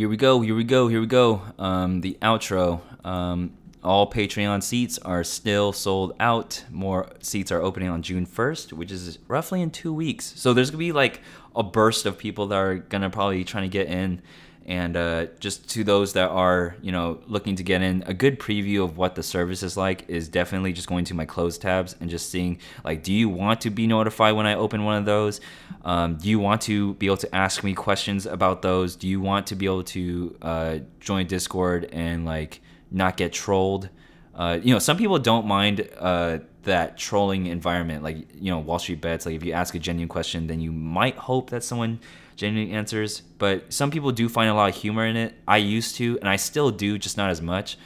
Here 0.03 0.09
we 0.09 0.17
go. 0.17 0.41
Here 0.41 0.57
we 0.57 0.65
go. 0.65 0.89
Here 0.89 1.01
we 1.01 1.07
go. 1.07 1.43
Um, 1.61 2.01
the 2.01 2.19
outro. 2.21 2.81
Um, 3.07 3.53
all 3.85 4.11
Patreon 4.11 4.61
seats 4.61 4.99
are 4.99 5.23
still 5.23 5.73
sold 5.73 6.17
out. 6.19 6.65
More 6.73 7.09
seats 7.21 7.53
are 7.53 7.63
opening 7.63 7.89
on 7.89 8.03
June 8.03 8.27
1st, 8.27 8.73
which 8.73 8.91
is 8.91 9.21
roughly 9.29 9.63
in 9.63 9.71
two 9.71 9.95
weeks. 9.95 10.33
So 10.35 10.55
there's 10.55 10.73
gonna 10.73 10.81
be 10.81 10.91
like 10.91 11.21
a 11.55 11.63
burst 11.63 12.05
of 12.05 12.19
people 12.19 12.49
that 12.49 12.57
are 12.57 12.79
gonna 12.79 13.11
probably 13.11 13.45
trying 13.45 13.63
to 13.63 13.69
get 13.69 13.87
in 13.87 14.23
and 14.67 14.97
uh, 14.97 15.27
just 15.41 15.69
to 15.71 15.85
those 15.85 16.13
that 16.13 16.31
are 16.31 16.77
you 16.83 16.93
know 16.93 17.21
looking 17.27 17.57
to 17.57 17.63
get 17.63 17.83
in 17.83 18.03
a 18.07 18.15
good 18.15 18.39
preview 18.39 18.85
of 18.85 18.97
what 18.97 19.15
the 19.15 19.23
service 19.23 19.63
is 19.63 19.77
like 19.77 20.09
is 20.09 20.29
definitely 20.29 20.73
just 20.73 20.89
going 20.89 21.05
to 21.05 21.15
my 21.15 21.25
closed 21.25 21.63
tabs 21.63 21.97
and 22.01 22.09
just 22.09 22.31
seeing 22.31 22.59
like 22.85 23.03
do 23.03 23.13
you 23.13 23.29
want 23.29 23.61
to 23.61 23.71
be 23.71 23.87
notified 23.87 24.35
when 24.35 24.47
i 24.47 24.55
open 24.55 24.85
one 24.85 24.97
of 24.97 25.05
those? 25.05 25.41
Um, 25.85 26.17
do 26.17 26.29
you 26.29 26.39
want 26.39 26.63
to 26.63 26.95
be 26.95 27.07
able 27.07 27.17
to 27.19 27.35
ask 27.35 27.65
me 27.65 27.75
questions 27.75 28.27
about 28.27 28.63
those? 28.63 28.97
Do 28.97 29.09
you 29.09 29.21
want 29.21 29.49
to 29.49 29.57
be 29.57 29.67
able 29.67 29.83
to 29.85 30.37
uh, 30.41 30.79
join 31.01 31.27
discord 31.27 31.89
and 31.93 32.25
like 32.25 32.61
not 32.91 33.17
get 33.17 33.33
trolled? 33.33 33.89
Uh, 34.35 34.59
you 34.63 34.73
know 34.73 34.79
some 34.79 34.97
people 34.97 35.19
don't 35.19 35.47
mind 35.47 35.89
uh, 35.99 36.39
that 36.63 36.97
trolling 36.97 37.47
environment 37.47 38.03
like 38.03 38.17
you 38.35 38.51
know 38.51 38.59
wall 38.59 38.79
street 38.79 39.01
bets 39.01 39.27
like 39.27 39.35
if 39.35 39.45
you 39.45 39.53
ask 39.53 39.75
a 39.75 39.79
genuine 39.79 40.09
question 40.09 40.47
then 40.47 40.61
you 40.61 40.73
might 40.73 41.17
hope 41.17 41.51
that 41.51 41.63
someone 41.63 41.99
genuine 42.37 42.73
answers. 42.73 43.21
But 43.21 43.73
some 43.73 43.91
people 43.91 44.13
do 44.13 44.29
find 44.29 44.51
a 44.51 44.55
lot 44.55 44.69
of 44.71 44.77
humor 44.77 45.07
in 45.07 45.17
it. 45.17 45.35
I 45.47 45.59
used 45.59 45.97
to, 45.97 46.19
and 46.21 46.29
I 46.29 46.37
still 46.37 46.71
do, 46.71 46.99
just 46.99 47.17
not 47.17 47.31
as 47.31 47.41
much. 47.43 47.79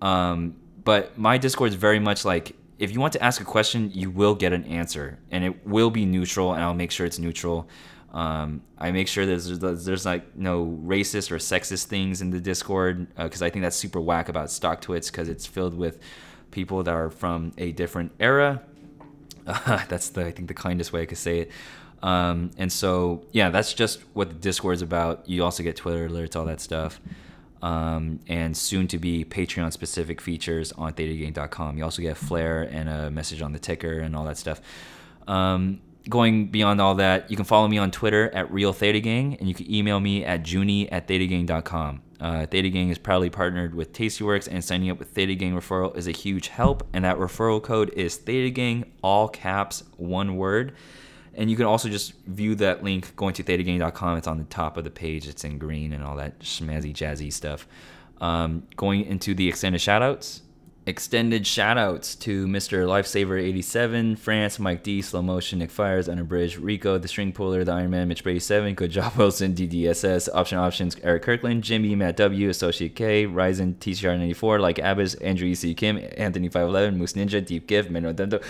Um, 0.00 0.56
but 0.84 1.16
my 1.16 1.38
Discord 1.38 1.70
is 1.70 1.76
very 1.76 2.00
much 2.00 2.24
like 2.24 2.56
if 2.78 2.92
you 2.92 2.98
want 2.98 3.12
to 3.12 3.22
ask 3.22 3.40
a 3.40 3.44
question, 3.44 3.92
you 3.94 4.10
will 4.10 4.34
get 4.34 4.52
an 4.52 4.64
answer, 4.64 5.18
and 5.30 5.44
it 5.44 5.64
will 5.64 5.90
be 5.90 6.04
neutral, 6.04 6.52
and 6.52 6.62
I'll 6.62 6.74
make 6.74 6.90
sure 6.90 7.06
it's 7.06 7.18
neutral. 7.18 7.68
Um, 8.12 8.62
I 8.76 8.90
make 8.90 9.06
sure 9.06 9.24
there's, 9.24 9.58
there's, 9.58 10.04
like 10.04 10.36
no 10.36 10.78
racist 10.84 11.30
or 11.30 11.36
sexist 11.36 11.84
things 11.84 12.20
in 12.20 12.30
the 12.30 12.40
Discord 12.40 13.06
because 13.16 13.40
uh, 13.40 13.46
I 13.46 13.50
think 13.50 13.62
that's 13.62 13.76
super 13.76 14.00
whack 14.00 14.28
about 14.28 14.48
StockTwits 14.48 15.12
because 15.12 15.28
it's 15.28 15.46
filled 15.46 15.74
with 15.74 16.00
people 16.50 16.82
that 16.82 16.92
are 16.92 17.08
from 17.08 17.52
a 17.56 17.72
different 17.72 18.12
era. 18.20 18.62
Uh, 19.46 19.84
that's 19.88 20.10
the 20.10 20.26
I 20.26 20.30
think 20.30 20.48
the 20.48 20.54
kindest 20.54 20.92
way 20.92 21.02
I 21.02 21.06
could 21.06 21.18
say 21.18 21.38
it. 21.40 21.50
Um, 22.02 22.50
and 22.58 22.72
so, 22.72 23.24
yeah, 23.32 23.50
that's 23.50 23.72
just 23.74 24.00
what 24.12 24.28
the 24.28 24.34
Discord 24.34 24.76
is 24.76 24.82
about. 24.82 25.28
You 25.28 25.44
also 25.44 25.62
get 25.62 25.76
Twitter 25.76 26.08
alerts, 26.08 26.36
all 26.36 26.44
that 26.46 26.60
stuff. 26.60 27.00
Um, 27.62 28.18
and 28.26 28.56
soon 28.56 28.88
to 28.88 28.98
be 28.98 29.24
Patreon 29.24 29.72
specific 29.72 30.20
features 30.20 30.72
on 30.72 30.94
thetagang.com. 30.94 31.78
You 31.78 31.84
also 31.84 32.02
get 32.02 32.16
Flare 32.16 32.62
and 32.62 32.88
a 32.88 33.10
message 33.10 33.40
on 33.40 33.52
the 33.52 33.60
ticker 33.60 34.00
and 34.00 34.16
all 34.16 34.24
that 34.24 34.36
stuff. 34.36 34.60
Um, 35.28 35.80
going 36.08 36.48
beyond 36.48 36.80
all 36.80 36.96
that, 36.96 37.30
you 37.30 37.36
can 37.36 37.44
follow 37.44 37.68
me 37.68 37.78
on 37.78 37.92
Twitter 37.92 38.34
at 38.34 38.52
Real 38.52 38.72
Theta 38.72 38.98
Gang, 38.98 39.36
and 39.36 39.48
you 39.48 39.54
can 39.54 39.72
email 39.72 40.00
me 40.00 40.24
at 40.24 40.42
junie 40.42 40.90
at 40.90 41.06
thetagang.com. 41.06 42.02
Uh, 42.20 42.46
is 42.52 42.98
proudly 42.98 43.30
partnered 43.30 43.74
with 43.74 43.92
Tastyworks, 43.92 44.48
and 44.50 44.64
signing 44.64 44.90
up 44.90 44.98
with 44.98 45.08
Theta 45.08 45.34
Gang 45.34 45.54
referral 45.54 45.96
is 45.96 46.06
a 46.06 46.12
huge 46.12 46.48
help. 46.48 46.86
And 46.92 47.04
that 47.04 47.16
referral 47.16 47.62
code 47.62 47.92
is 47.94 48.16
Theta 48.16 48.50
Gang, 48.50 48.92
all 49.02 49.28
caps, 49.28 49.82
one 49.96 50.36
word. 50.36 50.74
And 51.34 51.50
you 51.50 51.56
can 51.56 51.66
also 51.66 51.88
just 51.88 52.14
view 52.26 52.54
that 52.56 52.82
link 52.82 53.16
going 53.16 53.34
to 53.34 53.42
thetagang.com. 53.44 54.18
It's 54.18 54.26
on 54.26 54.38
the 54.38 54.44
top 54.44 54.76
of 54.76 54.84
the 54.84 54.90
page. 54.90 55.26
It's 55.26 55.44
in 55.44 55.58
green 55.58 55.92
and 55.92 56.04
all 56.04 56.16
that 56.16 56.40
schmazzy 56.40 56.92
jazzy 56.92 57.32
stuff. 57.32 57.66
Um, 58.20 58.68
going 58.76 59.04
into 59.04 59.34
the 59.34 59.48
extended 59.48 59.80
shoutouts. 59.80 60.42
Extended 60.84 61.44
shoutouts 61.44 62.18
to 62.20 62.48
Mr. 62.48 62.84
Lifesaver87, 62.86 64.18
France, 64.18 64.58
Mike 64.58 64.82
D, 64.82 65.00
Slow 65.00 65.22
Motion, 65.22 65.60
Nick 65.60 65.70
Fires, 65.70 66.08
Unabridged, 66.08 66.56
Rico, 66.56 66.98
The 66.98 67.06
String 67.06 67.32
Puller, 67.32 67.62
The 67.62 67.70
Iron 67.70 67.90
Man, 67.90 68.08
Mitch 68.08 68.24
Brady 68.24 68.40
7, 68.40 68.74
Good 68.74 68.90
Job 68.90 69.14
Wilson, 69.16 69.54
DDSS, 69.54 70.28
Option 70.34 70.58
Options, 70.58 70.96
Eric 71.04 71.22
Kirkland, 71.22 71.62
Jimmy, 71.62 71.94
Matt 71.94 72.16
W, 72.16 72.48
Associate 72.48 72.92
K, 72.92 73.26
Ryzen, 73.26 73.76
TCR94, 73.76 74.60
Like 74.60 74.80
Abbas, 74.80 75.14
Andrew 75.14 75.48
EC 75.48 75.76
Kim, 75.76 75.98
Anthony511, 75.98 76.96
Moose 76.96 77.12
Ninja, 77.12 77.46
Deep 77.46 77.68
Gift, 77.68 77.88
Menno 77.88 78.14
Dento. 78.14 78.40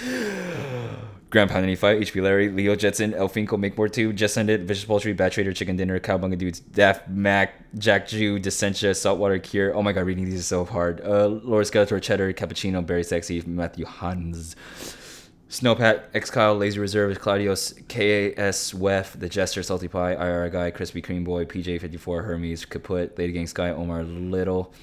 Grandpa 1.33 1.55
95, 1.55 2.01
HP 2.01 2.22
Larry, 2.22 2.51
Leo 2.51 2.76
Jetson, 2.76 3.14
El 3.14 3.30
Make 3.57 3.78
More 3.78 3.89
2, 3.89 4.12
Just 4.12 4.37
Ended, 4.37 4.68
Vicious 4.68 4.85
Poultry, 4.85 5.14
Bad 5.14 5.33
Trader, 5.33 5.55
Chicken 5.55 5.76
Dinner, 5.76 5.99
Cowbunga 5.99 6.37
Dudes, 6.37 6.61
Daft 6.61 7.09
Mac, 7.09 7.55
Jack 7.78 8.07
Jew, 8.07 8.39
Dissentia, 8.39 8.95
Saltwater 8.95 9.39
Cure. 9.39 9.74
Oh 9.74 9.83
my 9.83 9.93
god, 9.93 10.05
reading 10.05 10.26
these 10.26 10.41
is 10.41 10.47
so 10.47 10.66
hard. 10.66 11.01
Uh, 11.01 11.28
Lord 11.28 11.64
Skeletor, 11.64 12.03
Cheddar, 12.03 12.35
Cappuccino, 12.35 12.85
Very 12.85 13.03
Sexy, 13.03 13.43
Matthew 13.47 13.87
Hans. 13.87 14.57
Snowpat, 15.49 16.03
X 16.12 16.30
Kyle, 16.30 16.55
Lazy 16.55 16.78
Reserve, 16.78 17.18
Claudios, 17.18 17.76
KAS, 17.89 18.74
Wef, 18.74 19.18
The 19.18 19.30
Jester, 19.30 19.62
Salty 19.62 19.89
Pie, 19.89 20.12
IR 20.12 20.51
Guy, 20.51 20.70
Crispy 20.70 21.01
Cream 21.01 21.24
Boy, 21.24 21.47
PJ54, 21.47 22.24
Hermes, 22.24 22.66
Kaput, 22.66 23.16
Lady 23.16 23.33
Gang 23.33 23.47
Sky, 23.47 23.70
Omar 23.70 24.03
Little, 24.03 24.74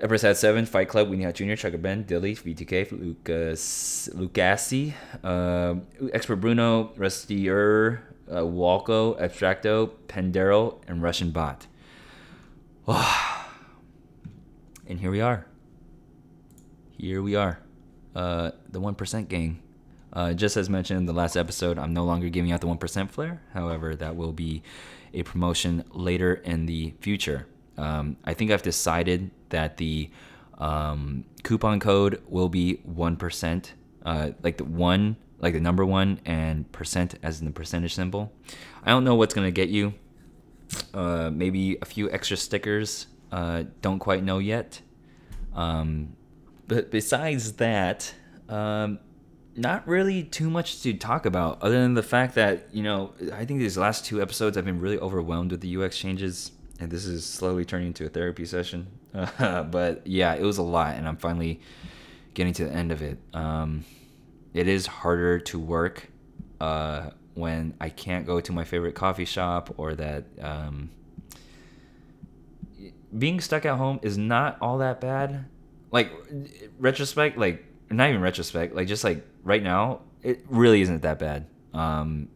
Had 0.00 0.36
seven. 0.36 0.66
Fight 0.66 0.88
Club. 0.88 1.08
Winnie 1.08 1.24
Hat 1.24 1.34
Jr. 1.34 1.54
Chugga 1.54 1.80
Ben. 1.80 2.04
Dilly. 2.04 2.34
VTK. 2.34 2.92
Lucas. 2.92 4.08
Lucasi. 4.14 4.94
Uh, 5.24 5.76
Expert 6.12 6.36
Bruno. 6.36 6.92
Rustier. 6.96 8.02
Uh, 8.30 8.42
Walco. 8.42 9.18
Abstracto. 9.20 9.90
Pendero. 10.06 10.80
And 10.86 11.02
Russian 11.02 11.30
Bot. 11.30 11.66
and 14.86 15.00
here 15.00 15.10
we 15.10 15.20
are. 15.20 15.46
Here 16.96 17.22
we 17.22 17.34
are. 17.34 17.60
Uh, 18.14 18.52
the 18.68 18.80
1% 18.80 19.28
gang. 19.28 19.62
Uh, 20.12 20.32
just 20.32 20.56
as 20.56 20.70
mentioned 20.70 21.00
in 21.00 21.06
the 21.06 21.12
last 21.12 21.36
episode, 21.36 21.78
I'm 21.78 21.92
no 21.92 22.04
longer 22.04 22.28
giving 22.28 22.50
out 22.50 22.60
the 22.60 22.66
1% 22.66 23.10
flare. 23.10 23.42
However, 23.52 23.94
that 23.94 24.16
will 24.16 24.32
be 24.32 24.62
a 25.12 25.22
promotion 25.22 25.84
later 25.90 26.34
in 26.34 26.66
the 26.66 26.94
future. 27.00 27.46
Um, 27.76 28.16
I 28.24 28.34
think 28.34 28.50
I've 28.50 28.62
decided 28.62 29.30
that 29.50 29.76
the 29.76 30.10
um, 30.58 31.24
coupon 31.42 31.80
code 31.80 32.22
will 32.26 32.48
be 32.48 32.80
1%, 32.88 33.72
uh, 34.04 34.30
like 34.42 34.56
the 34.56 34.64
one, 34.64 35.16
like 35.38 35.54
the 35.54 35.60
number 35.60 35.84
one, 35.84 36.20
and 36.24 36.70
percent 36.72 37.14
as 37.22 37.40
in 37.40 37.46
the 37.46 37.52
percentage 37.52 37.94
symbol. 37.94 38.32
I 38.84 38.90
don't 38.90 39.04
know 39.04 39.14
what's 39.14 39.34
going 39.34 39.46
to 39.46 39.52
get 39.52 39.68
you. 39.68 39.94
Uh, 40.92 41.30
maybe 41.32 41.78
a 41.80 41.84
few 41.84 42.10
extra 42.10 42.36
stickers. 42.36 43.06
Uh, 43.30 43.64
don't 43.82 43.98
quite 43.98 44.24
know 44.24 44.38
yet. 44.38 44.80
Um, 45.54 46.16
but 46.66 46.90
besides 46.90 47.54
that, 47.54 48.14
um, 48.48 48.98
not 49.56 49.86
really 49.88 50.22
too 50.22 50.48
much 50.48 50.82
to 50.82 50.94
talk 50.94 51.26
about 51.26 51.60
other 51.62 51.80
than 51.80 51.94
the 51.94 52.02
fact 52.02 52.34
that, 52.36 52.68
you 52.72 52.82
know, 52.82 53.12
I 53.32 53.44
think 53.44 53.58
these 53.58 53.76
last 53.76 54.04
two 54.04 54.22
episodes 54.22 54.56
I've 54.56 54.64
been 54.64 54.80
really 54.80 54.98
overwhelmed 54.98 55.50
with 55.50 55.60
the 55.60 55.76
UX 55.76 55.98
changes 55.98 56.52
and 56.80 56.90
this 56.90 57.06
is 57.06 57.24
slowly 57.24 57.64
turning 57.64 57.88
into 57.88 58.06
a 58.06 58.08
therapy 58.08 58.44
session. 58.44 58.86
Uh, 59.14 59.62
but 59.70 60.06
yeah, 60.06 60.34
it 60.34 60.42
was 60.42 60.58
a 60.58 60.62
lot, 60.62 60.96
and 60.96 61.08
I'm 61.08 61.16
finally 61.16 61.60
getting 62.34 62.52
to 62.54 62.64
the 62.64 62.72
end 62.72 62.92
of 62.92 63.02
it. 63.02 63.18
Um, 63.34 63.84
it 64.54 64.68
is 64.68 64.86
harder 64.86 65.38
to 65.40 65.58
work 65.58 66.08
uh, 66.60 67.10
when 67.34 67.74
I 67.80 67.88
can't 67.88 68.26
go 68.26 68.40
to 68.40 68.52
my 68.52 68.64
favorite 68.64 68.94
coffee 68.94 69.24
shop 69.24 69.74
or 69.76 69.94
that. 69.94 70.24
Um, 70.40 70.90
being 73.16 73.40
stuck 73.40 73.64
at 73.64 73.76
home 73.76 73.98
is 74.02 74.18
not 74.18 74.58
all 74.60 74.78
that 74.78 75.00
bad. 75.00 75.46
Like 75.90 76.12
retrospect, 76.78 77.38
like 77.38 77.64
not 77.90 78.10
even 78.10 78.20
retrospect, 78.20 78.74
like 78.74 78.86
just 78.86 79.02
like 79.02 79.26
right 79.42 79.62
now, 79.62 80.02
it 80.22 80.44
really 80.48 80.82
isn't 80.82 81.02
that 81.02 81.18
bad. 81.18 81.46
Um, 81.72 82.28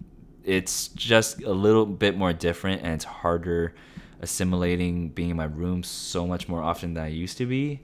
it's 0.44 0.88
just 0.88 1.42
a 1.42 1.52
little 1.52 1.84
bit 1.84 2.16
more 2.16 2.32
different, 2.32 2.82
and 2.82 2.92
it's 2.92 3.04
harder 3.04 3.74
assimilating 4.22 5.08
being 5.10 5.30
in 5.30 5.36
my 5.36 5.44
room 5.44 5.82
so 5.82 6.26
much 6.26 6.48
more 6.48 6.62
often 6.62 6.94
than 6.94 7.04
I 7.04 7.08
used 7.08 7.36
to 7.38 7.46
be. 7.46 7.80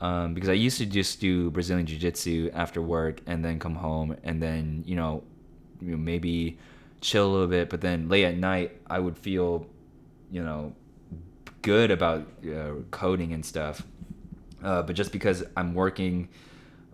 Um, 0.00 0.34
because 0.34 0.50
I 0.50 0.54
used 0.54 0.78
to 0.78 0.86
just 0.86 1.20
do 1.20 1.50
Brazilian 1.50 1.86
Jiu 1.86 1.98
Jitsu 1.98 2.50
after 2.52 2.82
work 2.82 3.20
and 3.26 3.44
then 3.44 3.58
come 3.58 3.74
home 3.74 4.16
and 4.22 4.42
then, 4.42 4.82
you 4.86 4.96
know, 4.96 5.22
you 5.80 5.92
know, 5.92 5.96
maybe 5.96 6.58
chill 7.00 7.26
a 7.26 7.32
little 7.32 7.46
bit. 7.46 7.70
But 7.70 7.80
then 7.80 8.08
late 8.08 8.24
at 8.24 8.36
night, 8.36 8.78
I 8.86 8.98
would 8.98 9.16
feel, 9.16 9.66
you 10.30 10.42
know, 10.42 10.74
good 11.62 11.90
about 11.90 12.26
uh, 12.46 12.74
coding 12.90 13.32
and 13.32 13.44
stuff. 13.44 13.82
Uh, 14.62 14.82
but 14.82 14.94
just 14.94 15.12
because 15.12 15.42
I'm 15.56 15.74
working 15.74 16.28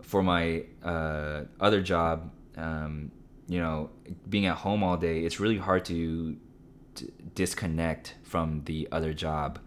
for 0.01 0.23
my 0.23 0.63
uh, 0.83 1.43
other 1.59 1.81
job, 1.81 2.31
um, 2.55 3.11
you 3.47 3.59
know, 3.59 3.89
being 4.29 4.45
at 4.45 4.55
home 4.55 4.83
all 4.83 4.95
day, 4.95 5.21
it's 5.21 5.39
really 5.39 5.57
hard 5.57 5.83
to 5.85 6.37
disconnect 7.35 8.15
from 8.23 8.63
the 8.65 8.87
other 8.91 9.13
job. 9.13 9.59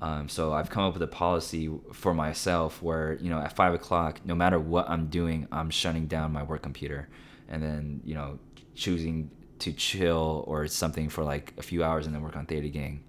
Um, 0.00 0.28
so 0.28 0.52
I've 0.52 0.70
come 0.70 0.84
up 0.84 0.94
with 0.94 1.02
a 1.02 1.06
policy 1.08 1.70
for 1.92 2.14
myself 2.14 2.82
where 2.82 3.14
you 3.20 3.28
know 3.28 3.38
at 3.38 3.54
five 3.54 3.74
o'clock, 3.74 4.20
no 4.24 4.34
matter 4.34 4.58
what 4.58 4.88
I'm 4.88 5.08
doing, 5.08 5.46
I'm 5.52 5.70
shutting 5.70 6.06
down 6.06 6.32
my 6.32 6.42
work 6.42 6.62
computer, 6.62 7.08
and 7.48 7.62
then 7.62 8.00
you 8.04 8.14
know 8.14 8.38
choosing 8.74 9.30
to 9.58 9.72
chill 9.72 10.44
or 10.46 10.66
something 10.66 11.10
for 11.10 11.22
like 11.22 11.52
a 11.58 11.62
few 11.62 11.84
hours 11.84 12.06
and 12.06 12.14
then 12.14 12.22
work 12.22 12.36
on 12.36 12.46
Theta 12.46 12.68
Gang. 12.68 13.04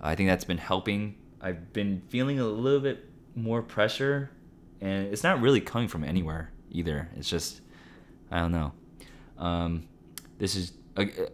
I 0.00 0.14
think 0.14 0.28
that's 0.28 0.44
been 0.44 0.58
helping. 0.58 1.16
I've 1.40 1.72
been 1.72 2.02
feeling 2.08 2.38
a 2.38 2.44
little 2.46 2.80
bit 2.80 3.04
more 3.34 3.62
pressure, 3.62 4.30
and 4.80 5.06
it's 5.12 5.24
not 5.24 5.40
really 5.40 5.60
coming 5.60 5.88
from 5.88 6.04
anywhere 6.04 6.52
either. 6.70 7.08
It's 7.16 7.28
just 7.28 7.62
I 8.30 8.38
don't 8.38 8.52
know. 8.52 8.72
Um, 9.38 9.88
this 10.38 10.54
is 10.54 10.72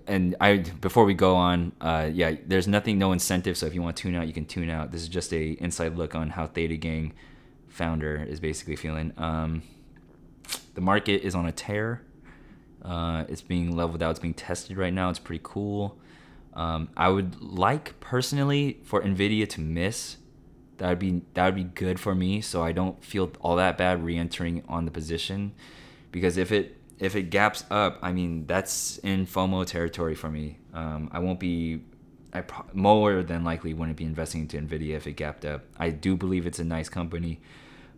and 0.06 0.36
I 0.40 0.58
before 0.58 1.04
we 1.04 1.14
go 1.14 1.36
on, 1.36 1.72
uh, 1.80 2.10
yeah, 2.12 2.36
there's 2.46 2.68
nothing, 2.68 2.98
no 2.98 3.12
incentive. 3.12 3.56
So 3.56 3.66
if 3.66 3.74
you 3.74 3.82
want 3.82 3.96
to 3.96 4.02
tune 4.02 4.14
out, 4.14 4.26
you 4.26 4.32
can 4.32 4.44
tune 4.44 4.70
out. 4.70 4.92
This 4.92 5.02
is 5.02 5.08
just 5.08 5.32
a 5.32 5.52
inside 5.52 5.96
look 5.96 6.14
on 6.14 6.30
how 6.30 6.46
Theta 6.46 6.76
Gang 6.76 7.12
founder 7.68 8.22
is 8.22 8.40
basically 8.40 8.76
feeling. 8.76 9.12
Um, 9.16 9.62
the 10.74 10.80
market 10.80 11.22
is 11.22 11.34
on 11.34 11.46
a 11.46 11.52
tear. 11.52 12.02
Uh, 12.82 13.24
it's 13.28 13.42
being 13.42 13.74
leveled 13.74 14.02
out. 14.02 14.10
It's 14.10 14.20
being 14.20 14.34
tested 14.34 14.76
right 14.76 14.92
now. 14.92 15.08
It's 15.08 15.18
pretty 15.18 15.40
cool. 15.42 15.98
Um, 16.52 16.90
I 16.96 17.08
would 17.08 17.40
like 17.40 17.98
personally 18.00 18.80
for 18.84 19.02
Nvidia 19.02 19.48
to 19.50 19.60
miss. 19.60 20.18
That 20.78 20.88
would 20.88 20.98
be 20.98 21.22
that 21.34 21.46
would 21.46 21.54
be 21.54 21.64
good 21.64 21.98
for 21.98 22.14
me, 22.14 22.40
so 22.40 22.62
I 22.62 22.72
don't 22.72 23.02
feel 23.04 23.32
all 23.40 23.56
that 23.56 23.78
bad 23.78 24.04
re-entering 24.04 24.62
on 24.68 24.84
the 24.84 24.90
position. 24.90 25.52
Because 26.10 26.36
if 26.36 26.52
it 26.52 26.76
if 26.98 27.16
it 27.16 27.30
gaps 27.30 27.64
up, 27.70 27.98
I 28.02 28.12
mean 28.12 28.46
that's 28.46 28.98
in 28.98 29.26
FOMO 29.26 29.66
territory 29.66 30.14
for 30.14 30.30
me. 30.30 30.58
Um, 30.72 31.10
I 31.12 31.18
won't 31.18 31.40
be. 31.40 31.82
I 32.32 32.40
pro- 32.40 32.66
more 32.72 33.22
than 33.22 33.44
likely 33.44 33.74
wouldn't 33.74 33.96
be 33.96 34.04
investing 34.04 34.40
into 34.42 34.60
Nvidia 34.60 34.96
if 34.96 35.06
it 35.06 35.12
gapped 35.12 35.44
up. 35.44 35.62
I 35.78 35.90
do 35.90 36.16
believe 36.16 36.46
it's 36.46 36.58
a 36.58 36.64
nice 36.64 36.88
company, 36.88 37.40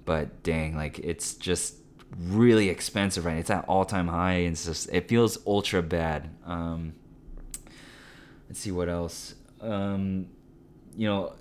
but 0.04 0.42
dang, 0.42 0.76
like 0.76 0.98
it's 0.98 1.34
just 1.34 1.76
really 2.18 2.68
expensive 2.68 3.24
right. 3.24 3.38
It's 3.38 3.50
at 3.50 3.64
all 3.66 3.84
time 3.84 4.08
high, 4.08 4.40
and 4.44 4.52
it's 4.52 4.66
just 4.66 4.92
it 4.92 5.08
feels 5.08 5.38
ultra 5.46 5.82
bad. 5.82 6.30
Um, 6.44 6.94
let's 8.48 8.60
see 8.60 8.70
what 8.70 8.88
else. 8.88 9.34
Um, 9.60 10.28
you 10.96 11.08
know, 11.08 11.34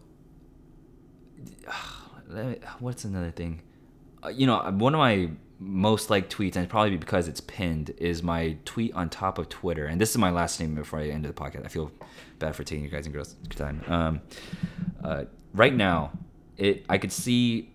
what's 2.79 3.05
another 3.05 3.31
thing? 3.31 3.61
Uh, 4.23 4.29
you 4.29 4.47
know, 4.47 4.57
one 4.77 4.93
of 4.93 4.99
my 4.99 5.29
most 5.59 6.09
liked 6.09 6.35
tweets, 6.35 6.55
and 6.55 6.69
probably 6.69 6.97
because 6.97 7.27
it's 7.27 7.41
pinned, 7.41 7.91
is 7.97 8.21
my 8.21 8.57
tweet 8.65 8.93
on 8.93 9.09
top 9.09 9.37
of 9.37 9.49
Twitter. 9.49 9.85
And 9.85 9.99
this 9.99 10.11
is 10.11 10.17
my 10.17 10.29
last 10.29 10.59
name 10.59 10.75
before 10.75 10.99
I 10.99 11.07
end 11.07 11.25
the 11.25 11.33
podcast. 11.33 11.65
I 11.65 11.69
feel 11.69 11.91
bad 12.39 12.55
for 12.55 12.63
taking 12.63 12.83
you 12.83 12.89
guys 12.89 13.05
and 13.05 13.13
girls 13.13 13.35
time. 13.49 13.83
Um, 13.87 14.21
uh, 15.03 15.25
right 15.53 15.73
now, 15.73 16.11
it 16.57 16.85
I 16.89 16.97
could 16.97 17.11
see 17.11 17.71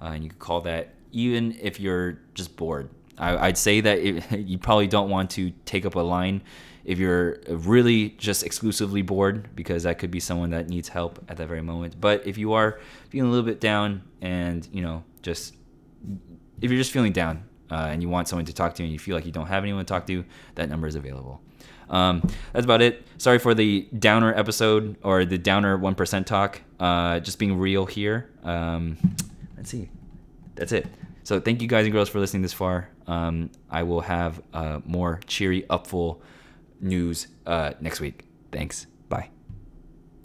Uh, 0.00 0.04
and 0.04 0.24
you 0.24 0.30
can 0.30 0.38
call 0.38 0.60
that 0.62 0.94
even 1.12 1.56
if 1.60 1.78
you're 1.80 2.18
just 2.34 2.56
bored. 2.56 2.88
I, 3.16 3.46
would 3.46 3.56
say 3.56 3.80
that 3.80 3.98
it, 3.98 4.30
you 4.38 4.58
probably 4.58 4.88
don't 4.88 5.08
want 5.08 5.30
to 5.30 5.52
take 5.64 5.86
up 5.86 5.94
a 5.94 6.00
line 6.00 6.42
if 6.84 6.98
you're 6.98 7.38
really 7.48 8.10
just 8.10 8.42
exclusively 8.42 9.02
bored, 9.02 9.54
because 9.56 9.84
that 9.84 9.98
could 9.98 10.10
be 10.10 10.20
someone 10.20 10.50
that 10.50 10.68
needs 10.68 10.88
help 10.88 11.24
at 11.28 11.36
that 11.38 11.48
very 11.48 11.62
moment. 11.62 12.00
But 12.00 12.26
if 12.26 12.36
you 12.36 12.52
are 12.52 12.78
feeling 13.08 13.28
a 13.28 13.32
little 13.32 13.46
bit 13.46 13.60
down 13.60 14.02
and, 14.20 14.68
you 14.70 14.82
know, 14.82 15.04
just 15.22 15.54
if 16.60 16.70
you're 16.70 16.80
just 16.80 16.92
feeling 16.92 17.12
down 17.12 17.44
uh, 17.70 17.88
and 17.90 18.02
you 18.02 18.08
want 18.08 18.28
someone 18.28 18.44
to 18.46 18.52
talk 18.52 18.74
to 18.74 18.82
and 18.82 18.92
you 18.92 18.98
feel 18.98 19.16
like 19.16 19.24
you 19.24 19.32
don't 19.32 19.46
have 19.46 19.62
anyone 19.62 19.84
to 19.84 19.88
talk 19.88 20.06
to, 20.06 20.24
that 20.56 20.68
number 20.68 20.86
is 20.86 20.94
available. 20.94 21.40
Um, 21.88 22.22
that's 22.52 22.64
about 22.64 22.82
it. 22.82 23.06
Sorry 23.18 23.38
for 23.38 23.54
the 23.54 23.88
downer 23.98 24.34
episode 24.34 24.96
or 25.02 25.24
the 25.24 25.38
downer 25.38 25.78
1% 25.78 26.26
talk. 26.26 26.60
Uh, 26.78 27.20
just 27.20 27.38
being 27.38 27.58
real 27.58 27.86
here. 27.86 28.30
Um, 28.42 28.96
let's 29.56 29.70
see. 29.70 29.88
That's 30.54 30.72
it. 30.72 30.86
So 31.22 31.40
thank 31.40 31.62
you 31.62 31.68
guys 31.68 31.84
and 31.84 31.92
girls 31.92 32.08
for 32.08 32.20
listening 32.20 32.42
this 32.42 32.52
far. 32.52 32.90
Um, 33.06 33.50
I 33.70 33.82
will 33.82 34.02
have 34.02 34.42
uh, 34.52 34.80
more 34.84 35.20
cheery, 35.26 35.62
upful 35.70 36.20
news 36.80 37.28
uh, 37.46 37.72
next 37.80 38.00
week. 38.00 38.24
Thanks. 38.52 38.86